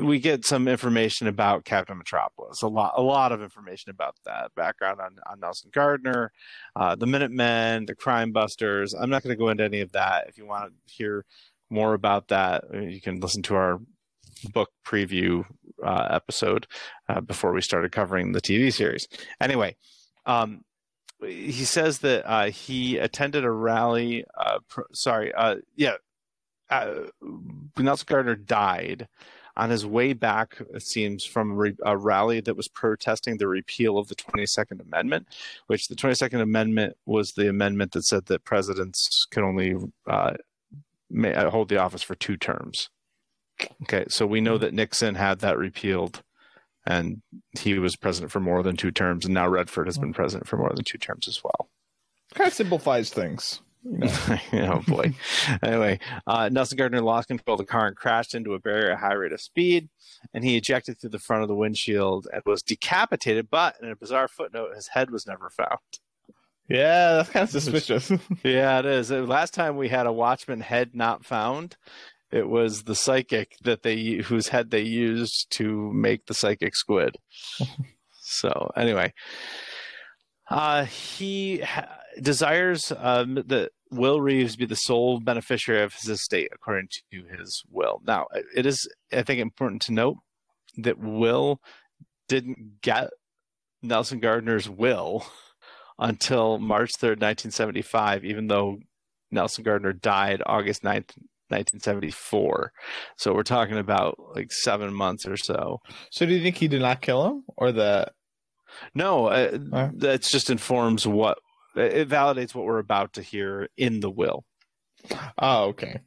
we 0.02 0.20
get 0.20 0.46
some 0.46 0.68
information 0.68 1.28
about 1.28 1.64
Captain 1.64 1.98
Metropolis. 1.98 2.62
A 2.62 2.68
lot, 2.68 2.94
a 2.98 3.02
lot 3.02 3.32
of 3.32 3.42
information 3.42 3.90
about 3.92 4.16
that. 4.26 4.54
Background 4.56 5.00
on, 5.00 5.16
on 5.26 5.40
Nelson 5.40 5.72
Gardner, 5.74 6.32
uh, 6.76 6.96
the 6.96 7.08
Minutemen, 7.08 7.86
the 7.86 7.96
Crime 7.96 8.34
Busters. 8.34 8.94
I'm 8.94 9.10
not 9.10 9.24
going 9.24 9.34
to 9.34 9.40
go 9.40 9.48
into 9.50 9.64
any 9.64 9.80
of 9.80 9.94
that. 9.94 10.28
If 10.28 10.38
you 10.38 10.46
want 10.46 10.66
to 10.74 10.94
hear 10.94 11.26
more 11.74 11.94
about 11.94 12.30
that, 12.30 12.64
you 12.74 13.02
can 13.02 13.20
listen 13.20 13.42
to 13.44 13.56
our 13.56 13.80
book 14.54 14.70
preview 14.86 15.46
uh, 15.84 16.08
episode 16.12 16.68
uh, 17.10 17.22
before 17.22 17.54
we 17.54 17.62
started 17.62 17.92
covering 17.92 18.32
the 18.32 18.42
TV 18.42 18.72
series. 18.72 19.08
Anyway, 19.42 19.76
um, 20.26 20.62
he 21.22 21.64
says 21.64 22.00
that 22.00 22.30
uh, 22.30 22.46
he 22.46 22.98
attended 22.98 23.44
a 23.44 23.52
rally. 23.52 24.26
Uh, 24.38 24.60
sorry, 24.94 25.34
uh, 25.34 25.56
yeah, 25.76 25.96
uh, 26.70 26.94
Nelson 27.78 28.06
Gardner 28.08 28.36
died 28.36 29.08
on 29.56 29.70
his 29.70 29.86
way 29.86 30.14
back. 30.14 30.58
It 30.74 30.82
seems 30.82 31.24
from 31.24 31.52
a, 31.52 31.56
re- 31.56 31.78
a 31.86 31.98
rally 31.98 32.42
that 32.42 32.58
was 32.58 32.68
protesting 32.68 33.38
the 33.38 33.48
repeal 33.48 33.98
of 33.98 34.08
the 34.08 34.16
Twenty 34.16 34.46
Second 34.46 34.82
Amendment, 34.82 35.28
which 35.68 35.88
the 35.88 35.96
Twenty 35.96 36.16
Second 36.16 36.42
Amendment 36.42 36.98
was 37.06 37.34
the 37.34 37.50
amendment 37.50 37.92
that 37.94 38.04
said 38.04 38.26
that 38.26 38.44
presidents 38.44 39.26
can 39.32 39.44
only 39.44 39.76
uh, 40.08 40.34
may, 41.14 41.34
uh, 41.34 41.50
hold 41.50 41.70
the 41.70 41.78
office 41.78 42.04
for 42.04 42.16
two 42.16 42.38
terms. 42.38 42.90
Okay, 43.84 44.06
so 44.10 44.26
we 44.26 44.42
know 44.42 44.58
that 44.58 44.74
Nixon 44.74 45.16
had 45.16 45.40
that 45.40 45.58
repealed 45.58 46.24
and 46.86 47.22
he 47.60 47.80
was 47.80 47.96
president 47.96 48.32
for 48.32 48.40
more 48.40 48.64
than 48.64 48.76
two 48.76 48.92
terms, 48.92 49.26
and 49.26 49.34
now 49.34 49.48
Redford 49.48 49.88
has 49.88 49.98
been 49.98 50.14
president 50.14 50.48
for 50.48 50.58
more 50.58 50.72
than 50.76 50.84
two 50.84 50.98
terms 50.98 51.28
as 51.28 51.42
well. 51.44 51.70
Kind 52.34 52.48
of 52.48 52.54
simplifies 52.54 53.10
things. 53.10 53.62
You 53.84 53.98
know. 54.00 54.10
oh 54.54 54.84
boy. 54.88 55.14
anyway, 55.62 56.00
uh, 56.26 56.50
Nelson 56.52 56.78
Gardner 56.78 57.02
lost 57.02 57.28
control 57.28 57.56
of 57.56 57.60
the 57.60 57.66
car 57.66 57.88
and 57.88 57.96
crashed 57.96 58.34
into 58.34 58.54
a 58.54 58.60
barrier 58.60 58.92
at 58.92 58.98
a 58.98 59.00
high 59.00 59.14
rate 59.14 59.34
of 59.34 59.42
speed, 59.42 59.90
and 60.34 60.44
he 60.44 60.58
ejected 60.58 61.00
through 61.00 61.12
the 61.12 61.20
front 61.20 61.44
of 61.44 61.50
the 61.50 61.56
windshield 61.56 62.28
and 62.34 62.42
was 62.46 62.64
decapitated. 62.64 63.50
But 63.50 63.76
in 63.82 63.90
a 63.90 63.96
bizarre 63.96 64.28
footnote, 64.28 64.76
his 64.76 64.90
head 64.90 65.12
was 65.12 65.28
never 65.28 65.50
found. 65.50 65.80
Yeah, 66.70 67.14
that's 67.16 67.30
kind 67.30 67.44
of 67.44 67.50
suspicious. 67.50 68.12
Yeah, 68.44 68.80
it 68.80 68.86
is. 68.86 69.12
Uh, 69.12 69.22
Last 69.22 69.54
time 69.54 69.78
we 69.78 69.90
had 69.90 70.08
a 70.08 70.12
Watchman 70.14 70.62
head 70.62 70.96
not 70.96 71.26
found, 71.26 71.76
it 72.32 72.48
was 72.48 72.84
the 72.84 72.96
psychic 72.96 73.56
that 73.64 73.84
they 73.84 74.16
whose 74.16 74.48
head 74.48 74.72
they 74.72 74.82
used 74.82 75.48
to 75.52 75.92
make 75.94 76.26
the 76.26 76.34
psychic 76.34 76.76
squid. 76.76 77.18
so 78.22 78.72
anyway, 78.76 79.14
uh, 80.50 80.86
he 80.86 81.60
ha- 81.60 81.90
desires 82.22 82.92
um, 82.98 83.36
that 83.48 83.72
Will 83.92 84.20
Reeves 84.20 84.56
be 84.56 84.66
the 84.66 84.76
sole 84.76 85.20
beneficiary 85.20 85.84
of 85.84 85.94
his 85.94 86.10
estate 86.10 86.50
according 86.54 86.88
to 87.12 87.24
his 87.38 87.64
will. 87.70 88.02
Now, 88.06 88.28
it 88.56 88.66
is 88.66 88.90
I 89.12 89.22
think 89.24 89.40
important 89.40 89.84
to 89.84 89.94
note 89.94 90.18
that 90.78 90.98
Will 90.98 91.60
didn't 92.28 92.82
get 92.82 93.12
Nelson 93.84 94.20
Gardner's 94.20 94.70
will 94.70 95.26
until 96.00 96.60
March 96.60 96.92
3rd, 96.94 97.20
1975, 97.22 98.26
even 98.26 98.48
though 98.48 98.80
Nelson 99.32 99.64
Gardner 99.64 99.94
died 99.94 100.42
August 100.46 100.84
9th, 100.84 101.12
1974. 101.50 102.72
So 103.18 103.34
we're 103.34 103.44
talking 103.44 103.78
about 103.78 104.18
like 104.36 104.52
seven 104.52 104.94
months 104.94 105.28
or 105.28 105.38
so. 105.38 105.82
so, 106.12 106.26
do 106.26 106.34
you 106.34 106.42
think 106.42 106.58
he 106.58 106.68
did 106.68 106.82
not 106.82 107.02
kill 107.02 107.26
him, 107.28 107.44
or 107.58 107.72
that? 107.74 108.14
No, 108.96 109.28
uh, 109.28 109.58
Huh? 109.72 109.90
that 109.96 110.22
just 110.24 110.50
informs 110.50 111.06
what 111.06 111.38
it 111.76 112.10
validates 112.10 112.56
what 112.56 112.66
we're 112.66 112.80
about 112.80 113.14
to 113.14 113.22
hear 113.22 113.68
in 113.78 114.00
the 114.00 114.10
will. 114.10 114.46
Oh, 115.38 115.66
okay. 115.66 116.00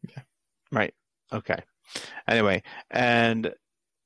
Right. 0.72 0.95
Okay. 1.32 1.59
Anyway, 2.26 2.62
and 2.91 3.53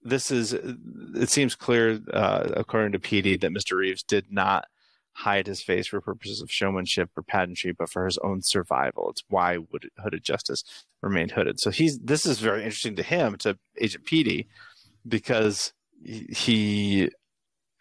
this 0.02 0.30
is, 0.30 0.52
it 0.52 1.28
seems 1.30 1.54
clear, 1.54 2.00
uh, 2.12 2.48
according 2.54 2.92
to 2.92 2.98
Petey, 2.98 3.36
that 3.36 3.52
Mr. 3.52 3.76
Reeves 3.76 4.02
did 4.02 4.26
not 4.30 4.64
hide 5.12 5.46
his 5.46 5.60
face 5.62 5.88
for 5.88 6.00
purposes 6.00 6.40
of 6.40 6.50
showmanship 6.50 7.10
or 7.16 7.22
pageantry, 7.22 7.72
but 7.72 7.90
for 7.90 8.04
his 8.06 8.16
own 8.18 8.40
survival. 8.42 9.10
It's 9.10 9.22
why 9.28 9.58
Wood- 9.58 9.90
Hooded 10.02 10.22
Justice 10.24 10.64
remained 11.02 11.32
hooded. 11.32 11.60
So 11.60 11.70
he's, 11.70 11.98
this 11.98 12.24
is 12.24 12.38
very 12.38 12.64
interesting 12.64 12.96
to 12.96 13.02
him, 13.02 13.36
to 13.38 13.58
Agent 13.78 14.04
Petey, 14.04 14.48
because 15.06 15.72
he- 16.02 16.26
he, 16.30 17.10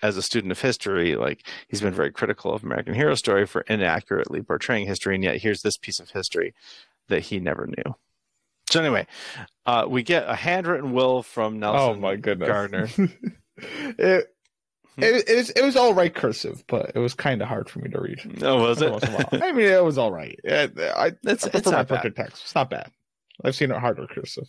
as 0.01 0.17
a 0.17 0.21
student 0.21 0.51
of 0.51 0.59
history, 0.61 1.15
like 1.15 1.45
he's 1.67 1.81
been 1.81 1.93
very 1.93 2.11
critical 2.11 2.53
of 2.53 2.63
American 2.63 2.93
Hero 2.93 3.15
Story 3.15 3.45
for 3.45 3.61
inaccurately 3.61 4.41
portraying 4.41 4.87
history, 4.87 5.15
and 5.15 5.23
yet 5.23 5.37
here's 5.41 5.61
this 5.61 5.77
piece 5.77 5.99
of 5.99 6.09
history 6.11 6.53
that 7.09 7.21
he 7.23 7.39
never 7.39 7.67
knew. 7.67 7.95
So 8.69 8.79
anyway, 8.79 9.07
uh, 9.65 9.85
we 9.89 10.03
get 10.03 10.29
a 10.29 10.35
handwritten 10.35 10.93
will 10.93 11.23
from 11.23 11.59
Nelson. 11.59 11.97
oh 11.97 11.99
my 11.99 12.15
goodness, 12.15 12.47
Gardner. 12.47 12.87
it, 13.97 14.33
it, 15.03 15.27
it, 15.29 15.35
was, 15.35 15.49
it 15.51 15.63
was 15.63 15.75
all 15.75 15.93
right 15.93 16.13
cursive, 16.13 16.63
but 16.67 16.91
it 16.95 16.99
was 16.99 17.13
kind 17.13 17.41
of 17.41 17.47
hard 17.47 17.69
for 17.69 17.79
me 17.79 17.89
to 17.89 17.99
read. 17.99 18.43
Oh, 18.43 18.61
was 18.61 18.81
Every 18.81 18.91
once 18.91 19.03
in 19.03 19.13
a 19.13 19.19
it? 19.33 19.43
I 19.43 19.51
mean, 19.51 19.65
it 19.67 19.83
was 19.83 19.97
all 19.97 20.11
right. 20.11 20.39
It, 20.43 20.73
I, 20.79 21.07
It's- 21.07 21.45
I 21.45 21.49
it's 21.57 21.67
not 21.69 21.87
bad. 21.87 22.15
text. 22.15 22.43
It's 22.43 22.55
not 22.55 22.69
bad. 22.69 22.91
I've 23.43 23.55
seen 23.55 23.71
it 23.71 23.77
harder 23.77 24.05
cursive. 24.07 24.45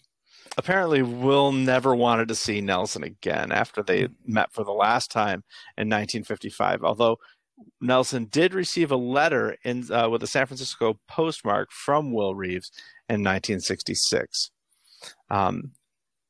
Apparently, 0.58 1.00
Will 1.02 1.52
never 1.52 1.94
wanted 1.94 2.28
to 2.28 2.34
see 2.34 2.60
Nelson 2.60 3.04
again 3.04 3.52
after 3.52 3.82
they 3.82 4.08
met 4.26 4.52
for 4.52 4.64
the 4.64 4.72
last 4.72 5.10
time 5.10 5.44
in 5.76 5.88
1955. 5.88 6.82
Although 6.82 7.18
Nelson 7.80 8.24
did 8.24 8.52
receive 8.52 8.90
a 8.90 8.96
letter 8.96 9.56
in 9.62 9.90
uh, 9.92 10.08
with 10.08 10.22
a 10.24 10.26
San 10.26 10.46
Francisco 10.46 10.98
postmark 11.06 11.70
from 11.70 12.12
Will 12.12 12.34
Reeves 12.34 12.70
in 13.08 13.22
1966. 13.22 14.50
Um, 15.30 15.72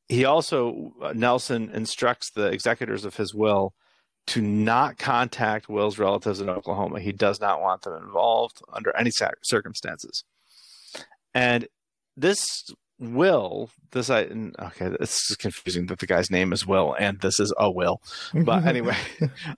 he 0.08 0.24
also 0.24 0.92
Nelson 1.14 1.70
instructs 1.72 2.30
the 2.30 2.46
executors 2.46 3.04
of 3.04 3.16
his 3.16 3.34
will 3.34 3.72
to 4.28 4.40
not 4.40 4.98
contact 4.98 5.68
Will's 5.68 5.98
relatives 5.98 6.40
in 6.40 6.48
Oklahoma. 6.48 7.00
He 7.00 7.12
does 7.12 7.40
not 7.40 7.60
want 7.60 7.82
them 7.82 8.02
involved 8.02 8.62
under 8.72 8.94
any 8.96 9.10
circumstances. 9.42 10.24
And 11.34 11.66
this 12.16 12.70
will, 12.98 13.70
this 13.92 14.10
I 14.10 14.22
okay, 14.58 14.94
this 14.98 15.30
is 15.30 15.36
confusing 15.36 15.86
that 15.86 15.98
the 15.98 16.06
guy's 16.06 16.30
name 16.30 16.52
is 16.52 16.66
Will 16.66 16.94
and 16.98 17.20
this 17.20 17.40
is 17.40 17.52
a 17.58 17.70
Will. 17.70 18.00
But 18.34 18.64
anyway, 18.66 18.96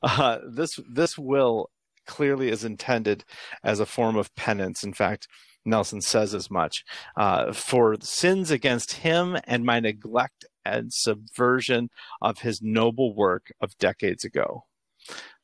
uh, 0.02 0.38
this 0.48 0.78
this 0.88 1.18
will 1.18 1.70
clearly 2.06 2.48
is 2.48 2.64
intended 2.64 3.24
as 3.62 3.80
a 3.80 3.86
form 3.86 4.16
of 4.16 4.34
penance. 4.36 4.82
In 4.82 4.92
fact, 4.92 5.28
Nelson 5.64 6.00
says 6.00 6.34
as 6.34 6.50
much 6.50 6.84
uh, 7.16 7.52
for 7.52 7.96
sins 8.00 8.50
against 8.50 8.94
him 8.94 9.36
and 9.44 9.64
my 9.64 9.80
neglect 9.80 10.44
and 10.64 10.92
subversion 10.92 11.90
of 12.20 12.40
his 12.40 12.60
noble 12.62 13.14
work 13.14 13.52
of 13.60 13.76
decades 13.78 14.24
ago. 14.24 14.64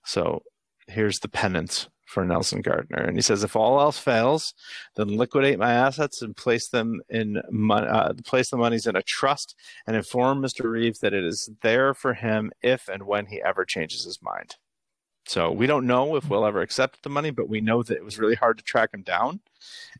So 0.04 0.42
here's 0.86 1.18
the 1.18 1.28
penance 1.28 1.88
for 2.08 2.24
Nelson 2.24 2.62
Gardner. 2.62 3.02
And 3.02 3.16
he 3.16 3.22
says, 3.22 3.44
if 3.44 3.54
all 3.54 3.80
else 3.80 3.98
fails, 3.98 4.54
then 4.96 5.16
liquidate 5.16 5.58
my 5.58 5.72
assets 5.72 6.22
and 6.22 6.34
place 6.34 6.68
them 6.68 7.02
in 7.10 7.36
uh, 7.70 8.14
place 8.24 8.48
the 8.48 8.56
monies 8.56 8.86
in 8.86 8.96
a 8.96 9.02
trust 9.02 9.54
and 9.86 9.94
inform 9.94 10.40
Mr. 10.40 10.70
Reeves 10.70 11.00
that 11.00 11.12
it 11.12 11.24
is 11.24 11.50
there 11.60 11.92
for 11.92 12.14
him 12.14 12.50
if 12.62 12.88
and 12.88 13.02
when 13.02 13.26
he 13.26 13.42
ever 13.42 13.64
changes 13.64 14.04
his 14.04 14.20
mind. 14.22 14.56
So 15.26 15.52
we 15.52 15.66
don't 15.66 15.86
know 15.86 16.16
if 16.16 16.30
we'll 16.30 16.46
ever 16.46 16.62
accept 16.62 17.02
the 17.02 17.10
money, 17.10 17.30
but 17.30 17.50
we 17.50 17.60
know 17.60 17.82
that 17.82 17.98
it 17.98 18.04
was 18.04 18.18
really 18.18 18.34
hard 18.34 18.56
to 18.56 18.64
track 18.64 18.94
him 18.94 19.02
down 19.02 19.40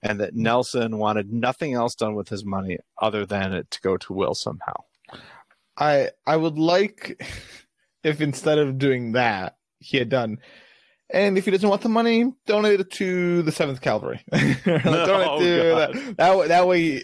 and 0.03 0.19
that 0.21 0.35
Nelson 0.35 0.97
wanted 0.97 1.31
nothing 1.31 1.75
else 1.75 1.95
done 1.95 2.15
with 2.15 2.31
his 2.31 2.47
money 2.47 2.79
other 2.97 3.27
than 3.27 3.53
it 3.53 3.71
to 3.73 3.81
go 3.83 3.99
to 3.99 4.15
Will 4.15 4.35
somehow. 4.35 4.85
I 5.79 6.11
I 6.27 6.37
would 6.37 6.59
like 6.59 7.25
if 8.05 8.21
instead 8.21 8.59
of 8.59 8.79
doing 8.79 9.13
that, 9.13 9.57
he 9.79 9.97
had 9.99 10.09
done 10.09 10.39
and 11.11 11.39
if 11.39 11.45
he 11.47 11.51
doesn't 11.51 11.69
want 11.69 11.81
the 11.83 11.89
money, 11.89 12.33
donate 12.47 12.81
it 12.81 12.91
to 12.93 13.41
the 13.43 13.53
Seventh 13.53 13.81
Cavalry. 13.81 14.21
donate 14.31 14.85
Oh, 14.87 15.39
to 15.41 15.63
God. 15.71 15.95
that, 15.95 16.17
that 16.19 16.37
way. 16.37 16.49
That 16.49 16.67
way, 16.67 17.03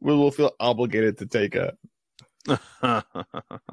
we 0.00 0.14
will 0.14 0.30
feel 0.30 0.50
obligated 0.60 1.16
to 1.18 1.26
take 1.26 1.54
it. 1.54 1.74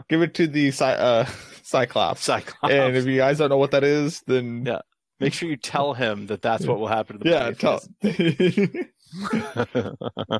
Give 0.07 0.21
it 0.21 0.33
to 0.35 0.47
the 0.47 0.71
Cy- 0.71 0.93
uh, 0.93 1.25
Cyclops. 1.63 2.23
Cyclops. 2.23 2.73
And 2.73 2.95
if 2.95 3.05
you 3.05 3.17
guys 3.17 3.39
don't 3.39 3.49
know 3.49 3.57
what 3.57 3.71
that 3.71 3.83
is, 3.83 4.21
then 4.25 4.63
Yeah. 4.65 4.79
Make 5.19 5.33
sure 5.33 5.49
you 5.49 5.57
tell 5.57 5.93
him 5.93 6.27
that 6.27 6.41
that's 6.41 6.65
what 6.65 6.79
will 6.79 6.87
happen 6.87 7.19
to 7.19 7.23
the 7.23 7.29
yeah, 7.29 7.51
tell. 7.51 7.79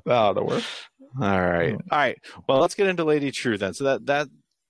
That'll 0.05 0.47
work. 0.47 0.63
All 1.19 1.41
right. 1.41 1.73
All 1.73 1.97
right. 1.97 2.17
Well, 2.47 2.59
let's 2.59 2.75
get 2.75 2.87
into 2.87 3.03
Lady 3.03 3.31
Trieu 3.31 3.57
then. 3.57 3.73
So 3.73 3.83
that 3.85 4.05
that 4.05 4.27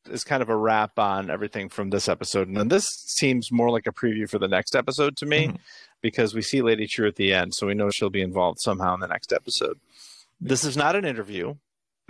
is 0.10 0.24
kind 0.24 0.42
of 0.42 0.50
a 0.50 0.56
wrap 0.56 0.98
on 0.98 1.30
everything 1.30 1.70
from 1.70 1.92
this 1.92 2.10
episode. 2.10 2.48
And 2.48 2.58
then 2.58 2.70
this 2.70 2.88
seems 3.06 3.52
more 3.52 3.70
like 3.70 3.86
a 3.86 3.92
preview 3.92 4.28
for 4.28 4.40
the 4.40 4.48
next 4.48 4.76
episode 4.76 5.16
to 5.18 5.28
me 5.28 5.48
Mhm. 5.50 5.58
because 6.02 6.34
we 6.34 6.42
see 6.42 6.62
Lady 6.64 6.88
Trieu 6.88 7.08
at 7.08 7.16
the 7.18 7.32
end, 7.34 7.54
so 7.54 7.68
we 7.68 7.76
know 7.76 7.92
she'll 7.92 8.10
be 8.10 8.22
involved 8.24 8.60
somehow 8.62 8.96
in 8.96 9.00
the 9.00 9.08
next 9.08 9.32
episode. 9.32 9.80
This 10.40 10.64
is 10.64 10.76
not 10.76 10.96
an 10.96 11.06
interview, 11.06 11.56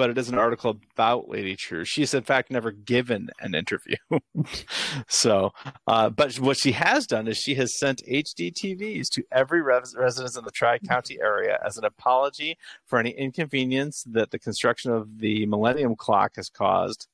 but 0.02 0.10
it 0.10 0.18
is 0.18 0.30
an 0.30 0.40
article 0.40 0.80
about 0.96 1.30
Lady 1.30 1.56
Trieu. 1.56 1.86
She's 1.86 2.16
in 2.16 2.24
fact 2.24 2.50
never 2.50 2.72
given 2.72 3.30
an 3.40 3.54
interview. 3.54 3.98
so, 5.08 5.52
uh, 5.86 6.10
but 6.10 6.40
what 6.40 6.58
she 6.58 6.72
has 6.72 7.06
done 7.06 7.28
is 7.28 7.38
she 7.38 7.54
has 7.54 7.78
sent 7.78 8.02
HD 8.10 8.52
TVs 8.52 9.10
to 9.12 9.24
every 9.32 9.62
res- 9.62 9.96
resident 9.96 10.36
in 10.36 10.44
the 10.44 10.50
Tri 10.50 10.80
County 10.80 11.20
area 11.22 11.60
as 11.64 11.78
an 11.78 11.86
apology 11.86 12.58
for 12.88 12.98
any 12.98 13.12
inconvenience 13.12 14.04
that 14.08 14.32
the 14.32 14.40
construction 14.40 14.92
of 14.92 15.20
the 15.20 15.46
Millennium 15.46 15.96
Clock 15.96 16.32
has 16.38 16.50
caused. 16.50 17.06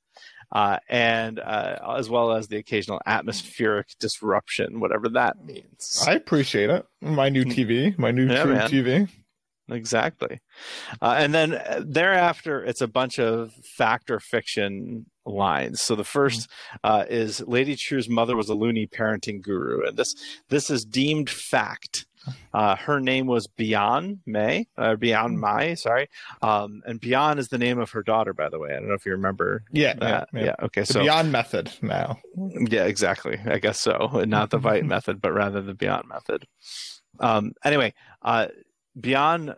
Uh, 0.49 0.77
and 0.88 1.41
uh, 1.41 1.75
as 1.97 2.09
well 2.09 2.31
as 2.31 2.47
the 2.47 2.55
occasional 2.55 3.01
atmospheric 3.05 3.88
disruption, 3.99 4.79
whatever 4.79 5.09
that 5.09 5.43
means. 5.43 6.01
I 6.07 6.13
appreciate 6.13 6.69
it. 6.69 6.85
My 7.01 7.27
new 7.27 7.43
TV, 7.43 7.97
my 7.99 8.11
new 8.11 8.27
Hmm. 8.27 8.31
Yeah, 8.31 8.43
True. 8.43 8.55
TV. 8.55 9.09
Exactly. 9.70 10.39
Uh, 11.01 11.15
and 11.18 11.34
then 11.34 11.53
uh, 11.53 11.82
thereafter, 11.86 12.63
it's 12.63 12.82
a 12.82 12.88
bunch 12.88 13.20
of 13.20 13.51
fact 13.76 14.09
or 14.09 14.20
fiction 14.20 15.05
lines. 15.26 15.82
So 15.82 15.95
the 15.95 16.05
first 16.05 16.49
uh, 16.84 17.05
is 17.09 17.41
Lady 17.41 17.76
Trieu's 17.76 18.07
mother 18.09 18.36
was 18.38 18.47
a 18.49 18.53
loony 18.55 18.88
parenting 18.88 19.41
guru, 19.41 19.86
and 19.86 19.97
this 19.97 20.15
this 20.49 20.70
is 20.70 20.86
deemed 20.86 21.30
fact. 21.30 22.05
Uh, 22.53 22.76
her 22.76 22.99
name 22.99 23.26
was 23.26 23.47
Bian 23.47 24.18
May, 24.26 24.68
uh, 24.78 24.95
Bian 24.95 25.36
Mai, 25.38 25.76
sorry. 25.76 26.09
Um, 26.41 26.82
and 26.86 26.99
Bian 26.99 27.38
is 27.38 27.47
the 27.47 27.57
name 27.57 27.80
of 27.80 27.91
her 27.91 28.03
daughter, 28.03 28.34
by 28.34 28.49
the 28.49 28.59
way. 28.59 28.72
I 28.72 28.80
don't 28.80 28.89
know 28.89 28.95
if 28.95 29.05
you 29.05 29.13
remember 29.13 29.63
Yeah, 29.72 29.93
that. 29.93 30.28
yeah, 30.34 30.39
Yeah. 30.39 30.45
yeah. 30.59 30.65
Okay. 30.65 30.82
The 30.82 30.86
So 30.93 30.99
Bian 31.05 31.30
Method 31.32 31.72
now. 31.82 32.20
yeah, 32.36 32.84
exactly. 32.84 33.39
I 33.45 33.59
guess 33.59 33.80
so. 33.80 34.24
Not 34.28 34.49
the 34.49 34.59
Veidt 34.59 34.84
method, 34.84 35.22
but 35.22 35.32
rather 35.34 35.61
the 35.61 35.74
Bian 35.74 36.05
method. 36.09 36.47
Um, 37.22 37.53
anyway, 37.63 37.93
uh, 38.22 38.47
Bian 38.97 39.55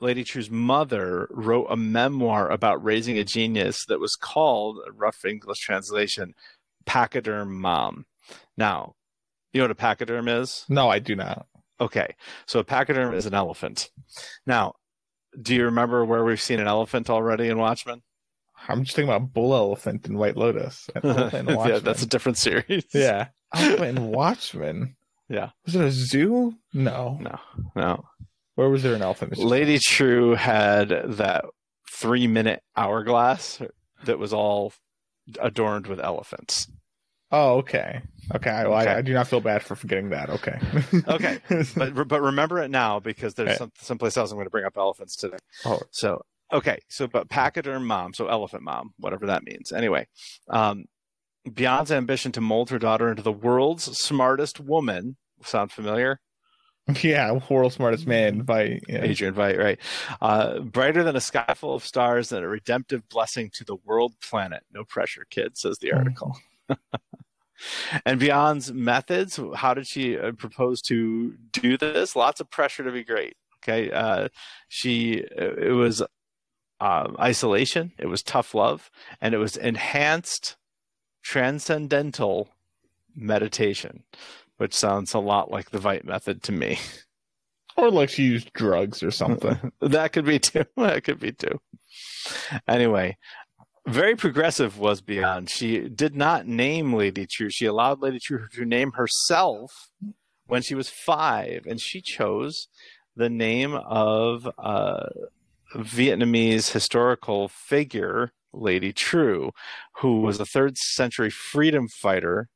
Lady 0.00 0.24
Trieu's 0.24 0.50
mother 0.50 1.28
wrote 1.30 1.66
a 1.70 1.76
memoir 1.76 2.50
about 2.50 2.82
raising 2.82 3.18
a 3.18 3.24
genius 3.24 3.84
that 3.86 4.00
was 4.00 4.16
called, 4.16 4.78
a 4.86 4.92
rough 4.92 5.24
English 5.24 5.60
translation, 5.60 6.34
Pachyderm 6.86 7.60
Mom. 7.60 8.06
Now, 8.56 8.94
you 9.52 9.60
know 9.60 9.64
what 9.64 9.70
a 9.70 9.76
pachyderm 9.76 10.28
is? 10.28 10.64
No, 10.68 10.88
I 10.88 10.98
do 10.98 11.14
not. 11.14 11.46
Okay, 11.80 12.14
so 12.46 12.58
a 12.58 12.64
pachyderm 12.64 13.14
is 13.14 13.26
an 13.26 13.34
elephant. 13.34 13.90
Now, 14.46 14.74
do 15.40 15.54
you 15.54 15.64
remember 15.64 16.04
where 16.04 16.24
we've 16.24 16.40
seen 16.40 16.60
an 16.60 16.68
elephant 16.68 17.10
already 17.10 17.48
in 17.48 17.58
Watchmen? 17.58 18.02
I'm 18.68 18.84
just 18.84 18.94
thinking 18.94 19.12
about 19.12 19.32
Bull 19.32 19.54
Elephant 19.54 20.06
and 20.06 20.18
White 20.18 20.36
Lotus. 20.36 20.88
And 21.02 21.48
yeah, 21.48 21.78
that's 21.78 22.02
a 22.02 22.06
different 22.06 22.38
series. 22.38 22.84
yeah. 22.94 23.28
Elephant 23.54 23.98
and 23.98 24.08
Watchmen. 24.12 24.96
Yeah. 25.28 25.50
Was 25.64 25.74
it 25.74 25.82
a 25.82 25.90
zoo? 25.90 26.54
No. 26.72 27.18
No, 27.20 27.38
no. 27.74 28.04
Where 28.54 28.68
was 28.68 28.82
there 28.82 28.94
an 28.94 29.02
elephant? 29.02 29.32
It's 29.32 29.40
just- 29.40 29.50
Lady 29.50 29.78
Trieu 29.78 30.34
had 30.34 30.88
that 30.88 31.44
three 31.90 32.26
minute 32.26 32.62
hourglass 32.76 33.60
that 34.04 34.18
was 34.18 34.32
all 34.32 34.72
adorned 35.40 35.86
with 35.86 36.00
elephants. 36.00 36.68
Oh, 37.30 37.58
okay. 37.58 38.02
Okay. 38.34 38.64
Well, 38.66 38.78
Okay. 38.80 38.90
I, 38.90 38.98
I 38.98 39.02
do 39.02 39.14
not 39.14 39.26
feel 39.28 39.40
bad 39.40 39.62
for 39.62 39.74
forgetting 39.74 40.10
that. 40.10 40.28
Okay. 40.30 40.58
Okay. 41.08 41.38
But 41.76 42.08
but 42.08 42.20
remember 42.20 42.58
it 42.60 42.70
now 42.70 43.00
because 43.00 43.34
there's 43.34 43.50
Okay. 43.50 43.56
some 43.58 43.72
someplace 43.80 44.16
else 44.16 44.30
I'm 44.30 44.36
going 44.36 44.46
to 44.46 44.50
bring 44.50 44.64
up 44.66 44.76
elephants 44.76 45.16
today. 45.16 45.38
Oh. 45.64 45.80
So 45.90 46.22
okay, 46.52 46.78
so 46.88 47.06
but 47.06 47.30
pachyderm 47.30 47.86
mom, 47.86 48.12
so 48.12 48.26
elephant 48.28 48.62
mom, 48.62 48.92
whatever 48.98 49.26
that 49.26 49.44
means. 49.44 49.72
Anyway, 49.72 50.06
um, 50.50 50.84
Bian's 51.54 51.90
ambition 51.90 52.32
to 52.32 52.40
mold 52.42 52.68
her 52.70 52.78
daughter 52.78 53.08
into 53.08 53.22
the 53.22 53.32
world's 53.32 53.84
smartest 53.98 54.60
woman. 54.60 55.16
Sound 55.42 55.72
familiar? 55.72 56.20
yeah, 57.02 57.38
world's 57.48 57.76
smartest 57.76 58.06
man 58.06 58.40
by 58.40 58.80
yeah. 58.88 59.02
Adrian 59.02 59.34
Veidt, 59.34 59.58
right? 59.58 59.78
Uh, 60.20 60.60
brighter 60.60 61.04
than 61.04 61.16
a 61.16 61.20
sky 61.20 61.54
full 61.56 61.74
of 61.74 61.84
stars 61.84 62.32
and 62.32 62.44
a 62.44 62.48
redemptive 62.48 63.08
blessing 63.08 63.50
to 63.54 63.64
the 63.64 63.76
world 63.84 64.14
planet. 64.20 64.64
No 64.72 64.84
pressure, 64.84 65.26
kid, 65.30 65.56
says 65.56 65.78
the 65.80 65.92
article. 65.92 66.36
and 68.06 68.18
Bian's 68.18 68.72
methods, 68.72 69.38
how 69.54 69.74
did 69.74 69.86
she 69.86 70.18
uh, 70.18 70.32
propose 70.32 70.80
to 70.82 71.34
do 71.52 71.76
this? 71.76 72.16
Lots 72.16 72.40
of 72.40 72.50
pressure 72.50 72.82
to 72.82 72.90
be 72.90 73.04
great. 73.04 73.36
Okay. 73.62 73.92
Uh, 73.92 74.28
she, 74.68 75.24
it 75.36 75.74
was 75.74 76.02
um, 76.80 77.16
isolation, 77.20 77.92
it 77.96 78.06
was 78.06 78.24
tough 78.24 78.56
love, 78.56 78.90
and 79.20 79.34
it 79.34 79.38
was 79.38 79.56
enhanced 79.56 80.56
transcendental 81.22 82.48
meditation, 83.14 84.02
which 84.56 84.74
sounds 84.74 85.14
a 85.14 85.18
lot 85.18 85.50
like 85.50 85.70
the 85.70 85.78
Veidt 85.78 86.04
method 86.04 86.42
to 86.44 86.52
me. 86.52 86.78
Or 87.74 87.90
like 87.90 88.10
she 88.10 88.24
used 88.24 88.52
drugs 88.52 89.02
or 89.02 89.10
something. 89.10 89.72
that 89.80 90.12
could 90.12 90.26
be 90.26 90.38
too. 90.38 90.64
That 90.76 91.04
could 91.04 91.18
be 91.18 91.32
too. 91.32 91.58
Anyway, 92.68 93.16
very 93.86 94.14
progressive 94.14 94.78
was 94.78 95.00
Bian. 95.00 95.48
She 95.48 95.88
did 95.88 96.14
not 96.14 96.46
name 96.46 96.92
Lady 96.92 97.26
Trieu. 97.26 97.48
She 97.48 97.64
allowed 97.64 98.02
Lady 98.02 98.18
Trieu 98.20 98.46
to 98.52 98.64
name 98.66 98.92
herself 98.92 99.90
when 100.46 100.60
she 100.60 100.74
was 100.74 100.90
five, 100.90 101.64
and 101.66 101.80
she 101.80 102.02
chose 102.02 102.68
the 103.16 103.30
name 103.30 103.74
of 103.74 104.46
a 104.58 105.08
Vietnamese 105.74 106.72
historical 106.72 107.48
figure, 107.48 108.32
Lady 108.52 108.92
Trieu, 108.92 109.50
who 109.96 110.20
was 110.20 110.38
a 110.38 110.46
third 110.46 110.76
century 110.76 111.30
freedom 111.30 111.88
fighter 111.88 112.48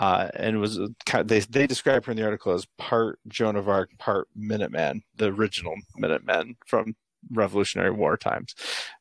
uh, 0.00 0.28
and 0.34 0.60
was 0.60 0.78
they 1.24 1.40
they 1.40 1.66
describe 1.66 2.04
her 2.04 2.12
in 2.12 2.16
the 2.16 2.24
article 2.24 2.52
as 2.52 2.66
part 2.78 3.18
Joan 3.28 3.56
of 3.56 3.68
Arc, 3.68 3.96
part 3.98 4.28
Minuteman, 4.38 5.02
the 5.16 5.26
original 5.26 5.74
Minutemen 5.96 6.56
from 6.66 6.96
Revolutionary 7.30 7.90
War 7.90 8.16
times, 8.16 8.54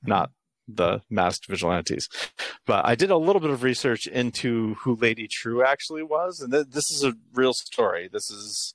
not 0.04 0.32
the 0.68 1.02
masked 1.10 1.48
vigilantes. 1.48 2.08
But 2.66 2.86
I 2.86 2.96
did 2.96 3.12
a 3.12 3.18
little 3.18 3.40
bit 3.40 3.50
of 3.50 3.64
research 3.64 4.08
into 4.08 4.76
who 4.76 4.96
Lady 4.96 5.28
Trieu 5.28 5.64
actually 5.64 6.04
was, 6.04 6.40
and 6.40 6.52
th- 6.52 6.68
this 6.70 6.92
is 6.92 7.04
a 7.04 7.14
real 7.34 7.54
story. 7.54 8.10
This 8.12 8.30
is 8.30 8.74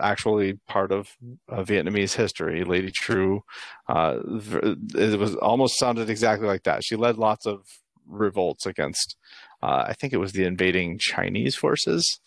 actually 0.00 0.54
part 0.66 0.92
of 0.92 1.16
uh, 1.48 1.62
Vietnamese 1.62 2.14
history. 2.14 2.64
Lady 2.64 2.90
Trieu, 2.90 3.42
uh, 3.88 4.18
it 4.24 5.18
was 5.18 5.36
almost 5.36 5.78
sounded 5.78 6.10
exactly 6.10 6.46
like 6.46 6.64
that. 6.64 6.84
She 6.84 6.96
led 6.96 7.16
lots 7.16 7.46
of 7.46 7.64
revolts 8.06 8.66
against 8.66 9.16
uh, 9.62 9.84
I 9.88 9.94
think 9.94 10.12
it 10.12 10.18
was 10.18 10.32
the 10.32 10.44
invading 10.44 10.98
Chinese 10.98 11.54
forces. 11.56 12.20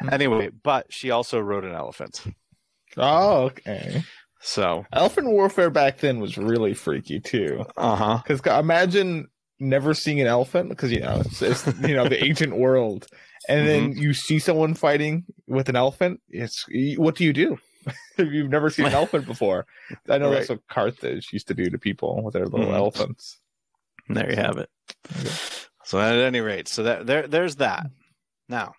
Hmm. 0.00 0.12
Anyway, 0.12 0.50
but 0.62 0.86
she 0.90 1.10
also 1.10 1.38
rode 1.38 1.64
an 1.64 1.72
elephant. 1.74 2.24
Oh, 2.96 3.44
okay. 3.44 4.02
So, 4.40 4.86
Elephant 4.92 5.28
warfare 5.30 5.70
back 5.70 5.98
then 5.98 6.20
was 6.20 6.38
really 6.38 6.72
freaky 6.74 7.20
too. 7.20 7.64
uh 7.76 7.96
huh. 7.96 8.18
Because 8.26 8.40
imagine 8.58 9.28
never 9.60 9.94
seeing 9.94 10.20
an 10.20 10.28
elephant 10.28 10.68
because 10.68 10.92
you 10.92 11.00
know 11.00 11.20
it's, 11.24 11.42
it's 11.42 11.66
you 11.80 11.94
know 11.94 12.08
the 12.08 12.22
ancient 12.24 12.56
world, 12.56 13.06
and 13.48 13.66
then 13.66 13.90
Mm-hmm. 13.90 13.98
you 14.00 14.14
see 14.14 14.38
someone 14.38 14.74
fighting 14.74 15.24
with 15.48 15.68
an 15.68 15.76
elephant. 15.76 16.20
It's 16.28 16.64
what 16.96 17.16
do 17.16 17.24
you 17.24 17.32
do? 17.32 17.58
if 18.18 18.32
you've 18.32 18.50
never 18.50 18.70
seen 18.70 18.86
an 18.86 18.92
elephant 19.00 19.26
before, 19.26 19.66
I 20.08 20.18
know 20.18 20.30
that's 20.30 20.48
what 20.50 20.66
Carthage 20.68 21.28
used 21.32 21.48
to 21.48 21.54
do 21.54 21.68
to 21.70 21.78
people 21.78 22.22
with 22.22 22.34
their 22.34 22.46
little 22.46 22.68
Mhm. 22.68 22.74
elephants. 22.76 23.40
There 24.08 24.30
you 24.30 24.36
have 24.36 24.56
it. 24.58 24.70
Okay. 25.18 25.30
So 25.88 25.98
at 25.98 26.18
any 26.18 26.42
rate, 26.42 26.68
so 26.68 26.82
that 26.82 27.06
there 27.06 27.26
there's 27.26 27.56
that. 27.56 27.86
Now, 28.46 28.74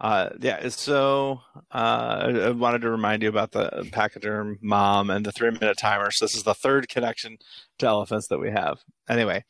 uh, 0.00 0.28
yeah. 0.38 0.68
So 0.68 1.40
uh, 1.72 2.34
I 2.44 2.50
wanted 2.50 2.82
to 2.82 2.90
remind 2.90 3.24
you 3.24 3.28
about 3.28 3.50
the 3.50 3.88
pachyderm 3.90 4.60
mom 4.62 5.10
and 5.10 5.26
the 5.26 5.32
three 5.32 5.50
minute 5.50 5.76
timer. 5.76 6.12
So 6.12 6.24
this 6.24 6.36
is 6.36 6.44
the 6.44 6.54
third 6.54 6.88
connection 6.88 7.38
to 7.80 7.86
elephants 7.88 8.28
that 8.28 8.38
we 8.38 8.52
have. 8.52 8.78
Anyway, 9.08 9.44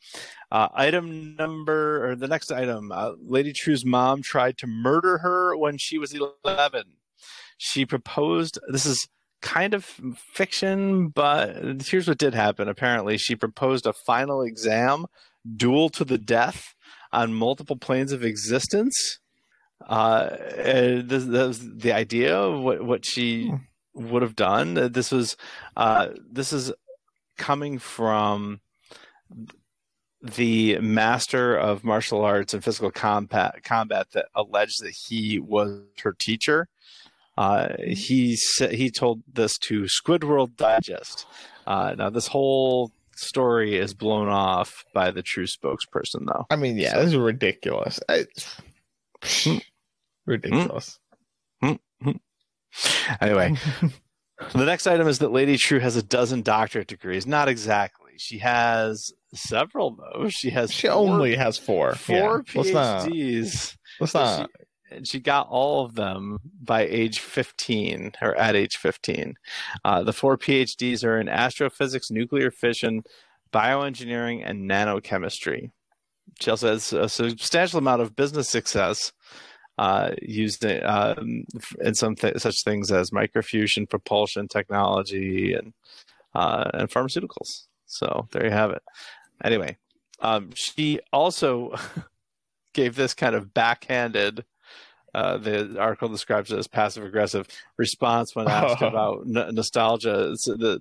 uh, 0.51 0.69
item 0.73 1.35
number 1.35 2.03
or 2.03 2.15
the 2.15 2.27
next 2.27 2.51
item. 2.51 2.91
Uh, 2.91 3.11
Lady 3.23 3.53
Trieu's 3.53 3.85
mom 3.85 4.23
tried 4.23 4.57
to 4.57 4.65
murder 4.65 5.19
her 5.19 5.55
when 5.55 5.77
she 5.77 5.99
was 5.99 6.15
eleven. 6.43 6.93
She 7.59 7.85
proposed. 7.85 8.57
This 8.69 8.87
is 8.87 9.07
kind 9.43 9.75
of 9.75 9.85
fiction, 10.33 11.09
but 11.09 11.83
here's 11.85 12.07
what 12.07 12.17
did 12.17 12.33
happen. 12.33 12.67
Apparently, 12.67 13.19
she 13.19 13.35
proposed 13.35 13.85
a 13.85 13.93
final 13.93 14.41
exam 14.41 15.05
duel 15.55 15.89
to 15.89 16.03
the 16.03 16.17
death 16.17 16.73
on 17.11 17.33
multiple 17.33 17.77
planes 17.77 18.11
of 18.11 18.23
existence. 18.23 19.19
Uh, 19.87 20.35
and 20.57 21.09
this, 21.09 21.25
that 21.25 21.47
was 21.47 21.75
the 21.77 21.93
idea 21.93 22.37
of 22.37 22.61
what, 22.61 22.83
what 22.83 23.05
she 23.05 23.53
would 23.93 24.21
have 24.21 24.35
done. 24.35 24.77
Uh, 24.77 24.87
This 24.87 25.11
was 25.11 25.35
uh, 25.75 26.09
this 26.31 26.51
is 26.51 26.71
coming 27.37 27.79
from 27.79 28.61
the 30.21 30.79
master 30.79 31.55
of 31.55 31.83
martial 31.83 32.25
arts 32.25 32.53
and 32.53 32.63
physical 32.63 32.91
combat 32.91 33.63
combat 33.63 34.07
that 34.13 34.25
alleged 34.35 34.81
that 34.81 34.95
he 35.07 35.39
was 35.39 35.81
her 36.01 36.13
teacher. 36.13 36.67
Uh, 37.37 37.75
he 37.79 38.35
he 38.71 38.89
told 38.89 39.21
this 39.31 39.57
to 39.59 39.83
Squidworld 39.83 40.55
Digest. 40.57 41.27
Uh, 41.67 41.93
now 41.95 42.09
this 42.09 42.27
whole 42.27 42.91
story 43.17 43.75
is 43.77 43.93
blown 43.93 44.29
off 44.29 44.83
by 44.93 45.11
the 45.11 45.21
Trieu 45.21 45.45
spokesperson, 45.45 46.25
though. 46.25 46.45
I 46.49 46.55
mean, 46.55 46.77
yeah, 46.77 46.93
So- 46.93 46.97
this 46.99 47.07
is 47.07 47.15
ridiculous. 47.15 47.99
I, 48.09 48.25
Hmm. 49.23 49.57
ridiculous. 50.25 50.99
Hmm. 51.61 51.73
Hmm. 52.01 52.11
Hmm. 52.11 52.11
Anyway, 53.21 53.55
the 54.53 54.65
next 54.65 54.85
item 54.87 55.07
is 55.07 55.19
that 55.19 55.31
Lady 55.31 55.57
Trieu 55.57 55.79
has 55.79 55.95
a 55.95 56.03
dozen 56.03 56.41
doctorate 56.43 56.87
degrees. 56.87 57.25
Not 57.25 57.47
exactly. 57.49 58.11
She 58.17 58.37
has 58.39 59.11
several, 59.33 59.95
though. 59.95 60.29
She 60.29 60.49
has 60.51 60.71
she 60.73 60.87
four- 60.87 60.95
only 60.95 61.35
has 61.35 61.57
four. 61.57 61.95
four 61.95 62.43
yeah. 62.47 62.61
Let's 62.61 62.71
not. 62.71 63.07
PhDs. 63.09 63.77
Let's 63.99 64.11
So 64.13 64.19
not. 64.19 64.49
And 64.91 65.07
she 65.07 65.19
got 65.19 65.47
all 65.49 65.85
of 65.85 65.95
them 65.95 66.39
by 66.61 66.81
age 66.81 67.19
15 67.19 68.13
or 68.21 68.35
at 68.35 68.55
age 68.55 68.77
15 68.77 69.35
uh, 69.83 70.03
the 70.03 70.13
four 70.13 70.37
phds 70.37 71.03
are 71.03 71.19
in 71.19 71.29
astrophysics 71.29 72.11
nuclear 72.11 72.51
fission 72.51 73.03
bioengineering 73.51 74.43
and 74.45 74.69
nanochemistry. 74.69 75.71
She 76.39 76.51
also 76.51 76.69
has 76.69 76.91
a 76.93 77.07
substantial 77.07 77.79
amount 77.79 78.01
of 78.01 78.15
business 78.15 78.49
success 78.49 79.13
uh, 79.77 80.11
used 80.21 80.65
in, 80.65 80.83
um, 80.85 81.45
in 81.79 81.95
some 81.95 82.15
th- 82.15 82.37
such 82.37 82.63
things 82.63 82.91
as 82.91 83.11
microfusion 83.11 83.89
propulsion 83.89 84.47
technology 84.47 85.53
and 85.53 85.73
uh, 86.35 86.69
and 86.73 86.89
pharmaceuticals. 86.89 87.67
So 87.85 88.27
there 88.31 88.43
you 88.43 88.51
have 88.51 88.71
it. 88.71 88.83
Anyway 89.43 89.77
um, 90.19 90.49
she 90.55 90.99
also 91.13 91.75
gave 92.73 92.95
this 92.95 93.13
kind 93.13 93.35
of 93.35 93.53
backhanded 93.53 94.45
uh, 95.17 95.37
the 95.37 95.79
article 95.79 96.07
describes 96.09 96.51
it 96.51 96.59
as 96.59 96.67
passive 96.67 97.03
aggressive 97.03 97.47
response 97.77 98.35
when 98.35 98.47
asked 98.47 98.81
Oh. 98.81 98.87
about 98.87 99.17
n- 99.25 99.55
nostalgia. 99.55 100.33
So, 100.37 100.55
the, 100.55 100.79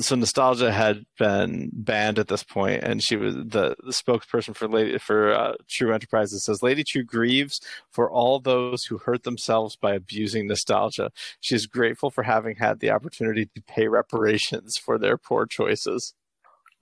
so 0.00 0.14
nostalgia 0.16 0.70
had 0.70 1.06
been 1.18 1.70
banned 1.72 2.18
at 2.18 2.28
this 2.28 2.42
point, 2.42 2.82
and 2.84 3.02
she 3.02 3.16
was 3.16 3.34
the, 3.34 3.74
the 3.82 3.92
spokesperson 3.92 4.54
for 4.54 4.68
Lady 4.68 4.98
for 4.98 5.32
uh, 5.32 5.54
Trieu 5.70 5.92
Enterprises 5.94 6.44
says 6.44 6.62
Lady 6.62 6.84
Trieu 6.84 7.04
grieves 7.04 7.60
for 7.90 8.10
all 8.10 8.38
those 8.38 8.84
who 8.84 8.98
hurt 8.98 9.22
themselves 9.22 9.74
by 9.76 9.94
abusing 9.94 10.46
nostalgia. 10.46 11.10
She 11.40 11.54
is 11.54 11.66
grateful 11.66 12.10
for 12.10 12.22
having 12.24 12.56
had 12.56 12.80
the 12.80 12.90
opportunity 12.90 13.46
to 13.54 13.62
pay 13.62 13.88
reparations 13.88 14.76
for 14.76 14.98
their 14.98 15.16
poor 15.16 15.46
choices. 15.46 16.12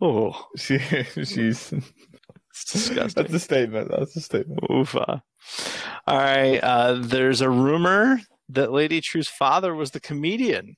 Oh, 0.01 0.49
She, 0.57 0.79
she's. 1.25 1.73
That's 2.73 3.33
a 3.33 3.39
statement. 3.39 3.91
That's 3.91 4.17
a 4.17 4.21
statement. 4.21 4.61
Oofa. 4.71 5.23
All 6.07 6.19
right. 6.19 6.59
Uh, 6.59 6.95
there's 7.01 7.41
a 7.41 7.51
rumor 7.51 8.21
that 8.51 8.73
Lady 8.73 9.01
Trieu's 9.01 9.29
father 9.29 9.75
was 9.75 9.91
the 9.93 10.01
comedian. 10.01 10.77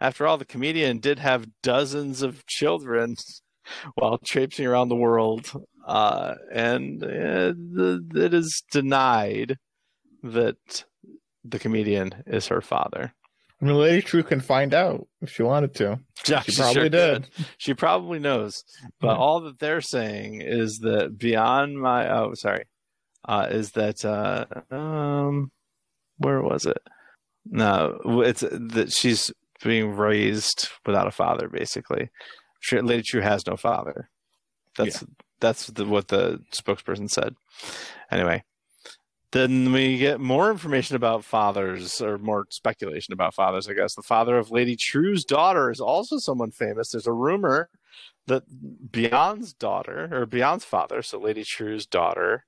After 0.00 0.26
all, 0.26 0.38
the 0.38 0.44
comedian 0.44 0.98
did 0.98 1.18
have 1.18 1.46
dozens 1.62 2.22
of 2.22 2.46
children 2.46 3.16
while 3.94 4.18
traipsing 4.18 4.66
around 4.66 4.88
the 4.88 4.96
world. 4.96 5.52
Uh, 5.86 6.34
and 6.52 7.02
uh, 7.02 7.52
it 8.14 8.34
is 8.34 8.62
denied 8.70 9.56
that 10.22 10.84
the 11.44 11.58
comedian 11.58 12.22
is 12.26 12.48
her 12.48 12.60
father. 12.60 13.12
I 13.60 13.64
mean, 13.66 13.76
Lady 13.76 14.00
Trieu 14.00 14.22
can 14.22 14.40
find 14.40 14.72
out 14.72 15.06
if 15.20 15.30
she 15.32 15.42
wanted 15.42 15.74
to. 15.76 16.00
Yeah, 16.28 16.40
She 16.42 16.52
sure 16.52 16.64
probably 16.66 16.82
could. 16.82 16.92
did. 16.92 17.28
She 17.56 17.72
probably 17.74 18.18
knows. 18.18 18.62
But 19.00 19.16
all 19.16 19.40
that 19.40 19.58
they're 19.58 19.80
saying 19.80 20.42
is 20.42 20.80
that 20.82 21.16
beyond 21.18 21.78
my 21.80 22.10
oh 22.10 22.34
sorry, 22.34 22.64
uh, 23.24 23.48
is 23.50 23.72
that 23.72 24.04
uh, 24.04 24.46
um, 24.74 25.50
where 26.18 26.42
was 26.42 26.66
it? 26.66 26.82
No, 27.46 27.98
it's 28.24 28.40
that 28.40 28.92
she's 28.92 29.30
being 29.62 29.96
raised 29.96 30.68
without 30.86 31.06
a 31.06 31.12
father. 31.12 31.48
Basically, 31.48 32.10
Lady 32.72 33.02
Trieu 33.02 33.22
has 33.22 33.46
no 33.46 33.56
father. 33.56 34.10
That's 34.76 35.04
that's 35.40 35.66
the, 35.68 35.84
what 35.84 36.08
the 36.08 36.40
spokesperson 36.52 37.10
said. 37.10 37.34
Anyway, 38.10 38.44
then 39.32 39.72
we 39.72 39.98
get 39.98 40.20
more 40.20 40.50
information 40.50 40.96
about 40.96 41.24
fathers, 41.24 42.00
or 42.00 42.18
more 42.18 42.46
speculation 42.50 43.12
about 43.12 43.34
fathers. 43.34 43.68
I 43.68 43.74
guess 43.74 43.94
the 43.94 44.02
father 44.02 44.38
of 44.38 44.50
Lady 44.50 44.76
Trieu's 44.76 45.24
daughter 45.24 45.70
is 45.70 45.80
also 45.80 46.18
someone 46.18 46.50
famous. 46.50 46.90
There's 46.90 47.06
a 47.06 47.12
rumor 47.12 47.70
that 48.26 48.42
Bian's 48.92 49.52
daughter, 49.52 50.08
or 50.12 50.26
Bian's 50.26 50.64
father, 50.64 51.02
so 51.02 51.18
Lady 51.18 51.42
Trieu's 51.42 51.86
daughter, 51.86 52.44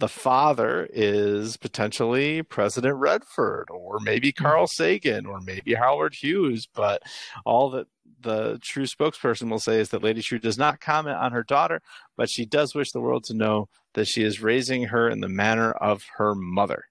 the 0.00 0.08
father 0.08 0.88
is 0.92 1.56
potentially 1.56 2.42
President 2.42 2.96
Redford, 2.96 3.68
or 3.70 4.00
maybe 4.00 4.34
hmm. 4.36 4.42
Carl 4.42 4.66
Sagan, 4.66 5.26
or 5.26 5.40
maybe 5.40 5.74
Howard 5.74 6.14
Hughes. 6.14 6.66
But 6.74 7.02
all 7.44 7.70
that 7.70 7.86
the 8.22 8.58
Trieu 8.62 8.84
spokesperson 8.84 9.50
will 9.50 9.60
say 9.60 9.78
is 9.78 9.90
that 9.90 10.02
Lady 10.02 10.22
Trieu 10.22 10.38
does 10.38 10.58
not 10.58 10.80
comment 10.80 11.16
on 11.16 11.32
her 11.32 11.42
daughter, 11.42 11.80
but 12.16 12.28
she 12.28 12.44
does 12.44 12.74
wish 12.74 12.90
the 12.92 13.00
world 13.00 13.24
to 13.24 13.34
know 13.34 13.68
that 13.94 14.06
she 14.06 14.22
is 14.22 14.42
raising 14.42 14.84
her 14.84 15.08
in 15.08 15.20
the 15.20 15.28
manner 15.28 15.72
of 15.72 16.02
her 16.16 16.34
mother. 16.34 16.84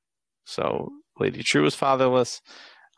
So 0.45 0.91
Lady 1.20 1.43
Trieu 1.43 1.62
was 1.62 1.76
fatherless, 1.76 2.41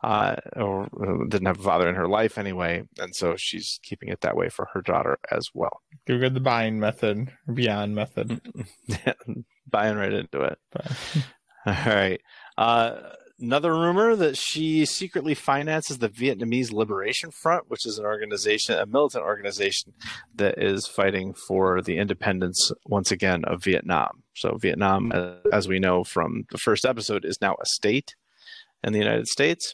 uh, 0.04 0.36
or 0.56 0.84
uh, 0.86 1.26
didn't 1.30 1.46
have 1.46 1.60
a 1.60 1.64
father 1.64 1.88
in 1.88 1.96
her 1.96 2.08
life 2.08 2.38
anyway, 2.38 2.84
and 3.00 3.16
so 3.16 3.36
she's 3.38 3.80
keeping 3.84 4.10
it 4.10 4.22
that 4.22 4.36
way 4.36 4.50
for 4.50 4.68
her 4.74 4.82
daughter 4.82 5.20
as 5.32 5.50
well. 5.54 5.82
Give 6.08 6.20
her 6.22 6.30
the 6.30 6.40
buying 6.40 6.80
method, 6.80 7.32
beyond 7.54 7.96
method. 7.96 8.42
Buying 9.70 9.96
right 9.96 10.12
into 10.12 10.42
it. 10.42 10.58
All 11.66 11.74
right. 11.86 12.20
Uh, 12.58 12.96
another 13.40 13.74
rumor 13.74 14.16
that 14.16 14.38
she 14.38 14.86
secretly 14.86 15.34
finances 15.34 15.98
the 15.98 16.10
Vietnamese 16.10 16.72
Liberation 16.72 17.32
Front, 17.32 17.70
which 17.70 17.86
is 17.86 17.98
an 17.98 18.06
organization, 18.06 18.76
a 18.76 18.86
militant 18.86 19.24
organization 19.24 19.94
that 20.36 20.62
is 20.62 20.88
fighting 20.88 21.34
for 21.34 21.82
the 21.82 21.98
independence 21.98 22.72
once 22.86 23.12
again 23.12 23.46
of 23.46 23.64
Vietnam. 23.64 24.24
So 24.36 24.58
Vietnam, 24.58 25.12
as 25.52 25.68
we 25.68 25.80
know 25.80 26.04
from 26.04 26.46
the 26.52 26.58
first 26.58 26.86
episode, 26.86 27.24
is 27.24 27.40
now 27.42 27.54
a 27.54 27.66
state 27.66 28.16
in 28.84 28.94
the 28.94 29.00
United 29.00 29.28
States. 29.28 29.74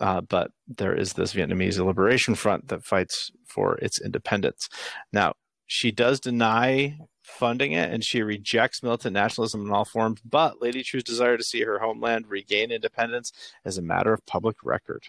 Uh, 0.00 0.20
but 0.20 0.50
there 0.68 0.94
is 0.94 1.14
this 1.14 1.32
Vietnamese 1.34 1.84
Liberation 1.84 2.34
Front 2.34 2.68
that 2.68 2.84
fights 2.84 3.30
for 3.46 3.76
its 3.78 4.00
independence. 4.00 4.68
Now, 5.12 5.34
she 5.66 5.90
does 5.90 6.20
deny 6.20 6.98
funding 7.22 7.72
it 7.72 7.90
and 7.90 8.04
she 8.04 8.22
rejects 8.22 8.82
militant 8.82 9.14
nationalism 9.14 9.66
in 9.66 9.72
all 9.72 9.84
forms, 9.84 10.20
but 10.24 10.60
Lady 10.62 10.82
Trieu's 10.84 11.02
desire 11.02 11.36
to 11.36 11.42
see 11.42 11.62
her 11.62 11.78
homeland 11.80 12.26
regain 12.28 12.70
independence 12.70 13.32
is 13.64 13.78
a 13.78 13.82
matter 13.82 14.12
of 14.12 14.24
public 14.26 14.56
record. 14.62 15.04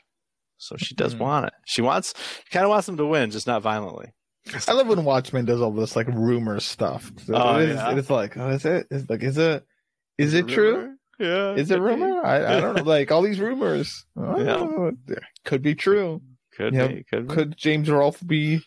So 0.58 0.76
she 0.78 0.96
does 0.96 1.14
Mhm. 1.14 1.20
want 1.20 1.46
it. 1.48 1.54
She 1.66 1.82
wants, 1.84 2.14
kind 2.50 2.64
of 2.64 2.70
wants 2.72 2.88
them 2.88 2.98
to 2.98 3.06
win, 3.06 3.30
just 3.30 3.46
not 3.46 3.62
violently. 3.62 4.14
I 4.68 4.72
love 4.74 4.88
when 4.88 5.04
Watchmen 5.04 5.46
does 5.46 5.62
all 5.62 5.72
this 5.72 5.96
like 5.96 6.08
rumor 6.08 6.60
stuff. 6.60 7.12
Oh, 7.30 7.60
it 7.60 7.70
is, 7.70 7.76
yeah. 7.76 7.96
It's 7.98 8.10
like, 8.10 8.38
oh, 8.38 8.50
is 8.50 8.66
it? 8.66 8.88
Is 8.90 9.08
like, 9.10 9.22
is 9.22 9.38
it? 9.38 9.64
Is 10.18 10.34
it 10.34 10.48
true? 10.48 10.96
Yeah. 11.20 11.53
Is 11.55 11.72
it 11.72 11.80
rumor? 11.80 12.24
I, 12.26 12.57
I 12.57 12.61
don't 12.61 12.76
know. 12.78 12.84
Like 12.84 13.11
all 13.11 13.22
these 13.22 13.39
rumors. 13.39 14.05
Yeah. 14.15 14.91
Could 15.45 15.61
be 15.61 15.76
true. 15.76 16.22
Could 16.55 16.74
Yeah, 16.74 16.88
be. 16.88 17.03
Could 17.09 17.28
be. 17.28 17.34
Could 17.34 17.57
James 17.57 17.89
Rolfe 17.89 18.26
be 18.26 18.61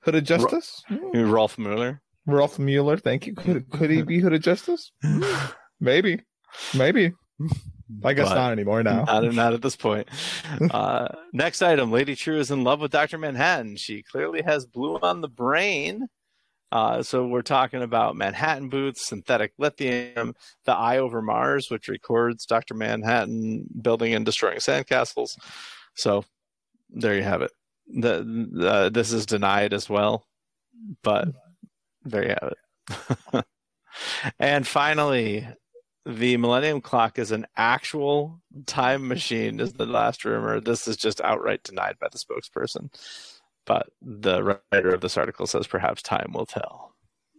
Hooded 0.00 0.24
Justice? 0.24 0.82
Maybe 0.88 1.22
Rolf 1.24 1.58
Mueller. 1.58 2.00
Rolf 2.26 2.58
Mueller, 2.58 2.96
thank 2.96 3.26
you. 3.26 3.34
Could 3.34 3.70
could 3.70 3.90
he 3.90 4.02
be 4.02 4.20
Hooded 4.20 4.42
Justice? 4.42 4.92
Maybe, 5.80 6.20
maybe. 6.76 7.12
I 8.04 8.12
guess 8.12 8.28
But- 8.28 8.34
not 8.34 8.52
anymore 8.52 8.82
now. 8.82 9.04
Not, 9.04 9.32
not 9.32 9.54
at 9.54 9.62
this 9.62 9.76
point. 9.76 10.08
Uh, 10.70 11.08
next 11.32 11.62
item 11.62 11.90
Lady 11.90 12.14
Trieu 12.14 12.38
is 12.38 12.50
in 12.50 12.64
love 12.64 12.80
with 12.80 12.90
Dr. 12.92 13.16
Manhattan. 13.18 13.76
She 13.76 14.02
clearly 14.02 14.42
has 14.42 14.66
blue 14.66 14.98
on 14.98 15.22
the 15.22 15.28
brain. 15.28 16.06
Uh, 16.72 17.02
so 17.02 17.26
we're 17.26 17.42
talking 17.42 17.82
about 17.82 18.16
Manhattan 18.16 18.68
boots, 18.68 19.08
synthetic 19.08 19.52
lithium, 19.58 20.34
the 20.64 20.72
Eye 20.72 20.98
over 20.98 21.20
Mars, 21.20 21.68
which 21.70 21.88
records 21.88 22.46
Dr. 22.46 22.74
Manhattan 22.74 23.66
building 23.80 24.14
and 24.14 24.24
destroying 24.24 24.58
sandcastles. 24.58 25.36
So 25.94 26.24
there 26.88 27.16
you 27.16 27.22
have 27.22 27.42
it. 27.42 27.50
The, 27.86 28.48
the, 28.52 28.90
this 28.90 29.12
is 29.12 29.26
denied 29.26 29.72
as 29.72 29.88
well, 29.88 30.24
but 31.02 31.28
there 32.04 32.24
you 32.24 32.36
have 32.40 32.52
it. 32.52 33.44
and 34.38 34.66
finally, 34.66 35.46
the 36.06 36.36
Millennium 36.36 36.80
Clock 36.80 37.18
is 37.18 37.32
an 37.32 37.46
actual 37.56 38.40
time 38.66 39.08
machine, 39.08 39.60
is 39.60 39.72
the 39.72 39.86
last 39.86 40.24
rumor. 40.24 40.60
This 40.60 40.88
is 40.88 40.96
just 40.96 41.20
outright 41.20 41.62
denied 41.62 41.96
by 42.00 42.08
the 42.10 42.18
spokesperson. 42.18 42.90
But 43.66 43.88
the 44.02 44.60
writer 44.72 44.94
of 44.94 45.00
this 45.00 45.16
article 45.16 45.46
says 45.46 45.66
perhaps 45.66 46.02
time 46.02 46.32
will 46.34 46.46
tell. 46.46 46.94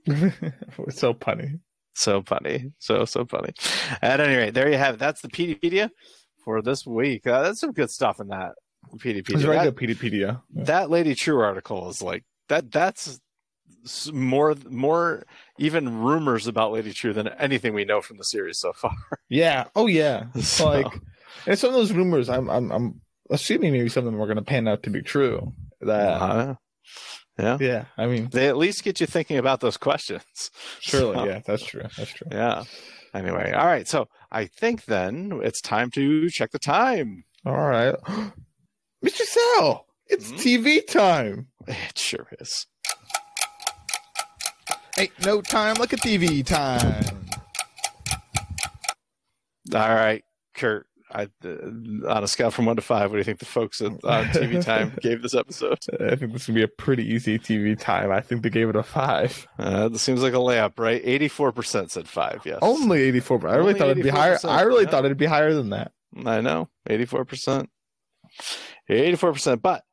so 0.90 1.14
funny. 1.14 1.60
So 1.94 2.22
funny. 2.22 2.72
So, 2.80 3.06
so 3.06 3.26
funny. 3.26 3.52
At 4.02 4.20
any 4.22 4.36
rate, 4.36 4.54
there 4.54 4.70
you 4.72 4.78
have 4.78 4.96
it. 4.96 5.00
That's 5.00 5.22
the 5.22 5.28
Peteypedia 5.28 5.90
for 6.44 6.62
this 6.62 6.86
week. 6.86 7.28
Uh, 7.28 7.42
that's 7.44 7.60
some 7.60 7.74
good 7.74 7.90
stuff 7.90 8.20
in 8.20 8.30
that 8.30 8.54
Peteypedia. 8.98 9.32
It's 9.34 9.42
very 9.44 9.58
That- 9.58 9.76
good 9.76 9.98
Pedia. 10.00 10.42
that 10.54 10.90
Lady 10.90 11.16
Trieu 11.16 11.40
article 11.40 11.90
is 11.90 12.02
like 12.02 12.24
that. 12.48 12.72
That's 12.72 13.20
more, 14.14 14.56
more 14.70 15.24
even 15.58 16.00
rumors 16.02 16.48
about 16.48 16.72
Lady 16.72 16.94
Trieu 16.94 17.14
than 17.14 17.28
anything 17.28 17.74
we 17.74 17.84
know 17.86 18.00
from 18.02 18.18
the 18.18 18.24
series 18.24 18.60
so 18.60 18.74
far. 18.74 18.96
Yeah. 19.30 19.66
Oh 19.76 19.88
yeah. 19.88 20.26
So- 20.42 20.66
Like, 20.70 20.94
and 21.48 21.58
some 21.58 21.70
of 21.70 21.76
those 21.76 21.92
rumors, 21.94 22.30
I'm 22.30 22.50
I'm 22.50 22.72
I'm 22.72 23.02
assuming 23.30 23.72
maybe 23.74 23.90
some 23.90 24.06
of 24.06 24.12
them 24.12 24.22
are 24.22 24.26
going 24.28 24.38
to 24.38 24.44
pan 24.44 24.68
out 24.68 24.84
to 24.84 24.90
be 24.90 25.02
true. 25.02 25.54
That 25.82 26.22
Uh, 26.22 26.56
yeah, 27.40 27.58
yeah. 27.60 27.86
I 27.98 28.08
mean, 28.08 28.30
they 28.32 28.48
at 28.48 28.58
least 28.58 28.84
get 28.84 29.00
you 29.02 29.08
thinking 29.08 29.38
about 29.38 29.60
those 29.62 29.78
questions. 29.78 30.24
surely. 30.80 31.16
So, 31.18 31.26
Yeah, 31.26 31.40
that's 31.46 31.64
true. 31.66 31.84
That's 31.98 32.12
true. 32.12 32.28
yeah. 32.32 32.64
Anyway, 33.14 33.52
all 33.52 33.66
right. 33.66 33.88
So 33.88 34.08
I 34.32 34.46
think 34.46 34.86
then 34.86 35.42
it's 35.44 35.60
time 35.62 35.92
to 35.92 36.30
check 36.30 36.52
the 36.52 36.60
time. 36.60 37.26
All 37.46 37.54
right, 37.58 37.96
Mr. 39.06 39.22
Sal, 39.24 39.86
it's 40.08 40.30
Hmm? 40.30 40.36
TV 40.38 40.86
time. 40.86 41.48
It 41.68 41.98
sure 41.98 42.28
is. 42.40 42.68
Ain't 45.00 45.12
no 45.26 45.42
time 45.42 45.76
like 45.76 45.94
a 45.94 45.98
TV 45.98 46.46
time. 46.46 47.26
All 49.74 49.96
right, 49.96 50.24
Kurt. 50.54 50.86
I, 51.14 51.24
uh, 51.46 52.10
on 52.10 52.24
a 52.24 52.28
scale 52.28 52.52
from 52.52 52.66
one 52.66 52.76
to 52.76 52.82
five, 52.82 53.10
what 53.10 53.16
do 53.16 53.18
you 53.20 53.24
think 53.24 53.40
the 53.40 53.46
folks 53.46 53.82
at 53.82 53.92
on 54.04 54.26
TV 54.28 54.64
Time 54.66 54.98
gave 55.02 55.22
this 55.22 55.34
episode? 55.34 55.80
I 56.00 56.16
think 56.16 56.34
this 56.34 56.48
would 56.48 56.56
be 56.56 56.64
a 56.64 56.68
pretty 56.68 57.06
easy 57.06 57.38
TV 57.38 57.78
time. 57.78 58.12
I 58.12 58.22
think 58.22 58.44
they 58.44 58.50
gave 58.50 58.70
it 58.70 58.76
a 58.76 58.84
five. 58.84 59.48
Uh, 59.60 59.90
this 59.90 60.02
seems 60.02 60.22
like 60.22 60.34
a 60.34 60.38
layup, 60.38 60.80
right? 60.80 61.02
Eighty-four 61.04 61.52
percent 61.52 61.92
said 61.92 62.08
five. 62.08 62.42
Yes, 62.46 62.60
Only 62.62 63.02
eighty 63.02 63.20
four. 63.20 63.38
I 63.48 63.56
really 63.56 63.70
Only 63.70 63.80
thought 63.80 63.90
it'd 63.90 64.04
be 64.04 64.10
higher. 64.10 64.36
84%, 64.38 64.50
I 64.50 64.62
really 64.62 64.84
yeah. 64.86 64.90
thought 64.90 65.06
it'd 65.06 65.18
be 65.18 65.26
higher 65.26 65.54
than 65.54 65.70
that. 65.72 65.92
I 66.26 66.42
know, 66.42 66.70
eighty-four 66.90 67.26
percent, 67.26 67.70
eighty-four 68.90 69.34
percent. 69.34 69.62
But 69.62 69.84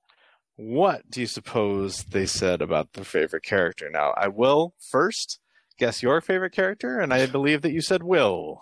what 0.56 1.08
do 1.10 1.20
you 1.20 1.26
suppose 1.26 1.98
they 2.04 2.26
said 2.26 2.62
about 2.62 2.92
their 2.94 3.04
favorite 3.04 3.44
character? 3.44 3.88
Now, 3.90 4.12
I 4.16 4.28
will 4.28 4.74
first 4.80 5.38
guess 5.78 6.02
your 6.02 6.20
favorite 6.20 6.52
character, 6.52 6.98
and 6.98 7.14
I 7.14 7.26
believe 7.26 7.62
that 7.62 7.72
you 7.72 7.80
said 7.80 8.02
Will. 8.02 8.60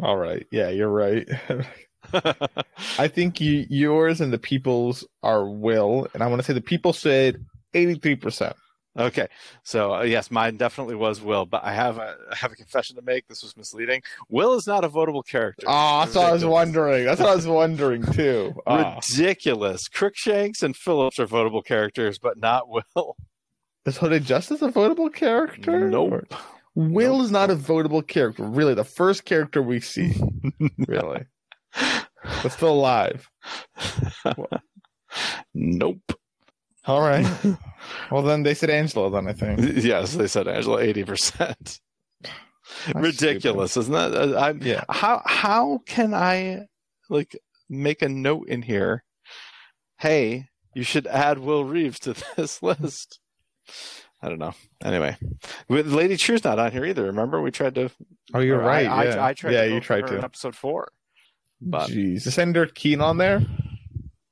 All 0.00 0.16
right. 0.16 0.46
Yeah, 0.50 0.68
you're 0.68 0.90
right. 0.90 1.28
I 2.98 3.08
think 3.08 3.40
you, 3.40 3.66
yours 3.68 4.20
and 4.20 4.32
the 4.32 4.38
people's 4.38 5.06
are 5.22 5.48
Will, 5.48 6.06
and 6.14 6.22
I 6.22 6.26
want 6.26 6.40
to 6.40 6.46
say 6.46 6.52
the 6.52 6.60
people 6.60 6.92
said 6.92 7.44
eighty 7.74 7.94
three 7.94 8.16
percent. 8.16 8.54
okay, 8.98 9.26
so 9.62 9.94
uh, 9.94 10.02
yes, 10.02 10.30
mine 10.30 10.56
definitely 10.56 10.94
was 10.94 11.20
Will, 11.20 11.44
but 11.46 11.62
I 11.64 11.72
have 11.72 11.98
a 11.98 12.16
I 12.30 12.36
have 12.36 12.52
a 12.52 12.56
confession 12.56 12.96
to 12.96 13.02
make. 13.02 13.26
This 13.28 13.42
was 13.42 13.56
misleading. 13.56 14.02
Will 14.28 14.54
is 14.54 14.66
not 14.66 14.84
a 14.84 14.88
votable 14.88 15.26
character. 15.26 15.66
Oh, 15.68 16.00
that's 16.00 16.14
what 16.14 16.26
I 16.26 16.32
was 16.32 16.44
wondering. 16.44 17.04
That's 17.04 17.20
what 17.20 17.28
I 17.30 17.34
was 17.36 17.46
wondering 17.46 18.02
too. 18.12 18.54
Ah. 18.66 18.98
Ridiculous. 19.16 19.88
Crookshanks 19.88 20.62
and 20.62 20.74
Phillips 20.76 21.18
are 21.18 21.26
votable 21.26 21.64
characters, 21.64 22.18
but 22.18 22.38
not 22.38 22.64
Will. 22.68 23.16
Is 23.84 23.98
Hooded 23.98 24.24
Justice 24.24 24.62
a 24.62 24.68
votable 24.68 25.12
character? 25.14 25.88
Nope. 25.88 26.34
Will 26.74 27.16
Nope. 27.18 27.24
is 27.24 27.30
not 27.30 27.50
a 27.50 27.54
votable 27.54 28.06
character. 28.06 28.42
Really, 28.42 28.74
the 28.74 28.82
first 28.84 29.24
character 29.24 29.62
we 29.62 29.78
see. 29.80 30.12
really, 30.88 31.22
but 32.42 32.52
still 32.52 32.72
alive. 32.72 33.28
nope. 35.54 36.12
All 36.86 37.00
right. 37.00 37.26
Well, 38.10 38.22
then 38.22 38.42
they 38.42 38.54
said 38.54 38.68
Angela. 38.68 39.10
Then 39.10 39.28
I 39.28 39.32
think. 39.32 39.60
Yes, 39.84 40.14
they 40.14 40.26
said 40.26 40.48
Angela 40.48 40.80
eighty 40.80 41.04
percent. 41.04 41.78
That's 42.22 42.94
Ridiculous, 42.96 43.76
isn't 43.76 43.92
that? 43.92 44.12
Uh, 44.12 44.36
I'm, 44.40 44.60
Yeah. 44.60 44.82
How 44.88 45.22
how 45.24 45.82
can 45.86 46.12
I 46.12 46.66
like 47.08 47.38
make 47.68 48.02
a 48.02 48.08
note 48.08 48.48
in 48.48 48.62
here? 48.62 49.04
Hey, 49.98 50.48
you 50.74 50.82
should 50.82 51.06
add 51.06 51.38
Will 51.38 51.64
Reeves 51.64 52.00
to 52.00 52.14
this 52.36 52.60
list. 52.60 53.20
I 54.20 54.28
don't 54.28 54.40
know. 54.40 54.54
Anyway, 54.82 55.16
Lady 55.68 56.16
Trieu's 56.16 56.42
not 56.42 56.58
on 56.58 56.72
here 56.72 56.84
either. 56.86 57.04
Remember, 57.04 57.40
we 57.40 57.52
tried 57.52 57.76
to. 57.76 57.90
Oh, 58.34 58.40
you're 58.40 58.58
right. 58.58 58.86
I, 58.88 59.04
yeah, 59.04 59.24
I, 59.24 59.34
tried. 59.34 59.52
yeah, 59.52 59.64
to 59.66 59.74
you 59.74 59.80
tried 59.80 60.08
to. 60.08 60.24
episode 60.24 60.56
four, 60.56 60.88
but 61.60 61.88
Jeez, 61.90 62.26
is 62.26 62.34
Senator 62.34 62.66
Keene 62.66 63.00
on 63.00 63.18
there? 63.18 63.42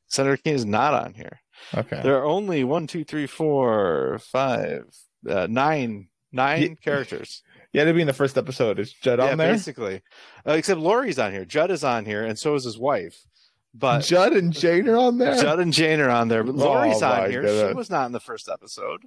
Senator 0.09 0.37
King 0.37 0.55
is 0.55 0.65
not 0.65 0.95
on 0.95 1.15
here. 1.15 1.41
Okay. 1.75 2.01
There 2.03 2.17
are 2.19 2.25
only 2.25 2.63
one, 2.65 2.87
two, 2.87 3.05
three, 3.05 3.27
four, 3.27 4.19
five, 4.31 4.85
uh, 5.29 5.47
nine, 5.51 6.09
nine 6.33 6.63
Yeah. 6.63 6.75
characters. 6.83 7.43
Yeah, 7.75 7.83
to 7.87 7.93
be 7.93 8.03
in 8.03 8.07
the 8.07 8.13
first 8.13 8.39
episode. 8.39 8.79
Is 8.79 8.93
Judd 8.93 9.19
yeah, 9.19 9.33
on 9.33 9.39
there? 9.39 9.53
basically. 9.53 10.01
Uh, 10.47 10.53
except 10.53 10.79
Laurie's 10.79 11.19
on 11.19 11.33
here. 11.33 11.45
Judd 11.45 11.73
is 11.73 11.83
on 11.83 12.05
here, 12.05 12.25
and 12.25 12.39
so 12.39 12.55
is 12.55 12.63
his 12.63 12.79
wife. 12.79 13.27
But 13.75 14.05
Judd 14.05 14.33
and 14.33 14.53
Jane 14.53 14.89
are 14.89 14.97
on 14.97 15.19
there. 15.19 15.35
Judd 15.43 15.59
and 15.59 15.73
Jane 15.73 15.99
are 15.99 16.09
on 16.09 16.29
there. 16.29 16.45
But 16.45 16.53
Oh, 16.55 16.59
Laurie's 16.69 17.01
my 17.01 17.25
on 17.25 17.31
here. 17.33 17.43
She 17.69 17.75
was 17.75 17.91
not 17.91 18.07
in 18.07 18.13
the 18.13 18.21
first 18.21 18.49
episode, 18.49 19.01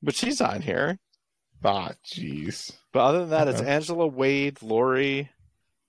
but 0.00 0.14
she's 0.14 0.40
on 0.40 0.62
here. 0.62 1.00
Ah, 1.64 1.94
jeez. 2.06 2.70
But 2.92 3.00
other 3.00 3.18
than 3.26 3.30
that, 3.30 3.48
it's 3.48 3.60
Angela 3.60 4.06
Wade, 4.06 4.62
Laurie, 4.62 5.28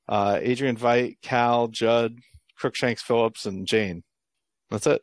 uh, 0.10 0.40
Adrian 0.42 0.78
Veidt, 0.78 1.18
Cal, 1.22 1.68
Judd, 1.68 2.20
Crookshanks 2.58 3.02
Phillips, 3.02 3.46
and 3.46 3.68
Jane. 3.68 4.04
That's 4.70 4.88
it. 4.88 5.02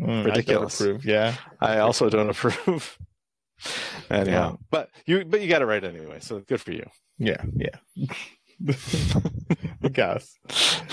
Mm, 0.00 0.22
I 0.22 0.24
Ridiculous. 0.24 0.80
approve, 0.80 1.04
Yeah. 1.04 1.34
I 1.60 1.78
also 1.78 2.08
don't 2.10 2.28
approve. 2.34 2.98
Anyhow, 4.10 4.50
Yeah. 4.52 4.56
but 4.70 4.90
you 5.06 5.24
but 5.24 5.40
you 5.40 5.48
got 5.48 5.62
it 5.62 5.66
right 5.66 5.82
anyway, 5.82 6.18
so 6.20 6.40
good 6.40 6.60
for 6.60 6.72
you. 6.72 6.84
Yeah. 7.18 7.42
Yeah. 7.56 8.04
I 9.98 10.14
guess. 10.14 10.38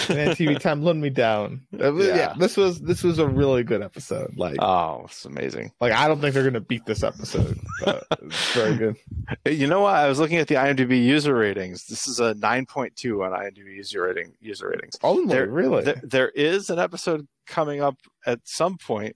Man, 0.09 0.29
TV 0.29 0.59
time 0.59 0.83
let 0.83 0.95
me 0.95 1.09
down. 1.09 1.61
Uh, 1.79 1.93
yeah. 1.95 2.15
Yeah. 2.15 2.33
This 2.37 2.57
was 2.57 2.79
this 2.81 3.03
was 3.03 3.19
a 3.19 3.27
really 3.27 3.63
good 3.63 3.81
episode. 3.81 4.35
Like 4.37 4.55
Oh, 4.59 5.01
it's 5.05 5.25
amazing. 5.25 5.71
like 5.81 5.91
I 5.93 6.07
don't 6.07 6.19
think 6.21 6.33
they're 6.33 6.43
gonna 6.43 6.59
beat 6.61 6.85
this 6.85 7.03
episode. 7.03 7.59
It's 7.85 8.53
very 8.53 8.75
good. 8.77 8.95
You 9.45 9.67
know 9.67 9.81
what? 9.81 9.95
I 9.95 10.07
was 10.07 10.19
looking 10.19 10.37
at 10.37 10.47
the 10.47 10.55
IMDb 10.55 11.03
user 11.03 11.35
ratings. 11.35 11.85
This 11.85 12.07
is 12.07 12.19
a 12.19 12.33
9.2 12.35 13.23
on 13.25 13.31
IMDb 13.39 13.75
user 13.75 14.03
rating 14.03 14.33
user 14.39 14.69
ratings. 14.69 14.95
Oh 15.03 15.25
There- 15.25 15.47
really? 15.47 15.83
There, 15.83 16.01
there 16.03 16.29
is 16.29 16.69
an 16.69 16.79
episode 16.79 17.27
coming 17.47 17.81
up 17.81 17.97
at 18.25 18.39
some 18.43 18.77
point 18.77 19.15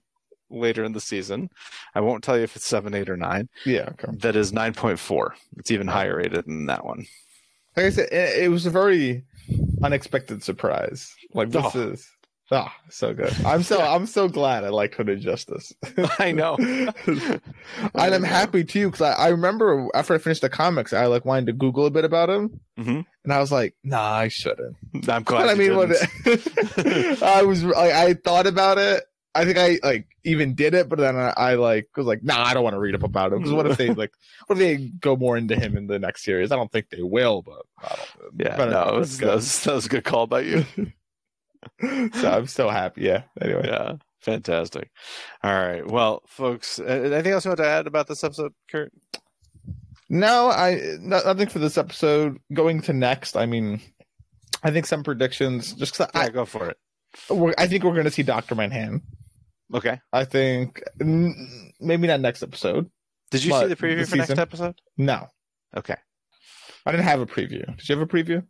later 0.50 0.84
in 0.84 0.92
the 0.92 1.00
season. 1.00 1.48
I 1.94 2.00
won't 2.00 2.22
tell 2.24 2.36
you 2.36 2.42
if 2.44 2.56
it's 2.56 2.66
7, 2.66 2.92
8 2.94 3.08
or 3.08 3.16
9. 3.16 3.48
yeah, 3.64 3.88
okay. 3.92 4.08
That 4.18 4.36
is 4.36 4.52
9.4. 4.52 5.30
It's 5.58 5.70
even 5.70 5.86
higher 5.88 6.16
rated 6.16 6.44
than 6.46 6.66
that 6.66 6.84
one. 6.84 7.06
Like 7.76 7.86
I 7.86 7.90
said, 7.90 8.08
it, 8.12 8.44
it 8.44 8.48
was 8.50 8.66
a 8.66 8.70
very 8.70 9.24
unexpected 9.82 10.42
surprise. 10.42 11.14
Like 11.34 11.50
this 11.50 11.64
Oh. 11.74 11.80
is 11.92 12.08
ah 12.52 12.74
so 12.88 13.14
good. 13.14 13.32
I'm 13.46 13.62
so 13.62 13.80
I'm 13.80 14.06
so 14.06 14.28
glad 14.28 14.64
I 14.64 14.68
like 14.70 14.94
Hooded 14.94 15.20
Justice. 15.20 15.72
I 16.18 16.32
know. 16.32 16.56
and 17.06 17.40
I'm 17.94 18.22
happy 18.24 18.64
too 18.64 18.88
because 18.90 19.00
I, 19.02 19.12
I 19.12 19.28
remember 19.28 19.88
after 19.94 20.14
I 20.14 20.18
finished 20.18 20.42
the 20.42 20.48
comics, 20.48 20.92
I 20.92 21.06
like 21.06 21.24
wanted 21.24 21.46
to 21.46 21.52
Google 21.52 21.86
a 21.86 21.90
bit 21.90 22.04
about 22.04 22.28
him, 22.30 22.60
Mhm. 22.78 23.04
and 23.24 23.32
I 23.32 23.38
was 23.38 23.52
like, 23.52 23.74
"Nah, 23.84 24.02
I 24.12 24.28
shouldn't." 24.28 24.76
I'm 25.08 25.22
glad 25.22 25.44
But 25.44 25.48
I 25.50 25.54
mean, 25.54 25.76
what. 25.76 25.90
I 27.22 27.42
was 27.44 27.62
like, 27.64 27.92
I 27.92 28.14
thought 28.14 28.46
about 28.46 28.78
it. 28.78 29.04
I 29.34 29.44
think 29.44 29.58
I 29.58 29.78
like 29.82 30.08
even 30.24 30.54
did 30.54 30.74
it, 30.74 30.88
but 30.88 30.98
then 30.98 31.16
I, 31.16 31.32
I 31.36 31.54
like 31.54 31.88
was 31.96 32.06
like, 32.06 32.22
"Nah, 32.24 32.42
I 32.44 32.52
don't 32.54 32.64
want 32.64 32.74
to 32.74 32.80
read 32.80 32.94
up 32.96 33.04
about 33.04 33.32
him." 33.32 33.38
Because 33.38 33.52
what 33.52 33.66
if 33.66 33.76
they 33.76 33.88
like, 33.94 34.12
what 34.46 34.58
if 34.58 34.58
they 34.58 34.76
go 35.00 35.16
more 35.16 35.36
into 35.36 35.54
him 35.54 35.76
in 35.76 35.86
the 35.86 35.98
next 35.98 36.24
series? 36.24 36.50
I 36.50 36.56
don't 36.56 36.70
think 36.72 36.90
they 36.90 37.02
will, 37.02 37.42
but 37.42 37.62
I 37.78 37.96
don't, 37.96 38.40
Yeah, 38.40 38.56
but 38.56 38.70
no, 38.70 38.98
was, 38.98 39.18
that, 39.18 39.34
was, 39.34 39.62
that 39.64 39.74
was 39.74 39.86
a 39.86 39.88
good 39.88 40.04
call 40.04 40.26
by 40.26 40.40
you. 40.40 40.64
so 42.14 42.30
I'm 42.30 42.46
so 42.46 42.68
happy. 42.70 43.02
Yeah. 43.02 43.22
Anyway, 43.40 43.62
yeah, 43.66 43.96
fantastic. 44.20 44.90
All 45.44 45.52
right, 45.52 45.86
well, 45.86 46.22
folks, 46.26 46.78
anything 46.80 47.32
else 47.32 47.44
you 47.44 47.50
want 47.50 47.58
to 47.58 47.66
add 47.66 47.86
about 47.86 48.08
this 48.08 48.24
episode, 48.24 48.52
Kurt? 48.70 48.92
No, 50.08 50.48
I 50.50 50.96
no, 50.98 51.20
nothing 51.24 51.48
for 51.48 51.60
this 51.60 51.78
episode. 51.78 52.40
Going 52.52 52.82
to 52.82 52.92
next, 52.92 53.36
I 53.36 53.46
mean, 53.46 53.80
I 54.64 54.72
think 54.72 54.86
some 54.86 55.04
predictions. 55.04 55.72
Just 55.74 55.96
'cause 55.96 56.08
Yeah, 56.14 56.20
I, 56.22 56.28
go 56.30 56.44
for 56.44 56.70
it. 56.70 56.78
I 57.58 57.68
think 57.68 57.84
we're 57.84 57.92
going 57.92 58.04
to 58.04 58.10
see 58.10 58.24
Doctor 58.24 58.56
Manhattan. 58.56 59.02
Okay. 59.74 60.00
I 60.12 60.24
think 60.24 60.82
mm, 60.98 61.32
maybe 61.80 62.06
not 62.06 62.20
next 62.20 62.42
episode. 62.42 62.90
Did 63.30 63.44
you 63.44 63.52
see 63.52 63.66
the 63.66 63.76
preview 63.76 64.00
the 64.00 64.06
for 64.06 64.16
next 64.16 64.38
episode? 64.38 64.74
No, 64.96 65.28
Okay. 65.76 65.96
I 66.86 66.92
didn't 66.92 67.04
have 67.04 67.20
a 67.20 67.26
preview. 67.26 67.66
Did 67.76 67.88
you 67.88 67.96
have 67.98 68.02
a 68.02 68.06
preview? 68.06 68.42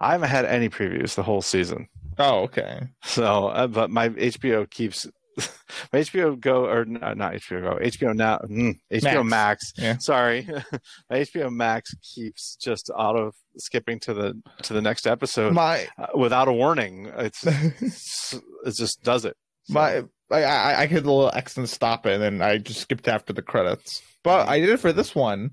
I 0.00 0.12
haven't 0.12 0.28
had 0.28 0.44
any 0.44 0.68
previews 0.68 1.14
the 1.14 1.22
whole 1.22 1.40
season. 1.40 1.88
Oh, 2.18 2.40
okay. 2.40 2.82
So, 3.04 3.48
uh, 3.48 3.66
but 3.66 3.90
my 3.90 4.10
HBO 4.10 4.68
keeps 4.68 5.06
my 5.92 6.00
HBO 6.00 6.38
Go 6.38 6.66
or 6.66 6.84
no, 6.84 7.14
not 7.14 7.32
HBO 7.34 7.62
Go, 7.62 7.78
HBO 7.82 8.14
Now, 8.14 8.38
mm, 8.38 8.74
HBO 8.92 9.26
Max. 9.26 9.72
Yeah. 9.76 9.96
Sorry, 9.98 10.46
my 11.10 11.16
HBO 11.20 11.50
Max 11.50 11.94
keeps 12.14 12.56
just 12.56 12.90
auto 12.94 13.32
skipping 13.56 14.00
to 14.00 14.14
the 14.14 14.40
to 14.62 14.72
the 14.74 14.82
next 14.82 15.06
episode 15.06 15.54
My 15.54 15.88
uh, 15.96 16.08
without 16.14 16.48
a 16.48 16.52
warning. 16.52 17.10
It's, 17.16 17.46
it's 17.46 18.34
it 18.66 18.74
just 18.76 19.02
does 19.02 19.24
it. 19.24 19.36
So, 19.64 19.74
my 19.74 20.04
I, 20.30 20.42
I 20.44 20.80
I 20.82 20.86
hit 20.86 21.04
the 21.04 21.10
little 21.12 21.30
X 21.34 21.56
and 21.56 21.68
stop 21.68 22.06
it, 22.06 22.14
and 22.14 22.22
then 22.22 22.42
I 22.42 22.58
just 22.58 22.80
skipped 22.80 23.08
after 23.08 23.32
the 23.32 23.42
credits. 23.42 24.02
But 24.22 24.48
I 24.48 24.60
did 24.60 24.68
it 24.70 24.80
for 24.80 24.92
this 24.92 25.14
one, 25.14 25.52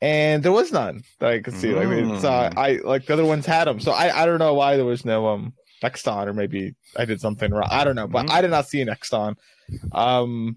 and 0.00 0.42
there 0.42 0.52
was 0.52 0.70
none 0.72 1.02
that 1.20 1.30
I 1.32 1.40
could 1.40 1.54
see. 1.54 1.70
It's, 1.70 2.24
uh, 2.24 2.50
Mm. 2.50 2.56
I 2.58 2.70
like 2.84 3.06
the 3.06 3.12
other 3.14 3.24
ones 3.24 3.46
had 3.46 3.66
them, 3.66 3.80
so 3.80 3.92
I 3.92 4.22
I 4.22 4.26
don't 4.26 4.38
know 4.38 4.54
why 4.54 4.76
there 4.76 4.84
was 4.84 5.04
no 5.04 5.26
um 5.28 5.52
Nexton, 5.82 6.26
or 6.28 6.32
maybe 6.32 6.74
I 6.96 7.04
did 7.04 7.20
something 7.20 7.50
wrong. 7.50 7.68
I 7.70 7.84
don't 7.84 7.96
know, 7.96 8.06
but 8.06 8.26
Mhm. 8.26 8.30
I 8.30 8.40
did 8.40 8.50
not 8.50 8.68
see 8.68 8.80
an 8.80 8.88
Nexton. 8.88 9.36
Um, 9.92 10.56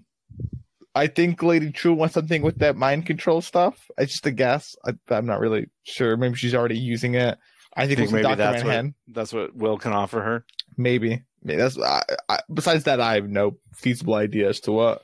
I 0.94 1.06
think 1.06 1.42
Lady 1.42 1.70
Trieu 1.70 1.92
wants 1.94 2.14
something 2.14 2.42
with 2.42 2.58
that 2.58 2.76
mind 2.76 3.06
control 3.06 3.40
stuff. 3.40 3.90
It's 3.98 4.12
just 4.12 4.26
a 4.26 4.30
guess. 4.30 4.74
I, 4.86 4.92
I'm 5.14 5.26
not 5.26 5.40
really 5.40 5.66
sure. 5.84 6.16
Maybe 6.16 6.34
she's 6.36 6.54
already 6.54 6.78
using 6.78 7.14
it. 7.14 7.38
I 7.76 7.86
think, 7.86 7.98
think 7.98 7.98
it 7.98 8.02
was 8.02 8.12
maybe 8.12 8.22
Doctor 8.22 8.36
that's 8.36 8.64
what- 8.64 8.92
that's 9.08 9.32
what 9.32 9.54
Will 9.54 9.78
can 9.78 9.92
offer 9.92 10.20
her. 10.22 10.44
Maybe. 10.76 11.22
Maybe 11.42 11.58
that's 11.58 11.78
I, 11.78 12.02
I, 12.28 12.40
besides 12.52 12.84
that 12.84 13.00
I 13.00 13.14
have 13.14 13.28
no 13.28 13.56
feasible 13.74 14.14
idea 14.14 14.48
as 14.48 14.60
to 14.60 14.72
what. 14.72 15.02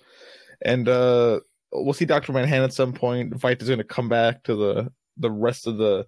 And 0.62 0.88
uh 0.88 1.40
we'll 1.72 1.92
see 1.92 2.04
Doctor 2.04 2.32
Manhattan 2.32 2.64
at 2.64 2.72
some 2.72 2.92
point. 2.92 3.34
Veidt 3.34 3.60
is 3.60 3.68
going 3.68 3.78
to 3.78 3.84
come 3.84 4.08
back 4.08 4.44
to 4.44 4.54
the 4.54 4.92
the 5.16 5.30
rest 5.30 5.66
of 5.66 5.76
the 5.78 6.06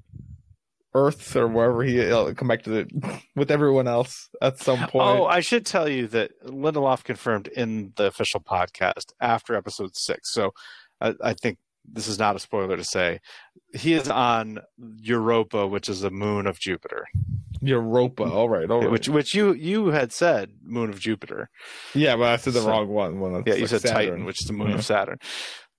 Earth 0.95 1.37
or 1.37 1.47
wherever 1.47 1.83
he 1.83 1.97
he'll 1.97 2.35
come 2.35 2.49
back 2.49 2.62
to 2.62 2.70
the 2.70 3.20
with 3.37 3.51
everyone 3.51 3.87
else 3.87 4.29
at 4.41 4.59
some 4.59 4.79
point. 4.79 5.07
Oh, 5.07 5.27
I 5.27 5.41
should 5.41 5.66
tell 5.66 5.89
you 5.89 6.07
that 6.09 6.31
Lindelof 6.45 7.05
confirmed 7.05 7.49
in 7.49 7.93
the 7.97 8.07
official 8.07 8.41
podcast 8.41 9.12
after 9.20 9.55
episode 9.55 9.95
six. 9.95 10.33
So 10.33 10.53
I, 11.01 11.14
I 11.22 11.35
think 11.35 11.59
this 11.85 12.09
is 12.09 12.18
not 12.18 12.35
a 12.35 12.39
spoiler 12.39 12.77
to 12.77 12.85
say 12.85 13.20
he 13.74 13.93
is 13.93 14.09
on 14.09 14.61
Europa, 14.97 15.66
which 15.66 15.89
is 15.89 16.03
a 16.03 16.11
moon 16.11 16.47
of 16.47 16.59
Jupiter. 16.59 17.07
Europa. 17.69 18.25
All 18.33 18.49
right. 18.49 18.71
All 18.71 18.81
right. 18.81 18.91
Which, 18.91 19.09
which 19.09 19.35
you 19.35 19.53
you 19.55 19.87
had 19.89 20.12
said 20.12 20.51
moon 20.62 20.91
of 20.91 20.99
Jupiter. 21.01 21.51
yeah, 21.95 22.17
but 22.17 22.29
I 22.29 22.37
said 22.37 22.53
the 22.55 22.61
So- 22.62 22.69
wrong 22.69 22.89
one. 22.89 23.43
Yeah, 23.47 23.55
you 23.55 23.61
like 23.62 23.69
said 23.71 23.81
Saturn. 23.83 23.95
Titan, 23.95 24.25
which 24.25 24.41
is 24.43 24.47
the 24.47 24.53
moon 24.53 24.71
Yeah. 24.71 24.75
of 24.77 24.85
Saturn. 24.85 25.19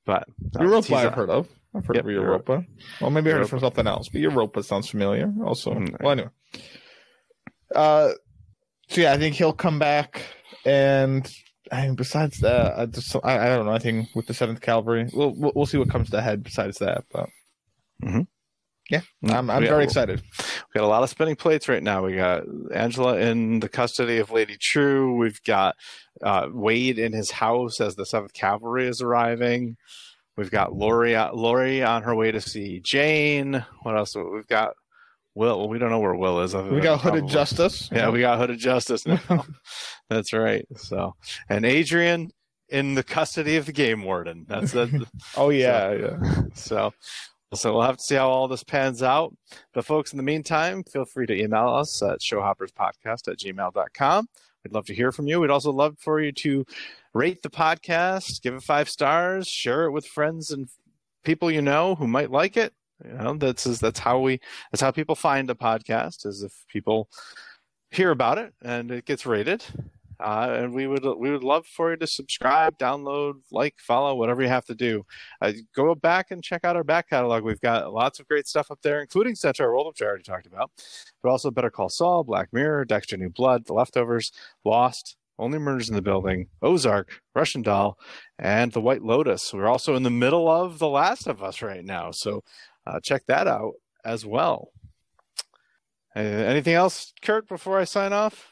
But 0.05 0.23
uh, 0.59 0.63
Europa. 0.63 0.95
I've 0.95 1.13
heard 1.13 1.29
of. 1.29 1.47
I've 1.75 1.85
heard 1.85 1.97
Yep, 1.97 2.05
of 2.05 2.11
Europa. 2.11 2.63
Well, 3.01 3.09
maybe 3.11 3.29
I 3.29 3.33
heard 3.33 3.41
it 3.43 3.49
from 3.49 3.59
something 3.59 3.85
else, 3.87 4.07
but 4.09 4.21
Europa 4.21 4.63
sounds 4.63 4.89
familiar. 4.89 5.31
Also, 5.45 5.71
Mm. 5.73 6.01
well, 6.01 6.11
anyway. 6.11 6.29
Uh, 7.75 8.11
so 8.89 9.01
yeah, 9.01 9.13
I 9.13 9.17
think 9.17 9.35
he'll 9.35 9.51
come 9.53 9.77
back, 9.79 10.21
and 10.65 11.29
I 11.71 11.85
mean, 11.87 11.95
besides 11.95 12.39
that, 12.39 12.79
I 12.79 12.85
just 12.85 13.13
I, 13.23 13.39
I 13.39 13.45
don't 13.49 13.65
know 13.65 13.73
I 13.73 13.79
think 13.79 14.07
with 14.15 14.27
the 14.27 14.33
Seventh 14.33 14.61
Cavalry. 14.61 15.09
We'll 15.13 15.33
we'll, 15.35 15.51
we'll 15.53 15.65
see 15.65 15.77
what 15.77 15.89
comes 15.89 16.09
to 16.11 16.21
head 16.21 16.41
besides 16.43 16.77
that, 16.79 17.03
but 17.11 17.27
Mhm. 18.03 18.27
Yeah, 18.89 19.01
I'm 19.25 19.49
I'm 19.49 19.61
We 19.61 19.67
got- 19.67 19.73
very 19.73 19.83
excited. 19.83 20.21
We 20.39 20.79
got 20.79 20.85
a 20.85 20.87
lot 20.87 21.03
of 21.03 21.09
spinning 21.09 21.35
plates 21.35 21.67
right 21.67 21.83
now. 21.83 22.05
We 22.05 22.15
got 22.15 22.43
Angela 22.73 23.17
in 23.17 23.59
the 23.59 23.69
custody 23.69 24.17
of 24.19 24.31
Lady 24.31 24.55
Trieu. 24.59 25.13
We've 25.13 25.41
got 25.43 25.75
uh, 26.23 26.47
Wade 26.51 26.99
in 26.99 27.13
his 27.13 27.31
house 27.31 27.79
as 27.81 27.95
the 27.95 28.05
Seventh 28.05 28.33
Cavalry 28.33 28.87
is 28.87 29.01
arriving. 29.01 29.75
We've 30.37 30.51
got 30.51 30.73
Laurie, 30.73 31.17
Laurie 31.33 31.83
on 31.83 32.03
her 32.03 32.15
way 32.15 32.31
to 32.31 32.39
see 32.41 32.79
Jane. 32.83 33.65
What 33.83 33.97
else? 33.97 34.15
We've 34.15 34.47
got 34.47 34.73
Will. 35.35 35.67
We 35.67 35.79
don't 35.79 35.89
know 35.89 35.99
where 35.99 36.15
Will 36.15 36.41
is. 36.41 36.53
We 36.55 36.79
got 36.79 37.01
Hooded 37.01 37.21
probably- 37.21 37.33
Justice. 37.33 37.89
Yeah, 37.91 38.09
we 38.09 38.19
got 38.21 38.37
Hooded 38.39 38.59
Justice 38.59 39.05
now. 39.05 39.19
That's 40.09 40.33
right. 40.33 40.65
So, 40.75 41.15
and 41.49 41.65
Adrian 41.65 42.29
in 42.69 42.95
the 42.95 43.03
custody 43.03 43.55
of 43.57 43.65
the 43.65 43.71
Game 43.71 44.03
Warden. 44.03 44.45
That's 44.47 44.73
it. 44.75 44.89
oh 45.37 45.49
yeah, 45.49 45.91
yeah. 45.93 46.17
So, 46.53 46.93
so 47.53 47.73
we'll 47.73 47.83
have 47.83 47.97
to 47.97 48.03
see 48.03 48.15
how 48.15 48.29
all 48.29 48.47
this 48.47 48.63
pans 48.63 49.01
out. 49.01 49.35
But 49.73 49.85
folks, 49.85 50.11
in 50.11 50.17
the 50.17 50.23
meantime, 50.23 50.83
feel 50.83 51.05
free 51.05 51.25
to 51.27 51.39
email 51.39 51.69
us 51.69 52.01
at 52.03 52.19
showhopperspodcast 52.19 53.27
at 53.27 53.39
gmail.com. 53.39 54.27
We'd 54.63 54.73
love 54.73 54.85
to 54.87 54.95
hear 54.95 55.11
from 55.11 55.27
you. 55.27 55.39
We'd 55.39 55.49
also 55.49 55.71
love 55.71 55.95
for 55.99 56.19
you 56.19 56.31
to 56.33 56.65
rate 57.13 57.41
the 57.41 57.49
podcast, 57.49 58.41
give 58.41 58.53
it 58.53 58.63
five 58.63 58.89
stars, 58.89 59.47
share 59.47 59.85
it 59.85 59.91
with 59.91 60.05
friends 60.05 60.51
and 60.51 60.67
people 61.23 61.49
you 61.49 61.61
know 61.61 61.95
who 61.95 62.07
might 62.07 62.31
like 62.31 62.57
it. 62.57 62.73
You 63.05 63.13
know, 63.13 63.37
that's 63.37 63.63
that's 63.63 63.99
how 63.99 64.19
we 64.19 64.39
that's 64.71 64.81
how 64.81 64.91
people 64.91 65.15
find 65.15 65.49
a 65.49 65.55
podcast 65.55 66.25
is 66.25 66.41
if 66.41 66.51
people 66.67 67.09
hear 67.91 68.11
about 68.11 68.37
it 68.37 68.53
and 68.61 68.91
it 68.91 69.05
gets 69.05 69.25
rated. 69.25 69.63
Uh, 70.19 70.57
and 70.59 70.73
we 70.73 70.87
would 70.87 71.05
we 71.17 71.29
would 71.31 71.43
love 71.43 71.65
for 71.67 71.91
you 71.91 71.97
to 71.97 72.07
subscribe, 72.07 72.77
download, 72.77 73.33
like, 73.51 73.75
follow, 73.77 74.15
whatever 74.15 74.41
you 74.41 74.47
have 74.47 74.65
to 74.65 74.73
do. 74.73 75.05
Uh, 75.41 75.51
go 75.75 75.93
back 75.93 76.31
and 76.31 76.43
check 76.43 76.63
out 76.63 76.75
our 76.75 76.83
back 76.83 77.09
catalog. 77.09 77.43
We've 77.43 77.61
got 77.61 77.93
lots 77.93 78.19
of 78.19 78.27
great 78.27 78.47
stuff 78.47 78.71
up 78.71 78.79
there, 78.81 79.01
including 79.01 79.35
Central 79.35 79.69
World, 79.69 79.87
which 79.87 80.01
I 80.01 80.05
already 80.05 80.23
talked 80.23 80.47
about, 80.47 80.71
but 81.21 81.29
also 81.29 81.51
Better 81.51 81.69
Call 81.69 81.89
Saul, 81.89 82.23
Black 82.23 82.51
Mirror, 82.51 82.85
Dexter 82.85 83.17
New 83.17 83.29
Blood, 83.29 83.65
The 83.65 83.73
Leftovers, 83.73 84.31
Lost, 84.65 85.17
Only 85.37 85.59
Murders 85.59 85.89
in 85.89 85.95
the 85.95 86.01
Building, 86.01 86.47
Ozark, 86.63 87.21
Russian 87.35 87.61
Doll, 87.61 87.99
and 88.39 88.71
The 88.71 88.81
White 88.81 89.03
Lotus. 89.03 89.53
We're 89.53 89.67
also 89.67 89.95
in 89.95 90.03
the 90.03 90.09
middle 90.09 90.49
of 90.49 90.79
The 90.79 90.89
Last 90.89 91.27
of 91.27 91.43
Us 91.43 91.61
right 91.61 91.85
now, 91.85 92.09
so 92.09 92.43
uh, 92.87 92.99
check 93.01 93.23
that 93.27 93.47
out 93.47 93.73
as 94.03 94.25
well. 94.25 94.71
Anything 96.15 96.73
else, 96.73 97.13
Kurt, 97.21 97.47
before 97.47 97.77
I 97.77 97.83
sign 97.83 98.13
off? 98.13 98.51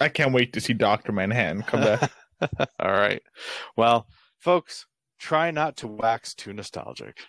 I 0.00 0.08
can't 0.08 0.32
wait 0.32 0.52
to 0.54 0.60
see 0.60 0.72
Doctor 0.72 1.12
Manhattan 1.12 1.62
come 1.62 1.80
back. 1.80 2.10
All 2.80 2.90
right. 2.90 3.22
Well, 3.76 4.06
folks, 4.38 4.86
try 5.18 5.50
not 5.50 5.76
to 5.78 5.88
wax 5.88 6.34
too 6.34 6.52
nostalgic. 6.52 7.20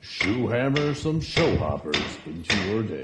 Shoe 0.00 0.48
hammer 0.48 0.94
some 0.94 1.20
show 1.20 1.56
hoppers 1.58 2.18
into 2.26 2.56
your 2.68 2.82
day. 2.82 3.02